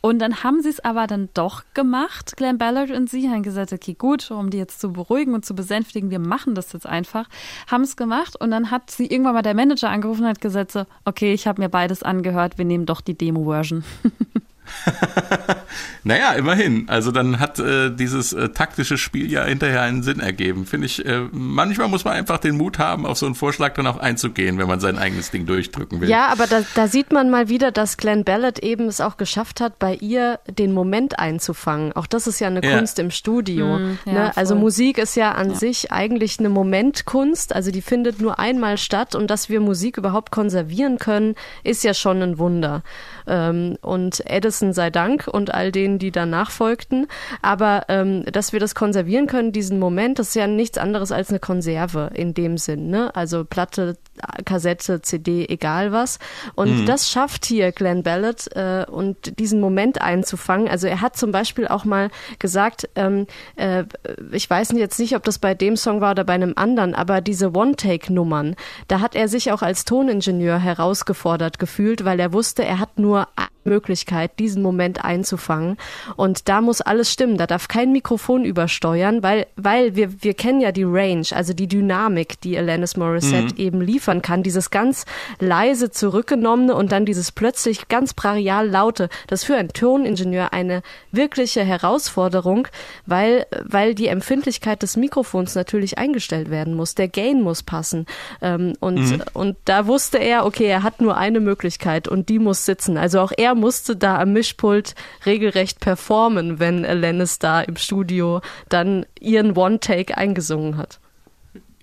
Und 0.00 0.18
dann 0.18 0.42
haben 0.42 0.62
sie 0.62 0.70
es 0.70 0.80
aber 0.80 1.06
dann 1.06 1.28
doch 1.34 1.62
gemacht, 1.74 2.36
Glenn 2.36 2.56
Ballard 2.56 2.90
und 2.90 3.10
sie, 3.10 3.28
haben 3.28 3.42
gesagt, 3.42 3.72
okay, 3.72 3.94
gut, 3.94 4.30
um 4.30 4.48
die 4.50 4.58
jetzt 4.58 4.80
zu 4.80 4.92
beruhigen 4.92 5.34
und 5.34 5.44
zu 5.44 5.54
besänftigen, 5.54 6.10
wir 6.10 6.20
machen 6.20 6.54
das 6.54 6.72
jetzt 6.72 6.86
einfach, 6.86 7.28
haben 7.70 7.82
es 7.82 7.96
gemacht. 7.96 8.40
Und 8.40 8.50
dann 8.50 8.70
hat 8.70 8.90
sie 8.90 9.06
irgendwann 9.06 9.34
mal 9.34 9.42
der 9.42 9.54
Manager 9.54 9.90
angerufen 9.90 10.22
und 10.22 10.28
hat 10.28 10.40
gesagt, 10.40 10.72
so, 10.72 10.84
okay, 11.04 11.34
ich 11.34 11.46
habe 11.46 11.60
mir 11.60 11.68
beides 11.68 12.02
angehört, 12.02 12.56
wir 12.56 12.64
nehmen 12.64 12.86
doch 12.86 13.02
die 13.02 13.16
Demo-Version. 13.16 13.84
naja, 16.04 16.32
immerhin. 16.32 16.88
Also 16.88 17.10
dann 17.10 17.40
hat 17.40 17.58
äh, 17.58 17.90
dieses 17.90 18.32
äh, 18.32 18.50
taktische 18.50 18.98
Spiel 18.98 19.30
ja 19.30 19.44
hinterher 19.44 19.82
einen 19.82 20.02
Sinn 20.02 20.20
ergeben. 20.20 20.66
Finde 20.66 20.86
ich, 20.86 21.04
äh, 21.04 21.22
manchmal 21.32 21.88
muss 21.88 22.04
man 22.04 22.14
einfach 22.14 22.38
den 22.38 22.56
Mut 22.56 22.78
haben, 22.78 23.06
auf 23.06 23.18
so 23.18 23.26
einen 23.26 23.34
Vorschlag 23.34 23.74
dann 23.74 23.86
auch 23.86 23.98
einzugehen, 23.98 24.58
wenn 24.58 24.68
man 24.68 24.80
sein 24.80 24.98
eigenes 24.98 25.30
Ding 25.30 25.46
durchdrücken 25.46 26.00
will. 26.00 26.08
Ja, 26.08 26.28
aber 26.28 26.46
da, 26.46 26.62
da 26.74 26.88
sieht 26.88 27.12
man 27.12 27.30
mal 27.30 27.48
wieder, 27.48 27.72
dass 27.72 27.96
Glenn 27.96 28.24
Ballard 28.24 28.58
eben 28.60 28.86
es 28.86 29.00
auch 29.00 29.16
geschafft 29.16 29.60
hat, 29.60 29.78
bei 29.78 29.94
ihr 29.94 30.40
den 30.48 30.72
Moment 30.72 31.18
einzufangen. 31.18 31.92
Auch 31.92 32.06
das 32.06 32.26
ist 32.26 32.40
ja 32.40 32.48
eine 32.48 32.62
ja. 32.62 32.76
Kunst 32.76 32.98
im 32.98 33.10
Studio. 33.10 33.78
Mm, 33.78 33.98
ja, 34.06 34.12
ne? 34.12 34.36
Also 34.36 34.54
Musik 34.54 34.98
ist 34.98 35.16
ja 35.16 35.32
an 35.32 35.50
ja. 35.50 35.54
sich 35.56 35.92
eigentlich 35.92 36.38
eine 36.38 36.48
Momentkunst. 36.48 37.54
Also 37.54 37.70
die 37.70 37.82
findet 37.82 38.20
nur 38.20 38.38
einmal 38.38 38.78
statt 38.78 39.14
und 39.14 39.30
dass 39.30 39.48
wir 39.48 39.60
Musik 39.60 39.96
überhaupt 39.98 40.30
konservieren 40.30 40.98
können, 40.98 41.34
ist 41.64 41.84
ja 41.84 41.94
schon 41.94 42.22
ein 42.22 42.38
Wunder. 42.38 42.82
Ähm, 43.26 43.76
und 43.82 44.22
Edison 44.26 44.72
sei 44.72 44.90
Dank 44.90 45.28
und 45.28 45.52
all 45.52 45.72
denen, 45.72 45.98
die 45.98 46.10
danach 46.10 46.50
folgten. 46.50 47.06
Aber 47.42 47.84
ähm, 47.88 48.24
dass 48.24 48.52
wir 48.52 48.60
das 48.60 48.74
konservieren 48.74 49.26
können, 49.26 49.52
diesen 49.52 49.78
Moment, 49.78 50.18
das 50.18 50.28
ist 50.28 50.34
ja 50.34 50.46
nichts 50.46 50.78
anderes 50.78 51.12
als 51.12 51.30
eine 51.30 51.40
Konserve 51.40 52.10
in 52.14 52.34
dem 52.34 52.58
Sinn. 52.58 52.88
Ne? 52.88 53.14
Also 53.14 53.44
Platte, 53.44 53.96
Kassette, 54.44 55.02
CD, 55.02 55.46
egal 55.48 55.92
was. 55.92 56.18
Und 56.54 56.82
mhm. 56.82 56.86
das 56.86 57.10
schafft 57.10 57.46
hier 57.46 57.72
Glenn 57.72 58.02
Ballard 58.02 58.48
äh, 58.56 58.84
und 58.90 59.38
diesen 59.38 59.60
Moment 59.60 60.00
einzufangen. 60.00 60.68
Also 60.68 60.86
er 60.86 61.00
hat 61.00 61.16
zum 61.16 61.32
Beispiel 61.32 61.68
auch 61.68 61.84
mal 61.84 62.10
gesagt, 62.38 62.88
ähm, 62.94 63.26
äh, 63.56 63.84
ich 64.32 64.48
weiß 64.48 64.72
jetzt 64.72 64.98
nicht, 64.98 65.16
ob 65.16 65.24
das 65.24 65.38
bei 65.38 65.54
dem 65.54 65.76
Song 65.76 66.00
war 66.00 66.12
oder 66.12 66.24
bei 66.24 66.34
einem 66.34 66.54
anderen, 66.56 66.94
aber 66.94 67.20
diese 67.20 67.52
One-Take-Nummern, 67.52 68.56
da 68.88 69.00
hat 69.00 69.14
er 69.14 69.28
sich 69.28 69.52
auch 69.52 69.62
als 69.62 69.84
Toningenieur 69.84 70.58
herausgefordert 70.58 71.58
gefühlt, 71.58 72.04
weil 72.04 72.20
er 72.20 72.32
wusste, 72.32 72.64
er 72.64 72.78
hat 72.78 72.98
nur 72.98 73.28
Möglichkeit, 73.66 74.38
diesen 74.38 74.62
Moment 74.62 75.04
einzufangen. 75.04 75.76
Und 76.16 76.48
da 76.48 76.60
muss 76.60 76.80
alles 76.80 77.12
stimmen. 77.12 77.36
Da 77.36 77.46
darf 77.46 77.68
kein 77.68 77.92
Mikrofon 77.92 78.44
übersteuern, 78.44 79.22
weil, 79.22 79.46
weil 79.56 79.96
wir, 79.96 80.22
wir 80.22 80.34
kennen 80.34 80.60
ja 80.60 80.72
die 80.72 80.84
Range, 80.84 81.26
also 81.32 81.52
die 81.52 81.66
Dynamik, 81.66 82.40
die 82.40 82.56
Alanis 82.56 82.96
Morissette 82.96 83.54
mhm. 83.54 83.60
eben 83.60 83.80
liefern 83.80 84.22
kann. 84.22 84.42
Dieses 84.42 84.70
ganz 84.70 85.04
leise 85.40 85.90
zurückgenommene 85.90 86.74
und 86.74 86.92
dann 86.92 87.04
dieses 87.04 87.32
plötzlich 87.32 87.88
ganz 87.88 88.14
brachial 88.14 88.68
laute. 88.68 89.08
Das 89.26 89.40
ist 89.40 89.46
für 89.46 89.56
einen 89.56 89.72
Toningenieur 89.72 90.52
eine 90.52 90.82
wirkliche 91.12 91.64
Herausforderung, 91.64 92.68
weil, 93.04 93.46
weil 93.64 93.94
die 93.94 94.06
Empfindlichkeit 94.06 94.82
des 94.82 94.96
Mikrofons 94.96 95.54
natürlich 95.54 95.98
eingestellt 95.98 96.50
werden 96.50 96.74
muss. 96.74 96.94
Der 96.94 97.08
Gain 97.08 97.42
muss 97.42 97.62
passen. 97.62 98.06
Ähm, 98.40 98.74
und, 98.80 98.96
mhm. 98.96 99.22
und 99.32 99.56
da 99.64 99.86
wusste 99.86 100.18
er, 100.18 100.46
okay, 100.46 100.66
er 100.66 100.82
hat 100.82 101.00
nur 101.00 101.16
eine 101.16 101.40
Möglichkeit 101.40 102.08
und 102.08 102.28
die 102.28 102.38
muss 102.38 102.64
sitzen. 102.64 102.96
Also 102.96 103.20
auch 103.20 103.32
er 103.36 103.54
musste 103.56 103.96
da 103.96 104.20
am 104.20 104.32
Mischpult 104.32 104.94
regelrecht 105.24 105.80
performen, 105.80 106.60
wenn 106.60 106.84
Alanis 106.84 107.38
da 107.38 107.60
im 107.60 107.76
Studio 107.76 108.40
dann 108.68 109.06
ihren 109.18 109.56
One-Take 109.56 110.16
eingesungen 110.16 110.76
hat. 110.76 111.00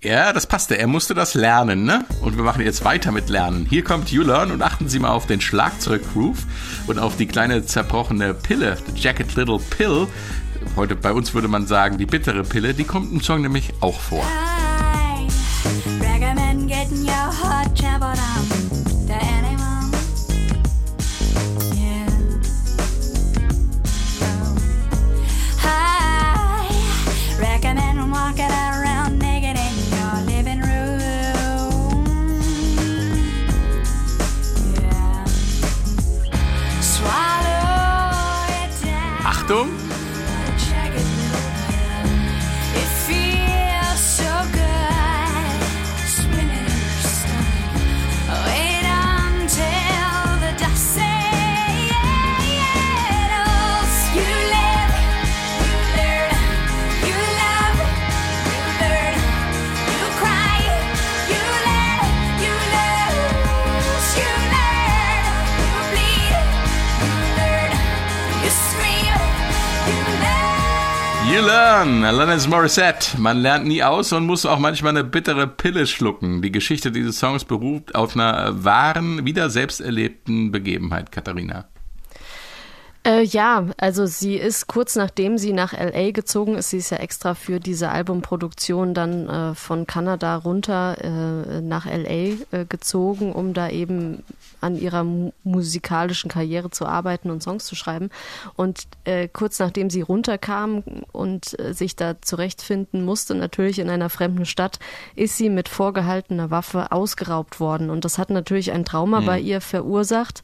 Ja, 0.04 0.34
das 0.34 0.46
passte. 0.46 0.76
Er 0.76 0.86
musste 0.86 1.14
das 1.14 1.32
lernen, 1.32 1.84
ne? 1.84 2.04
Und 2.20 2.36
wir 2.36 2.44
machen 2.44 2.62
jetzt 2.62 2.84
weiter 2.84 3.10
mit 3.10 3.30
Lernen. 3.30 3.66
Hier 3.68 3.82
kommt 3.82 4.12
You 4.12 4.22
Learn 4.22 4.50
und 4.50 4.60
achten 4.60 4.86
Sie 4.86 4.98
mal 4.98 5.12
auf 5.12 5.26
den 5.26 5.40
Schlagzeug-Groove 5.40 6.44
und 6.86 6.98
auf 6.98 7.16
die 7.16 7.26
kleine 7.26 7.64
zerbrochene 7.64 8.34
Pille, 8.34 8.76
Jacket 8.94 9.34
Little 9.34 9.58
Pill. 9.70 10.06
Heute 10.76 10.94
bei 10.94 11.12
uns 11.12 11.32
würde 11.32 11.48
man 11.48 11.66
sagen, 11.66 11.96
die 11.96 12.04
bittere 12.04 12.42
Pille, 12.42 12.74
die 12.74 12.84
kommt 12.84 13.12
im 13.12 13.22
Song 13.22 13.40
nämlich 13.40 13.72
auch 13.80 13.98
vor. 13.98 14.24
I 14.24 15.26
recommend 16.00 16.68
getting 16.68 17.06
your 17.06 17.33
Achtung! 39.44 39.83
Learn. 71.44 72.04
Alanis 72.04 72.48
Morissette. 72.48 73.18
Man 73.18 73.38
lernt 73.38 73.66
nie 73.66 73.82
aus 73.82 74.12
und 74.12 74.26
muss 74.26 74.46
auch 74.46 74.58
manchmal 74.58 74.90
eine 74.90 75.04
bittere 75.04 75.46
Pille 75.46 75.86
schlucken. 75.86 76.42
Die 76.42 76.52
Geschichte 76.52 76.90
dieses 76.90 77.18
Songs 77.18 77.44
beruht 77.44 77.94
auf 77.94 78.14
einer 78.14 78.64
wahren, 78.64 79.24
wieder 79.24 79.50
selbst 79.50 79.80
erlebten 79.80 80.52
Begebenheit, 80.52 81.12
Katharina. 81.12 81.66
Äh, 83.06 83.22
ja, 83.22 83.66
also 83.76 84.06
sie 84.06 84.36
ist 84.36 84.66
kurz 84.66 84.96
nachdem 84.96 85.36
sie 85.36 85.52
nach 85.52 85.74
LA 85.74 86.12
gezogen 86.12 86.54
ist, 86.54 86.70
sie 86.70 86.78
ist 86.78 86.88
ja 86.88 86.96
extra 86.96 87.34
für 87.34 87.60
diese 87.60 87.90
Albumproduktion 87.90 88.94
dann 88.94 89.28
äh, 89.28 89.54
von 89.54 89.86
Kanada 89.86 90.36
runter 90.36 90.96
äh, 91.02 91.60
nach 91.60 91.84
LA 91.84 92.38
äh, 92.50 92.64
gezogen, 92.66 93.32
um 93.32 93.52
da 93.52 93.68
eben 93.68 94.22
an 94.64 94.76
ihrer 94.76 95.04
mu 95.04 95.32
musikalischen 95.44 96.30
Karriere 96.30 96.70
zu 96.70 96.86
arbeiten 96.86 97.30
und 97.30 97.42
Songs 97.42 97.64
zu 97.64 97.74
schreiben. 97.74 98.10
Und 98.56 98.84
äh, 99.04 99.28
kurz 99.28 99.58
nachdem 99.58 99.90
sie 99.90 100.00
runterkam 100.00 100.82
und 101.12 101.58
äh, 101.58 101.72
sich 101.74 101.96
da 101.96 102.20
zurechtfinden 102.20 103.04
musste, 103.04 103.34
natürlich 103.34 103.78
in 103.78 103.90
einer 103.90 104.10
fremden 104.10 104.46
Stadt, 104.46 104.78
ist 105.14 105.36
sie 105.36 105.50
mit 105.50 105.68
vorgehaltener 105.68 106.50
Waffe 106.50 106.92
ausgeraubt 106.92 107.60
worden. 107.60 107.90
Und 107.90 108.04
das 108.04 108.18
hat 108.18 108.30
natürlich 108.30 108.72
ein 108.72 108.84
Trauma 108.84 109.20
bei 109.20 109.38
ihr 109.38 109.60
verursacht. 109.60 110.42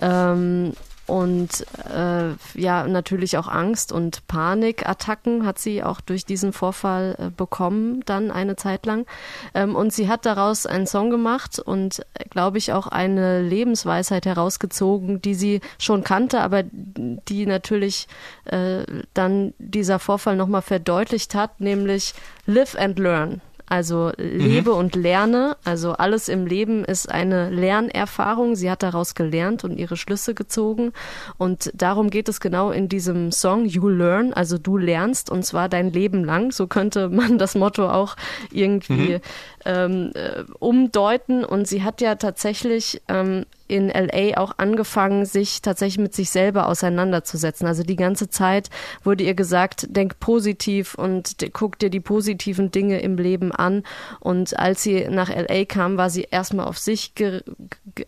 Ähm, 0.00 0.72
und 1.08 1.66
äh, 1.90 2.32
ja, 2.54 2.86
natürlich 2.86 3.38
auch 3.38 3.48
Angst 3.48 3.92
und 3.92 4.26
Panikattacken 4.28 5.46
hat 5.46 5.58
sie 5.58 5.82
auch 5.82 6.02
durch 6.02 6.26
diesen 6.26 6.52
Vorfall 6.52 7.16
äh, 7.18 7.30
bekommen, 7.30 8.02
dann 8.04 8.30
eine 8.30 8.56
Zeit 8.56 8.84
lang. 8.84 9.06
Ähm, 9.54 9.74
und 9.74 9.90
sie 9.90 10.08
hat 10.08 10.26
daraus 10.26 10.66
einen 10.66 10.86
Song 10.86 11.08
gemacht 11.08 11.58
und, 11.58 12.00
äh, 12.12 12.28
glaube 12.28 12.58
ich, 12.58 12.74
auch 12.74 12.86
eine 12.88 13.40
Lebensweisheit 13.40 14.26
herausgezogen, 14.26 15.22
die 15.22 15.34
sie 15.34 15.62
schon 15.78 16.04
kannte, 16.04 16.40
aber 16.42 16.62
die 16.70 17.46
natürlich 17.46 18.06
äh, 18.44 18.84
dann 19.14 19.54
dieser 19.58 19.98
Vorfall 19.98 20.36
nochmal 20.36 20.62
verdeutlicht 20.62 21.34
hat, 21.34 21.58
nämlich 21.58 22.12
Live 22.44 22.76
and 22.78 22.98
Learn. 22.98 23.40
Also 23.68 24.12
lebe 24.16 24.72
und 24.72 24.96
lerne. 24.96 25.56
Also 25.64 25.92
alles 25.92 26.28
im 26.28 26.46
Leben 26.46 26.84
ist 26.84 27.10
eine 27.10 27.50
Lernerfahrung. 27.50 28.56
Sie 28.56 28.70
hat 28.70 28.82
daraus 28.82 29.14
gelernt 29.14 29.64
und 29.64 29.78
ihre 29.78 29.96
Schlüsse 29.96 30.34
gezogen. 30.34 30.92
Und 31.36 31.70
darum 31.74 32.10
geht 32.10 32.28
es 32.28 32.40
genau 32.40 32.70
in 32.70 32.88
diesem 32.88 33.32
Song 33.32 33.66
You 33.66 33.88
Learn. 33.88 34.32
Also 34.32 34.58
du 34.58 34.76
lernst 34.76 35.30
und 35.30 35.44
zwar 35.44 35.68
dein 35.68 35.92
Leben 35.92 36.24
lang. 36.24 36.52
So 36.52 36.66
könnte 36.66 37.08
man 37.10 37.38
das 37.38 37.54
Motto 37.54 37.88
auch 37.88 38.16
irgendwie 38.52 39.20
ähm, 39.64 40.12
äh, 40.14 40.44
umdeuten. 40.58 41.44
Und 41.44 41.68
sie 41.68 41.82
hat 41.82 42.00
ja 42.00 42.14
tatsächlich 42.14 43.02
ähm, 43.08 43.44
in 43.68 43.88
LA 43.88 44.38
auch 44.38 44.52
angefangen, 44.56 45.26
sich 45.26 45.62
tatsächlich 45.62 45.98
mit 45.98 46.14
sich 46.14 46.30
selber 46.30 46.66
auseinanderzusetzen. 46.66 47.66
Also 47.66 47.82
die 47.82 47.96
ganze 47.96 48.28
Zeit 48.28 48.70
wurde 49.04 49.24
ihr 49.24 49.34
gesagt, 49.34 49.86
denk 49.90 50.18
positiv 50.18 50.94
und 50.94 51.36
guck 51.52 51.78
dir 51.78 51.90
die 51.90 52.00
positiven 52.00 52.70
Dinge 52.70 53.00
im 53.00 53.16
Leben 53.16 53.52
an. 53.52 53.82
Und 54.20 54.58
als 54.58 54.82
sie 54.82 55.06
nach 55.08 55.28
LA 55.28 55.66
kam, 55.66 55.96
war 55.96 56.10
sie 56.10 56.26
erstmal 56.30 56.66
auf 56.66 56.78
sich 56.78 57.14
ge 57.14 57.42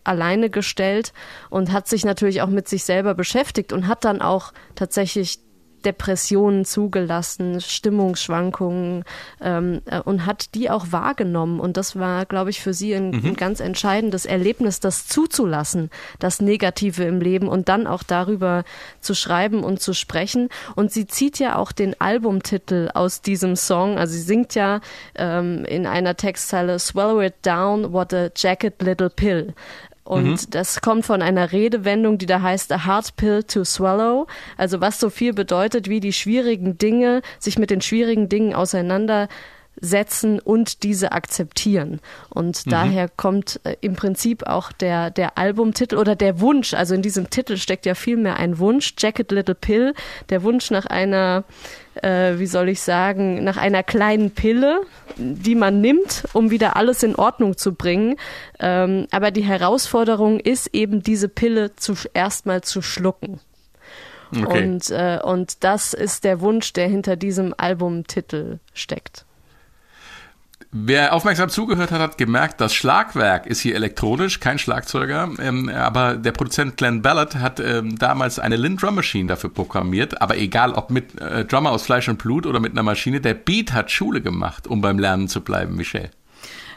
alleine 0.03 0.49
gestellt 0.49 1.13
und 1.49 1.71
hat 1.71 1.87
sich 1.87 2.05
natürlich 2.05 2.41
auch 2.41 2.47
mit 2.47 2.67
sich 2.67 2.83
selber 2.83 3.13
beschäftigt 3.13 3.73
und 3.73 3.87
hat 3.87 4.03
dann 4.05 4.21
auch 4.21 4.53
tatsächlich 4.75 5.39
Depressionen 5.81 6.65
zugelassen, 6.65 7.61
Stimmungsschwankungen 7.61 9.03
ähm, 9.41 9.81
äh, 9.85 9.99
und 9.99 10.25
hat 10.25 10.55
die 10.55 10.69
auch 10.69 10.87
wahrgenommen. 10.91 11.59
Und 11.59 11.77
das 11.77 11.97
war, 11.97 12.25
glaube 12.25 12.49
ich, 12.49 12.61
für 12.61 12.73
sie 12.73 12.93
ein, 12.93 13.13
ein 13.13 13.35
ganz 13.35 13.59
entscheidendes 13.59 14.25
Erlebnis, 14.25 14.79
das 14.79 15.07
zuzulassen, 15.07 15.89
das 16.19 16.41
Negative 16.41 17.03
im 17.03 17.19
Leben 17.19 17.47
und 17.47 17.69
dann 17.69 17.87
auch 17.87 18.03
darüber 18.03 18.63
zu 18.99 19.13
schreiben 19.13 19.63
und 19.63 19.81
zu 19.81 19.93
sprechen. 19.93 20.49
Und 20.75 20.91
sie 20.91 21.07
zieht 21.07 21.39
ja 21.39 21.55
auch 21.55 21.71
den 21.71 21.99
Albumtitel 21.99 22.89
aus 22.93 23.21
diesem 23.21 23.55
Song. 23.55 23.97
Also 23.97 24.13
sie 24.13 24.21
singt 24.21 24.55
ja 24.55 24.81
ähm, 25.15 25.65
in 25.65 25.85
einer 25.85 26.15
Textzeile 26.15 26.79
Swallow 26.79 27.21
it 27.21 27.35
down, 27.43 27.91
what 27.93 28.13
a 28.13 28.29
jacket 28.35 28.81
little 28.81 29.09
pill. 29.09 29.53
Und 30.03 30.55
das 30.55 30.81
kommt 30.81 31.05
von 31.05 31.21
einer 31.21 31.51
Redewendung, 31.51 32.17
die 32.17 32.25
da 32.25 32.41
heißt 32.41 32.71
a 32.71 32.85
hard 32.85 33.15
pill 33.15 33.43
to 33.43 33.63
swallow. 33.63 34.27
Also 34.57 34.81
was 34.81 34.99
so 34.99 35.09
viel 35.09 35.33
bedeutet 35.33 35.89
wie 35.89 35.99
die 35.99 36.13
schwierigen 36.13 36.77
Dinge, 36.77 37.21
sich 37.39 37.59
mit 37.59 37.69
den 37.69 37.81
schwierigen 37.81 38.27
Dingen 38.27 38.55
auseinandersetzen 38.55 40.39
und 40.39 40.83
diese 40.83 41.11
akzeptieren. 41.11 41.99
Und 42.29 42.71
daher 42.71 43.09
kommt 43.09 43.59
äh, 43.63 43.75
im 43.81 43.95
Prinzip 43.95 44.47
auch 44.47 44.71
der, 44.71 45.11
der 45.11 45.37
Albumtitel 45.37 45.97
oder 45.97 46.15
der 46.15 46.39
Wunsch. 46.39 46.73
Also 46.73 46.95
in 46.95 47.03
diesem 47.03 47.29
Titel 47.29 47.57
steckt 47.57 47.85
ja 47.85 47.93
vielmehr 47.93 48.37
ein 48.37 48.57
Wunsch, 48.57 48.95
Jacket 48.97 49.31
Little 49.31 49.55
Pill, 49.55 49.93
der 50.29 50.41
Wunsch 50.41 50.71
nach 50.71 50.87
einer 50.87 51.43
äh, 51.95 52.37
wie 52.37 52.45
soll 52.45 52.69
ich 52.69 52.81
sagen, 52.81 53.43
nach 53.43 53.57
einer 53.57 53.83
kleinen 53.83 54.31
Pille, 54.31 54.81
die 55.17 55.55
man 55.55 55.81
nimmt, 55.81 56.23
um 56.33 56.51
wieder 56.51 56.75
alles 56.75 57.03
in 57.03 57.15
Ordnung 57.15 57.57
zu 57.57 57.73
bringen. 57.73 58.15
Ähm, 58.59 59.07
aber 59.11 59.31
die 59.31 59.43
Herausforderung 59.43 60.39
ist 60.39 60.67
eben, 60.73 61.03
diese 61.03 61.29
Pille 61.29 61.75
zu, 61.75 61.95
erstmal 62.13 62.61
zu 62.61 62.81
schlucken. 62.81 63.39
Okay. 64.31 64.63
Und, 64.63 64.89
äh, 64.91 65.19
und 65.23 65.63
das 65.63 65.93
ist 65.93 66.23
der 66.23 66.39
Wunsch, 66.41 66.73
der 66.73 66.87
hinter 66.87 67.15
diesem 67.15 67.53
Albumtitel 67.57 68.59
steckt. 68.73 69.25
Wer 70.73 71.13
aufmerksam 71.13 71.49
zugehört 71.49 71.91
hat, 71.91 71.99
hat 71.99 72.17
gemerkt, 72.17 72.61
das 72.61 72.73
Schlagwerk 72.73 73.45
ist 73.45 73.59
hier 73.59 73.75
elektronisch, 73.75 74.39
kein 74.39 74.57
Schlagzeuger, 74.57 75.29
ähm, 75.39 75.67
aber 75.67 76.15
der 76.15 76.31
Produzent 76.31 76.77
Glenn 76.77 77.01
Ballard 77.01 77.35
hat 77.35 77.59
ähm, 77.59 77.97
damals 77.99 78.39
eine 78.39 78.55
Lin 78.55 78.77
Drum 78.77 78.95
Machine 78.95 79.27
dafür 79.27 79.49
programmiert, 79.49 80.21
aber 80.21 80.37
egal 80.37 80.71
ob 80.71 80.89
mit 80.89 81.19
äh, 81.19 81.43
Drummer 81.43 81.71
aus 81.71 81.83
Fleisch 81.83 82.07
und 82.07 82.19
Blut 82.19 82.45
oder 82.45 82.61
mit 82.61 82.71
einer 82.71 82.83
Maschine, 82.83 83.19
der 83.19 83.33
Beat 83.33 83.73
hat 83.73 83.91
Schule 83.91 84.21
gemacht, 84.21 84.65
um 84.65 84.79
beim 84.79 84.97
Lernen 84.97 85.27
zu 85.27 85.41
bleiben, 85.41 85.75
Michelle. 85.75 86.11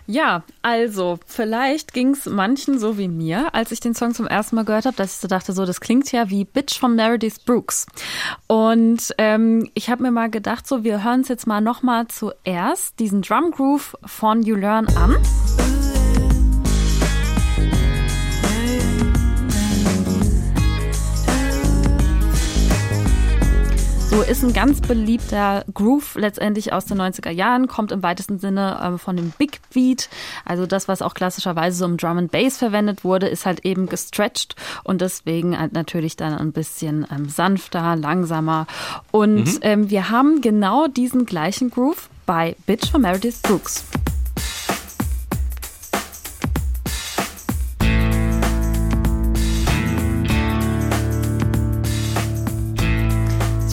Ja, 0.06 0.42
also 0.60 1.18
vielleicht 1.26 1.94
ging 1.94 2.10
es 2.10 2.26
manchen 2.26 2.78
so 2.78 2.98
wie 2.98 3.08
mir, 3.08 3.54
als 3.54 3.72
ich 3.72 3.80
den 3.80 3.94
Song 3.94 4.14
zum 4.14 4.26
ersten 4.26 4.56
Mal 4.56 4.64
gehört 4.64 4.84
habe, 4.84 4.96
dass 4.96 5.14
ich 5.14 5.20
so 5.20 5.28
dachte, 5.28 5.52
so 5.52 5.64
das 5.64 5.80
klingt 5.80 6.12
ja 6.12 6.28
wie 6.28 6.44
Bitch 6.44 6.78
von 6.78 6.94
Meredith 6.94 7.44
Brooks. 7.44 7.86
Und 8.46 9.14
ähm, 9.16 9.70
ich 9.72 9.88
habe 9.88 10.02
mir 10.02 10.10
mal 10.10 10.30
gedacht, 10.30 10.66
so 10.66 10.84
wir 10.84 11.02
hören 11.02 11.22
es 11.22 11.28
jetzt 11.28 11.46
mal 11.46 11.60
noch 11.60 11.82
mal 11.82 12.06
zuerst 12.08 12.98
diesen 12.98 13.22
Drum 13.22 13.50
Groove 13.50 13.96
von 14.04 14.42
You 14.42 14.56
Learn 14.56 14.88
an. 14.96 15.16
So 24.14 24.22
ist 24.22 24.44
ein 24.44 24.52
ganz 24.52 24.80
beliebter 24.80 25.64
Groove 25.74 26.14
letztendlich 26.14 26.72
aus 26.72 26.84
den 26.84 27.00
90er 27.00 27.30
Jahren, 27.30 27.66
kommt 27.66 27.90
im 27.90 28.04
weitesten 28.04 28.38
Sinne 28.38 28.80
ähm, 28.80 28.96
von 28.96 29.16
dem 29.16 29.32
Big 29.38 29.58
Beat. 29.72 30.08
Also 30.44 30.66
das, 30.66 30.86
was 30.86 31.02
auch 31.02 31.14
klassischerweise 31.14 31.76
so 31.76 31.84
im 31.84 31.96
Drum 31.96 32.18
and 32.18 32.30
Bass 32.30 32.58
verwendet 32.58 33.02
wurde, 33.02 33.26
ist 33.26 33.44
halt 33.44 33.64
eben 33.64 33.88
gestretched 33.88 34.54
und 34.84 35.00
deswegen 35.00 35.58
halt 35.58 35.72
natürlich 35.72 36.14
dann 36.14 36.32
ein 36.32 36.52
bisschen 36.52 37.04
ähm, 37.10 37.28
sanfter, 37.28 37.96
langsamer. 37.96 38.68
Und 39.10 39.58
ähm, 39.62 39.90
wir 39.90 40.10
haben 40.10 40.40
genau 40.40 40.86
diesen 40.86 41.26
gleichen 41.26 41.70
Groove 41.70 42.08
bei 42.24 42.54
Bitch 42.66 42.92
von 42.92 43.00
Meredith 43.00 43.42
Brooks. 43.42 43.84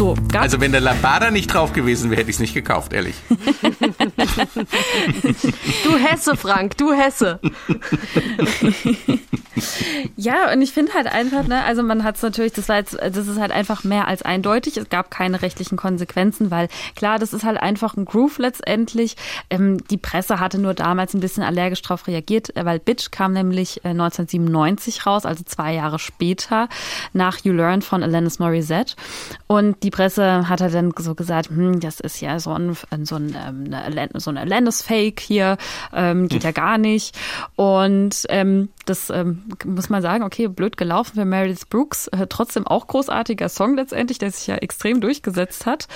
So, 0.02 0.16
Also 0.36 0.60
wenn 0.60 0.72
der 0.72 0.82
Lambada 0.82 1.30
nicht 1.30 1.54
drauf 1.54 1.74
gewesen 1.74 2.10
wäre, 2.10 2.22
hätte 2.22 2.32
ich 2.32 2.38
es 2.38 2.40
nicht 2.40 2.56
gekauft, 2.56 2.92
ehrlich. 2.92 3.14
Du 5.84 5.96
Hesse, 5.96 6.36
Frank, 6.36 6.76
du 6.78 6.92
Hesse. 6.92 7.40
Ja, 10.16 10.52
und 10.52 10.62
ich 10.62 10.72
finde 10.72 10.94
halt 10.94 11.08
einfach, 11.08 11.46
ne, 11.48 11.64
also 11.64 11.84
man 11.84 12.04
hat 12.04 12.16
es 12.16 12.22
natürlich, 12.22 12.54
das 12.54 12.70
war 12.70 12.78
jetzt, 12.78 12.94
das 12.94 13.28
ist 13.28 13.40
halt 13.40 13.52
einfach 13.52 13.84
mehr 13.84 14.08
als 14.08 14.22
eindeutig. 14.22 14.78
Es 14.78 14.90
gab 14.90 15.12
keine 15.12 15.42
rechtlichen 15.42 15.78
Konsequenzen, 15.78 16.52
weil 16.52 16.70
klar, 16.96 17.20
das 17.20 17.34
ist 17.34 17.44
halt 17.44 17.58
einfach 17.58 17.96
ein 17.96 18.06
Groove 18.06 18.38
letztendlich. 18.40 19.18
Ähm, 19.50 19.86
die 19.90 19.98
Presse 19.98 20.40
hatte 20.40 20.58
nur 20.58 20.74
damals 20.74 21.14
ein 21.14 21.20
bisschen 21.20 21.44
allergisch 21.44 21.82
drauf 21.82 22.08
reagiert, 22.08 22.56
äh, 22.56 22.66
weil 22.66 22.80
Bitch 22.80 23.12
kam 23.12 23.34
nämlich 23.34 23.84
äh, 23.84 23.90
1997 23.90 25.06
raus, 25.06 25.26
also 25.26 25.44
zwei 25.44 25.74
Jahre 25.74 26.00
später, 26.00 26.70
nach 27.14 27.40
You 27.44 27.54
Learn 27.54 27.82
von 27.82 28.04
Alanis 28.04 28.40
Morissette. 28.40 28.96
Und 29.48 29.84
die 29.84 29.91
Presse 29.92 30.50
hat 30.50 30.62
halt 30.62 30.74
dann 30.74 30.92
so 30.98 31.14
gesagt, 31.16 31.50
hm, 31.50 31.80
das 31.80 32.00
ist 32.00 32.22
ja 32.22 32.40
so 32.40 32.52
ein, 32.54 32.76
so 33.04 33.16
ein, 33.16 33.36
ähm, 33.36 33.66
eine 33.68 33.84
Alan- 33.84 34.10
so 34.16 34.32
ein 34.32 34.38
Alanis-Fake 34.38 35.20
hier, 35.20 35.58
ähm, 35.94 36.28
geht 36.28 36.44
ja 36.44 36.52
gar 36.52 36.78
nicht. 36.78 37.18
Und 37.56 38.26
ähm, 38.30 38.70
das 38.86 39.10
ähm, 39.10 39.44
muss 39.66 39.90
man 39.90 40.02
sagen, 40.02 40.24
okay, 40.24 40.48
blöd 40.48 40.78
gelaufen 40.78 41.16
für 41.16 41.26
Meredith 41.26 41.68
Brooks, 41.70 42.08
äh, 42.08 42.28
trotzdem 42.28 42.66
auch 42.66 42.88
großartiger 42.88 43.50
Song 43.50 43.76
letztendlich, 43.76 44.18
der 44.18 44.32
sich 44.32 44.48
ja 44.48 44.56
extrem 44.56 45.02
durchgesetzt 45.02 45.66
hat. 45.66 45.88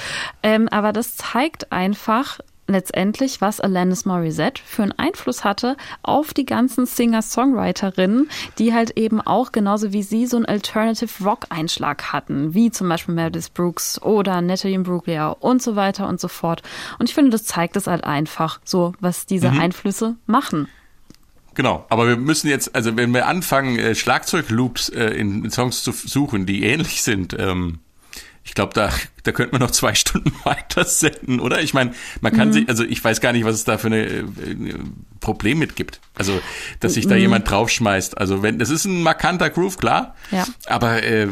Ähm, 0.44 0.68
aber 0.70 0.94
das 0.94 1.16
zeigt 1.16 1.72
einfach 1.72 2.40
letztendlich, 2.68 3.42
was 3.42 3.60
Alanis 3.60 4.06
Morissette 4.06 4.62
für 4.64 4.84
einen 4.84 4.92
Einfluss 4.94 5.44
hatte 5.44 5.78
auf 6.04 6.34
die 6.34 6.46
ganzen 6.46 6.86
Singer-Songwriterinnen, 6.86 8.30
die 8.58 8.74
halt 8.74 8.92
eben 8.98 9.22
auch 9.22 9.52
genauso 9.52 9.94
wie 9.94 10.04
sie 10.04 10.26
so 10.26 10.38
einen 10.38 10.46
Alternative 10.46 11.24
Rock-Einschlag 11.24 12.14
hatten, 12.14 12.54
wie 12.54 12.72
zum 12.72 12.90
Beispiel 12.90 13.16
Meredith 13.16 13.50
Brooks 13.50 14.02
oder 14.02 14.42
Natalie 14.42 14.76
Imbruglia 14.76 15.30
und 15.30 15.62
so 15.62 15.76
weiter 15.76 16.08
und 16.08 16.20
so 16.20 16.28
fort. 16.28 16.62
Und 17.00 17.10
ich 17.10 17.16
finde, 17.16 17.32
das 17.32 17.46
zeigt 17.46 17.76
es 17.76 17.88
halt 17.88 18.04
einfach 18.04 18.60
so, 18.64 18.94
was 19.00 19.26
diese 19.26 19.50
Einflüsse 19.50 20.16
machen. 20.26 20.68
Genau, 21.56 21.86
aber 21.88 22.08
wir 22.08 22.18
müssen 22.18 22.50
jetzt, 22.50 22.76
also 22.76 22.98
wenn 22.98 23.14
wir 23.14 23.28
anfangen, 23.28 23.80
äh, 23.80 23.96
Schlagzeugloops 23.96 24.90
äh, 24.90 25.06
in, 25.06 25.46
in 25.46 25.52
Songs 25.52 25.84
zu 25.84 25.94
suchen, 25.94 26.46
die 26.46 26.64
ähnlich 26.64 27.02
sind, 27.02 27.34
ähm, 27.40 27.80
ich 28.46 28.54
glaube, 28.54 28.74
da, 28.74 28.92
da 29.24 29.32
könnte 29.32 29.54
man 29.54 29.62
noch 29.62 29.72
zwei 29.72 29.96
Stunden 29.96 30.32
weiter 30.44 30.86
senden, 30.86 31.40
oder? 31.40 31.62
Ich 31.62 31.74
meine, 31.74 31.94
man 32.22 32.32
kann 32.32 32.54
sich, 32.54 32.70
also 32.70 32.84
ich 32.84 33.04
weiß 33.04 33.20
gar 33.20 33.34
nicht, 33.34 33.44
was 33.44 33.56
es 33.56 33.64
da 33.64 33.78
für 33.80 33.88
eine 33.88 34.06
äh, 34.06 34.20
äh, 34.20 34.78
Problem 35.20 35.58
mit 35.58 35.76
gibt. 35.76 36.00
Also, 36.14 36.40
dass 36.80 36.94
sich 36.94 37.08
da 37.08 37.16
jemand 37.16 37.50
draufschmeißt. 37.50 38.18
Also 38.18 38.44
wenn, 38.44 38.60
das 38.60 38.70
ist 38.70 38.86
ein 38.86 39.02
markanter 39.02 39.50
Groove, 39.50 39.78
klar. 39.78 40.16
Ja. 40.30 40.46
Aber 40.68 41.04
äh, 41.04 41.28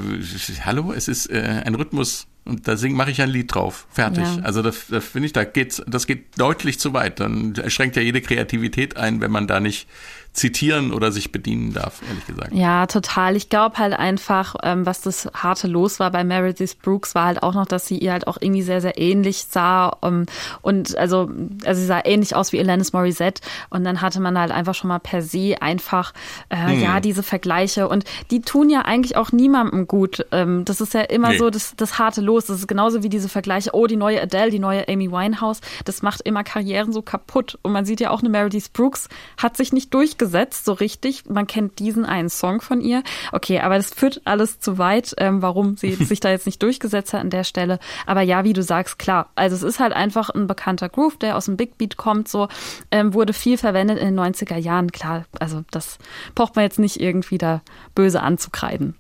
hallo, 0.66 0.92
es 0.92 1.08
ist 1.08 1.28
äh, 1.28 1.62
ein 1.64 1.76
Rhythmus 1.76 2.28
und 2.46 2.68
da 2.68 2.76
mache 2.90 3.12
ich 3.12 3.22
ein 3.22 3.30
Lied 3.30 3.54
drauf. 3.54 3.88
Fertig. 3.92 4.24
Ja. 4.24 4.42
Also 4.42 4.62
da, 4.62 4.72
da 4.90 5.00
finde 5.00 5.28
ich, 5.28 5.34
da 5.34 5.44
geht's, 5.44 5.82
das 5.88 6.08
geht 6.08 6.38
deutlich 6.38 6.80
zu 6.80 6.94
weit. 6.94 7.20
Dann 7.20 7.54
schränkt 7.68 7.96
ja 7.96 8.02
jede 8.02 8.22
Kreativität 8.22 8.98
ein, 8.98 9.22
wenn 9.22 9.32
man 9.32 9.48
da 9.48 9.60
nicht 9.60 9.88
zitieren 10.34 10.92
oder 10.92 11.12
sich 11.12 11.32
bedienen 11.32 11.74
darf, 11.74 12.02
ehrlich 12.08 12.26
gesagt. 12.26 12.54
Ja, 12.54 12.88
total. 12.88 13.36
Ich 13.36 13.50
glaube 13.50 13.78
halt 13.78 13.94
einfach, 13.94 14.56
ähm, 14.64 14.84
was 14.84 15.02
das 15.02 15.30
harte 15.36 15.68
Los 15.68 16.00
war 16.00 16.10
bei 16.10 16.24
Meredith 16.24 16.76
Brooks, 16.82 17.14
war 17.14 17.26
halt 17.26 17.44
auch 17.44 17.54
noch, 17.54 17.68
dass 17.68 17.86
sie 17.86 18.00
ihr 18.00 18.12
halt 18.12 18.26
auch 18.26 18.38
irgendwie 18.42 18.64
sehr, 18.64 18.82
sehr 18.82 18.98
ähnlich 18.98 19.46
sah. 19.48 19.90
Um, 20.02 20.26
und 20.64 20.98
also, 20.98 21.30
also 21.66 21.80
sie 21.80 21.86
sah 21.86 22.02
ähnlich 22.04 22.36
aus 22.36 22.52
wie 22.52 22.60
Alanis 22.60 22.94
Morissette. 22.94 23.42
Und 23.70 23.84
dann 23.84 24.02
hatte 24.02 24.20
man 24.20 24.38
halt 24.40 24.52
einfach 24.52 24.74
schon 24.74 24.88
mal 24.88 24.98
per 24.98 25.22
se 25.22 25.62
einfach, 25.62 26.14
äh, 26.50 26.82
ja, 26.82 27.00
diese 27.00 27.22
Vergleiche. 27.22 27.88
Und 27.88 28.04
die 28.32 28.42
tun 28.42 28.72
ja 28.72 28.82
eigentlich 28.82 29.16
auch 29.16 29.32
niemandem 29.32 29.88
gut. 29.88 30.26
Ähm, 30.32 30.66
das 30.66 30.82
ist 30.82 30.96
ja 30.96 31.02
immer 31.02 31.30
Nee. 31.30 31.38
so 31.38 31.52
das, 31.52 31.76
das 31.78 32.00
harte 32.00 32.22
Los. 32.22 32.48
Das 32.48 32.58
ist 32.58 32.68
genauso 32.68 33.04
wie 33.04 33.10
diese 33.10 33.30
Vergleiche, 33.30 33.70
oh, 33.74 33.86
die 33.86 33.98
neue 33.98 34.20
Adele, 34.20 34.50
die 34.50 34.60
neue 34.60 34.88
Amy 34.88 35.12
Winehouse. 35.12 35.62
Das 35.86 36.02
macht 36.02 36.22
immer 36.22 36.44
Karrieren 36.44 36.92
so 36.92 37.04
kaputt. 37.04 37.60
Und 37.62 37.72
man 37.72 37.86
sieht 37.86 38.00
ja 38.00 38.10
auch, 38.10 38.22
eine 38.22 38.30
Meredith 38.30 38.74
Brooks 38.74 39.10
hat 39.38 39.58
sich 39.58 39.72
nicht 39.74 39.94
durchgesetzt 39.94 40.23
so 40.66 40.74
richtig. 40.74 41.30
Man 41.30 41.48
kennt 41.48 41.80
diesen 41.80 42.06
einen 42.06 42.30
Song 42.30 42.62
von 42.62 42.82
ihr. 42.82 43.04
Okay, 43.32 43.60
aber 43.60 43.78
das 43.78 43.94
führt 43.94 44.22
alles 44.26 44.60
zu 44.60 44.78
weit, 44.78 45.14
ähm, 45.18 45.42
warum 45.42 45.78
sie 45.78 45.94
sich 46.06 46.20
da 46.20 46.30
jetzt 46.30 46.46
nicht 46.46 46.62
durchgesetzt 46.62 47.14
hat 47.14 47.22
an 47.22 47.30
der 47.30 47.44
Stelle. 47.44 47.80
Aber 48.06 48.22
ja, 48.22 48.44
wie 48.44 48.54
du 48.54 48.64
sagst, 48.64 49.00
klar. 49.00 49.30
Also 49.36 49.56
es 49.56 49.64
ist 49.64 49.80
halt 49.80 49.94
einfach 49.94 50.30
ein 50.30 50.48
bekannter 50.48 50.90
Groove, 50.90 51.18
der 51.18 51.38
aus 51.38 51.46
dem 51.46 51.58
Big 51.58 51.78
Beat 51.78 51.98
kommt, 51.98 52.28
so 52.28 52.48
ähm, 52.92 53.14
wurde 53.14 53.34
viel 53.34 53.58
verwendet 53.58 54.00
in 54.00 54.06
den 54.06 54.20
90er 54.20 54.58
Jahren. 54.58 54.92
Klar, 54.92 55.26
also 55.40 55.64
das 55.72 55.98
braucht 56.36 56.56
man 56.56 56.64
jetzt 56.64 56.80
nicht 56.80 57.00
irgendwie 57.00 57.38
da 57.38 57.62
böse 57.96 58.22
anzukreiden. 58.22 58.96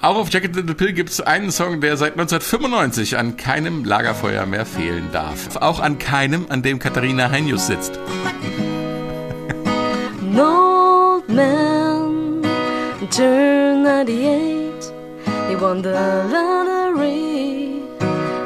Auch 0.00 0.16
auf 0.16 0.32
Jacket 0.32 0.54
Little 0.54 0.74
Pill 0.74 0.92
gibt 0.92 1.10
es 1.10 1.20
einen 1.20 1.50
Song, 1.50 1.80
der 1.80 1.96
seit 1.96 2.12
1995 2.12 3.18
an 3.18 3.36
keinem 3.36 3.84
Lagerfeuer 3.84 4.46
mehr 4.46 4.64
fehlen 4.64 5.08
darf. 5.12 5.56
Auch 5.56 5.80
an 5.80 5.98
keinem, 5.98 6.46
an 6.48 6.62
dem 6.62 6.78
Katharina 6.78 7.30
Heinius 7.30 7.66
sitzt. 7.66 7.98
An 10.28 10.38
old 10.38 11.26
man 11.30 12.42
turned 13.10 13.84
98. 13.84 14.92
He 15.48 15.56
won 15.56 15.80
the 15.80 15.94
lottery 16.30 17.80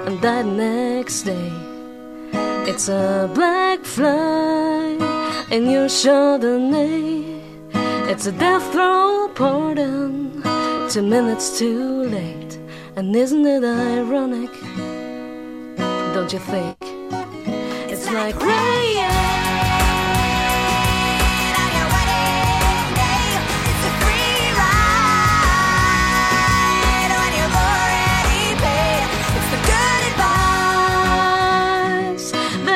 and 0.07 0.21
died 0.21 0.47
next 0.47 1.23
day. 1.23 1.51
It's 2.71 2.89
a 2.89 3.29
black 3.35 3.85
fly 3.85 4.97
and 5.51 5.51
you 5.51 5.57
in 5.57 5.71
your 5.71 5.89
Chardonnay. 5.89 7.43
It's 8.09 8.27
a 8.27 8.33
death 8.33 8.73
row 8.77 9.29
pardon, 9.35 10.41
two 10.89 11.03
minutes 11.03 11.59
too 11.59 12.05
late. 12.05 12.61
And 12.95 13.17
isn't 13.17 13.45
it 13.45 13.65
ironic? 13.65 14.53
Don't 16.15 16.33
you 16.33 16.39
think? 16.39 16.77
It's 17.91 18.09
like 18.13 18.41
rain. 18.41 19.22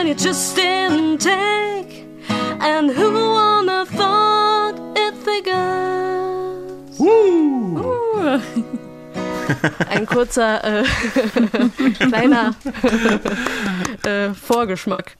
You 0.07 0.15
just 0.15 0.55
didn't 0.55 1.19
take. 1.19 2.07
And 2.61 2.91
who 2.91 3.13
wanna 3.13 3.85
thought 3.87 4.75
it 4.97 5.15
figures? 5.25 5.57
Ein 9.89 10.07
kurzer, 10.07 10.63
äh, 10.65 10.85
kleiner 11.99 12.55
äh, 14.05 14.33
Vorgeschmack. 14.35 15.17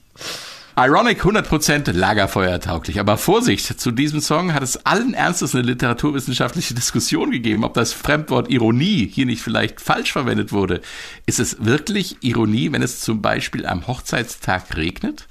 Ironic 0.79 1.23
100% 1.25 1.91
lagerfeuertauglich. 1.91 2.99
Aber 2.99 3.17
Vorsicht, 3.17 3.79
zu 3.79 3.89
diesem 3.89 4.21
Song 4.21 4.53
hat 4.53 4.61
es 4.61 4.85
allen 4.85 5.15
Ernstes 5.15 5.55
eine 5.55 5.63
literaturwissenschaftliche 5.63 6.75
Diskussion 6.75 7.31
gegeben, 7.31 7.63
ob 7.63 7.73
das 7.73 7.93
Fremdwort 7.93 8.51
Ironie 8.51 9.09
hier 9.11 9.25
nicht 9.25 9.41
vielleicht 9.41 9.81
falsch 9.81 10.11
verwendet 10.11 10.51
wurde. 10.51 10.81
Ist 11.25 11.39
es 11.39 11.65
wirklich 11.65 12.17
Ironie, 12.21 12.71
wenn 12.71 12.83
es 12.83 12.99
zum 12.99 13.23
Beispiel 13.23 13.65
am 13.65 13.87
Hochzeitstag 13.87 14.77
regnet? 14.77 15.25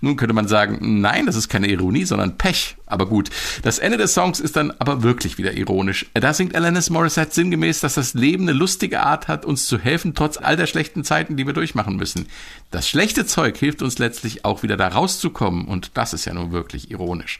Nun 0.00 0.16
könnte 0.16 0.34
man 0.34 0.48
sagen, 0.48 1.00
nein, 1.00 1.26
das 1.26 1.36
ist 1.36 1.48
keine 1.48 1.68
Ironie, 1.68 2.04
sondern 2.04 2.38
Pech. 2.38 2.76
Aber 2.86 3.06
gut, 3.06 3.30
das 3.62 3.78
Ende 3.78 3.98
des 3.98 4.14
Songs 4.14 4.40
ist 4.40 4.56
dann 4.56 4.72
aber 4.78 5.02
wirklich 5.02 5.38
wieder 5.38 5.52
ironisch. 5.52 6.06
Da 6.14 6.32
singt 6.32 6.54
Alanis 6.54 6.90
Morissette 6.90 7.34
sinngemäß, 7.34 7.80
dass 7.80 7.94
das 7.94 8.14
Leben 8.14 8.44
eine 8.44 8.58
lustige 8.58 9.02
Art 9.02 9.28
hat, 9.28 9.44
uns 9.44 9.66
zu 9.66 9.78
helfen, 9.78 10.14
trotz 10.14 10.38
all 10.38 10.56
der 10.56 10.66
schlechten 10.66 11.04
Zeiten, 11.04 11.36
die 11.36 11.46
wir 11.46 11.52
durchmachen 11.52 11.96
müssen. 11.96 12.26
Das 12.70 12.88
schlechte 12.88 13.26
Zeug 13.26 13.56
hilft 13.56 13.82
uns 13.82 13.98
letztlich 13.98 14.44
auch 14.44 14.62
wieder 14.62 14.76
da 14.76 14.88
rauszukommen 14.88 15.66
und 15.66 15.92
das 15.94 16.14
ist 16.14 16.24
ja 16.24 16.34
nun 16.34 16.52
wirklich 16.52 16.90
ironisch. 16.90 17.38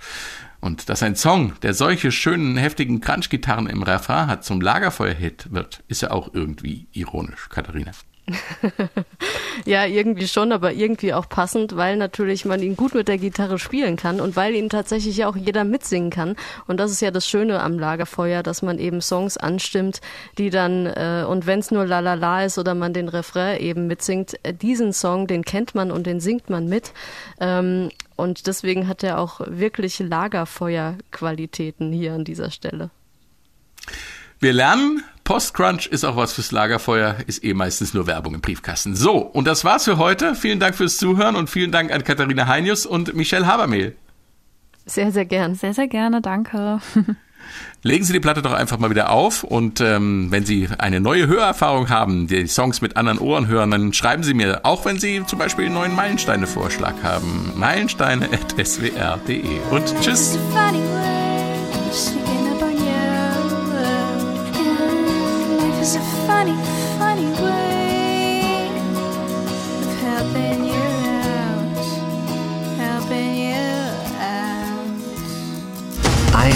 Und 0.61 0.90
dass 0.90 1.02
ein 1.02 1.16
Song, 1.16 1.54
der 1.62 1.72
solche 1.72 2.12
schönen, 2.12 2.58
heftigen 2.58 3.00
Crunch-Gitarren 3.00 3.66
im 3.66 3.82
Refrain 3.82 4.26
hat, 4.26 4.44
zum 4.44 4.61
Lagerfeuer-Hit 4.61 5.52
wird, 5.52 5.82
ist 5.88 6.02
ja 6.02 6.11
auch 6.11 6.34
irgendwie 6.34 6.86
ironisch, 6.92 7.48
Katharina. 7.48 7.92
Ja, 9.66 9.85
irgendwie 9.85 10.28
schon, 10.28 10.53
aber 10.53 10.72
irgendwie 10.72 11.12
auch 11.12 11.28
passend, 11.28 11.76
weil 11.76 11.97
natürlich 11.97 12.45
man 12.45 12.62
ihn 12.62 12.76
gut 12.76 12.95
mit 12.95 13.09
der 13.09 13.18
Gitarre 13.18 13.59
spielen 13.59 13.97
kann 13.97 14.20
und 14.20 14.37
weil 14.37 14.55
ihn 14.55 14.68
tatsächlich 14.68 15.16
ja 15.18 15.28
auch 15.28 15.37
jeder 15.37 15.64
mitsingen 15.64 16.11
kann. 16.11 16.37
Und 16.66 16.78
das 16.78 16.91
ist 16.91 17.01
ja 17.01 17.11
das 17.11 17.26
Schöne 17.26 17.61
am 17.61 17.78
Lagerfeuer, 17.78 18.43
dass 18.43 18.62
man 18.62 18.78
eben 18.78 19.01
Songs 19.01 19.37
anstimmt, 19.37 20.01
die 20.39 20.51
dann, 20.51 20.87
äh, 20.87 21.24
und 21.28 21.47
wenn 21.47 21.59
es 21.59 21.70
nur 21.70 21.85
La 21.87 22.01
La 22.01 22.14
La 22.14 22.45
ist 22.45 22.59
oder 22.59 22.74
man 22.74 22.93
den 22.93 23.09
Refrain 23.09 23.61
eben 23.61 23.87
mitsingt, 23.87 24.39
äh, 24.43 24.55
diesen 24.55 24.93
Song, 24.93 25.26
den 25.26 25.45
kennt 25.45 25.74
man 25.74 25.91
und 25.91 26.07
den 26.07 26.20
singt 26.20 26.49
man 26.49 26.66
mit. 26.66 26.93
Ähm, 27.41 27.91
und 28.16 28.47
deswegen 28.47 28.89
hat 28.89 29.03
er 29.03 29.18
auch 29.18 29.41
wirklich 29.47 29.99
Lagerfeuer-Qualitäten 29.99 31.93
hier 31.93 32.14
an 32.14 32.24
dieser 32.24 32.51
Stelle. 32.51 32.91
Wir 34.39 34.53
lernen, 34.53 35.03
Post-Crunch 35.24 35.86
ist 35.86 36.04
auch 36.04 36.16
was 36.16 36.32
fürs 36.32 36.50
Lagerfeuer, 36.50 37.16
ist 37.26 37.44
eh 37.44 37.54
meistens 37.54 37.94
nur 37.94 38.06
Werbung 38.06 38.34
im 38.34 38.40
Briefkasten. 38.40 38.96
So, 38.96 39.18
und 39.18 39.46
das 39.46 39.64
war's 39.64 39.84
für 39.84 39.98
heute. 39.98 40.34
Vielen 40.34 40.58
Dank 40.60 40.74
fürs 40.74 40.96
Zuhören 40.96 41.36
und 41.36 41.48
vielen 41.48 41.70
Dank 41.70 41.92
an 41.92 42.04
Katharina 42.04 42.46
Heinius 42.46 42.86
und 42.86 43.14
Michelle 43.14 43.46
Habermehl. 43.46 43.96
Sehr, 44.86 45.12
sehr 45.12 45.24
gern. 45.24 45.54
Sehr, 45.54 45.74
sehr 45.74 45.88
gerne, 45.88 46.20
danke. 46.20 46.80
Legen 47.82 48.04
Sie 48.04 48.12
die 48.12 48.20
Platte 48.20 48.42
doch 48.42 48.52
einfach 48.52 48.78
mal 48.78 48.90
wieder 48.90 49.10
auf 49.10 49.42
und 49.42 49.80
ähm, 49.80 50.26
wenn 50.30 50.44
Sie 50.44 50.68
eine 50.78 51.00
neue 51.00 51.26
Hörerfahrung 51.26 51.88
haben, 51.88 52.26
die 52.26 52.46
Songs 52.46 52.82
mit 52.82 52.98
anderen 52.98 53.18
Ohren 53.18 53.46
hören, 53.46 53.70
dann 53.70 53.94
schreiben 53.94 54.22
Sie 54.22 54.34
mir, 54.34 54.60
auch 54.64 54.84
wenn 54.84 54.98
Sie 54.98 55.24
zum 55.26 55.38
Beispiel 55.38 55.64
einen 55.66 55.74
neuen 55.74 55.94
Meilensteine-Vorschlag 55.94 57.02
haben. 57.02 57.52
Meilensteine.swr.de 57.56 59.42
und 59.70 60.00
tschüss. 60.02 60.38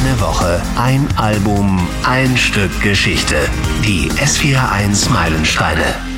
Eine 0.04 0.20
Woche, 0.20 0.60
ein 0.76 1.08
Album, 1.16 1.80
ein 2.06 2.36
Stück 2.36 2.82
Geschichte. 2.82 3.36
Die 3.86 4.10
S41 4.10 5.10
Meilensteine. 5.10 6.13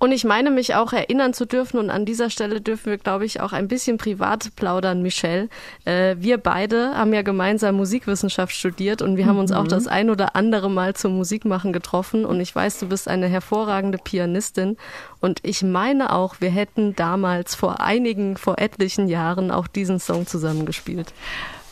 Und 0.00 0.12
ich 0.12 0.24
meine 0.24 0.50
mich 0.50 0.74
auch 0.74 0.94
erinnern 0.94 1.34
zu 1.34 1.44
dürfen 1.44 1.78
und 1.78 1.90
an 1.90 2.06
dieser 2.06 2.30
Stelle 2.30 2.62
dürfen 2.62 2.86
wir, 2.86 2.96
glaube 2.96 3.26
ich, 3.26 3.42
auch 3.42 3.52
ein 3.52 3.68
bisschen 3.68 3.98
privat 3.98 4.56
plaudern, 4.56 5.02
Michelle. 5.02 5.50
Äh, 5.84 6.16
wir 6.18 6.38
beide 6.38 6.96
haben 6.96 7.12
ja 7.12 7.20
gemeinsam 7.20 7.76
Musikwissenschaft 7.76 8.54
studiert 8.54 9.02
und 9.02 9.18
wir 9.18 9.26
haben 9.26 9.38
uns 9.38 9.52
auch 9.52 9.68
das 9.68 9.86
ein 9.86 10.08
oder 10.08 10.36
andere 10.36 10.70
Mal 10.70 10.94
zum 10.94 11.18
Musikmachen 11.18 11.74
getroffen 11.74 12.24
und 12.24 12.40
ich 12.40 12.56
weiß, 12.56 12.78
du 12.78 12.88
bist 12.88 13.08
eine 13.08 13.28
hervorragende 13.28 13.98
Pianistin 13.98 14.78
und 15.20 15.40
ich 15.42 15.62
meine 15.62 16.14
auch, 16.14 16.36
wir 16.40 16.50
hätten 16.50 16.96
damals 16.96 17.54
vor 17.54 17.82
einigen, 17.82 18.38
vor 18.38 18.58
etlichen 18.58 19.06
Jahren 19.06 19.50
auch 19.50 19.66
diesen 19.66 20.00
Song 20.00 20.26
zusammengespielt. 20.26 21.12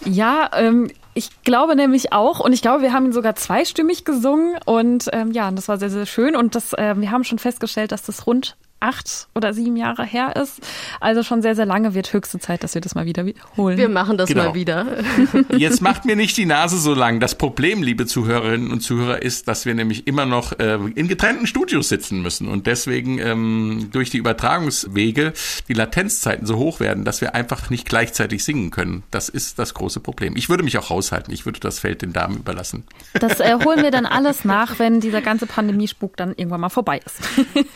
Ja, 0.05 0.51
ähm, 0.55 0.91
ich 1.19 1.43
glaube 1.43 1.75
nämlich 1.75 2.13
auch 2.13 2.39
und 2.39 2.53
ich 2.53 2.63
glaube, 2.63 2.83
wir 2.83 2.93
haben 2.93 3.07
ihn 3.07 3.13
sogar 3.13 3.35
zweistimmig 3.35 4.05
gesungen 4.05 4.57
und 4.65 5.09
ähm, 5.13 5.33
ja, 5.33 5.51
das 5.51 5.67
war 5.67 5.77
sehr, 5.77 5.91
sehr 5.91 6.07
schön 6.07 6.37
und 6.37 6.55
das, 6.55 6.73
äh, 6.75 6.95
wir 6.97 7.11
haben 7.11 7.25
schon 7.25 7.41
festgestellt, 7.41 7.91
dass 7.91 8.05
das 8.05 8.27
rund 8.27 8.57
acht 8.81 9.29
oder 9.35 9.53
sieben 9.53 9.77
Jahre 9.77 10.05
her 10.05 10.37
ist. 10.37 10.61
Also 11.01 11.23
schon 11.23 11.43
sehr, 11.43 11.55
sehr 11.55 11.67
lange 11.67 11.95
wird 11.95 12.13
höchste 12.13 12.39
Zeit, 12.39 12.63
dass 12.63 12.75
wir 12.75 12.81
das 12.81 12.95
mal 12.95 13.07
wieder 13.07 13.25
wiederholen. 13.27 13.77
Wir 13.79 13.89
machen 13.89 14.17
das 14.19 14.29
Genau. 14.29 14.45
mal 14.49 14.55
wieder. 14.55 14.87
Jetzt 15.57 15.83
macht 15.83 16.05
mir 16.05 16.17
nicht 16.17 16.37
die 16.37 16.47
Nase 16.47 16.79
so 16.79 16.95
lang. 16.95 17.21
Das 17.21 17.35
Problem, 17.37 17.83
liebe 17.83 18.07
Zuhörerinnen 18.07 18.71
und 18.71 18.81
Zuhörer, 18.81 19.23
ist, 19.23 19.49
dass 19.49 19.67
wir 19.67 19.75
nämlich 19.75 20.07
immer 20.07 20.27
noch 20.27 20.59
äh, 20.59 20.79
in 20.95 21.09
getrennten 21.09 21.47
Studios 21.47 21.89
sitzen 21.89 22.23
müssen 22.23 22.49
und 22.49 22.67
deswegen 22.67 23.19
ähm, 23.19 23.89
durch 23.93 24.11
die 24.11 24.19
Übertragungswege 24.19 25.33
die 25.69 25.75
Latenzzeiten 25.75 26.47
so 26.47 26.57
hoch 26.57 26.81
werden, 26.81 27.05
dass 27.05 27.21
wir 27.21 27.35
einfach 27.35 27.71
nicht 27.71 27.89
gleichzeitig 27.89 28.45
singen 28.45 28.71
können. 28.71 29.03
Das 29.11 29.29
ist 29.29 29.59
das 29.59 29.75
große 29.75 30.01
Problem. 30.01 30.37
Ich 30.37 30.49
würde 30.49 30.63
mich 30.63 30.79
auch 30.79 30.91
raushalten. 30.91 31.33
Ich 31.33 31.47
würde 31.47 31.61
das 31.61 31.79
Feld 31.79 32.03
den 32.03 32.13
Damen 32.13 32.37
überlassen. 32.37 32.85
Das 33.15 33.41
äh, 33.41 33.57
holen 33.65 33.83
wir 33.83 33.91
dann 33.91 34.07
alles 34.19 34.45
nach, 34.45 34.79
wenn 34.79 35.01
dieser 35.01 35.21
ganze 35.23 35.47
Pandemiespuk 35.47 36.17
dann 36.17 36.31
irgendwann 36.37 36.61
mal 36.61 36.69
vorbei 36.69 37.01
ist. 37.05 37.17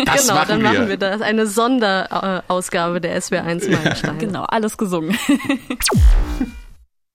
Das 0.04 0.22
genau, 0.22 0.34
machen 0.34 0.48
dann 0.48 0.62
wir. 0.62 0.72
machen 0.72 0.88
wir 0.88 0.91
das. 0.98 1.20
Eine 1.20 1.46
Sonderausgabe 1.46 3.00
der 3.00 3.20
SW1 3.20 3.70
Meilensteine. 3.70 4.18
genau, 4.18 4.44
alles 4.44 4.76
gesungen. 4.76 5.16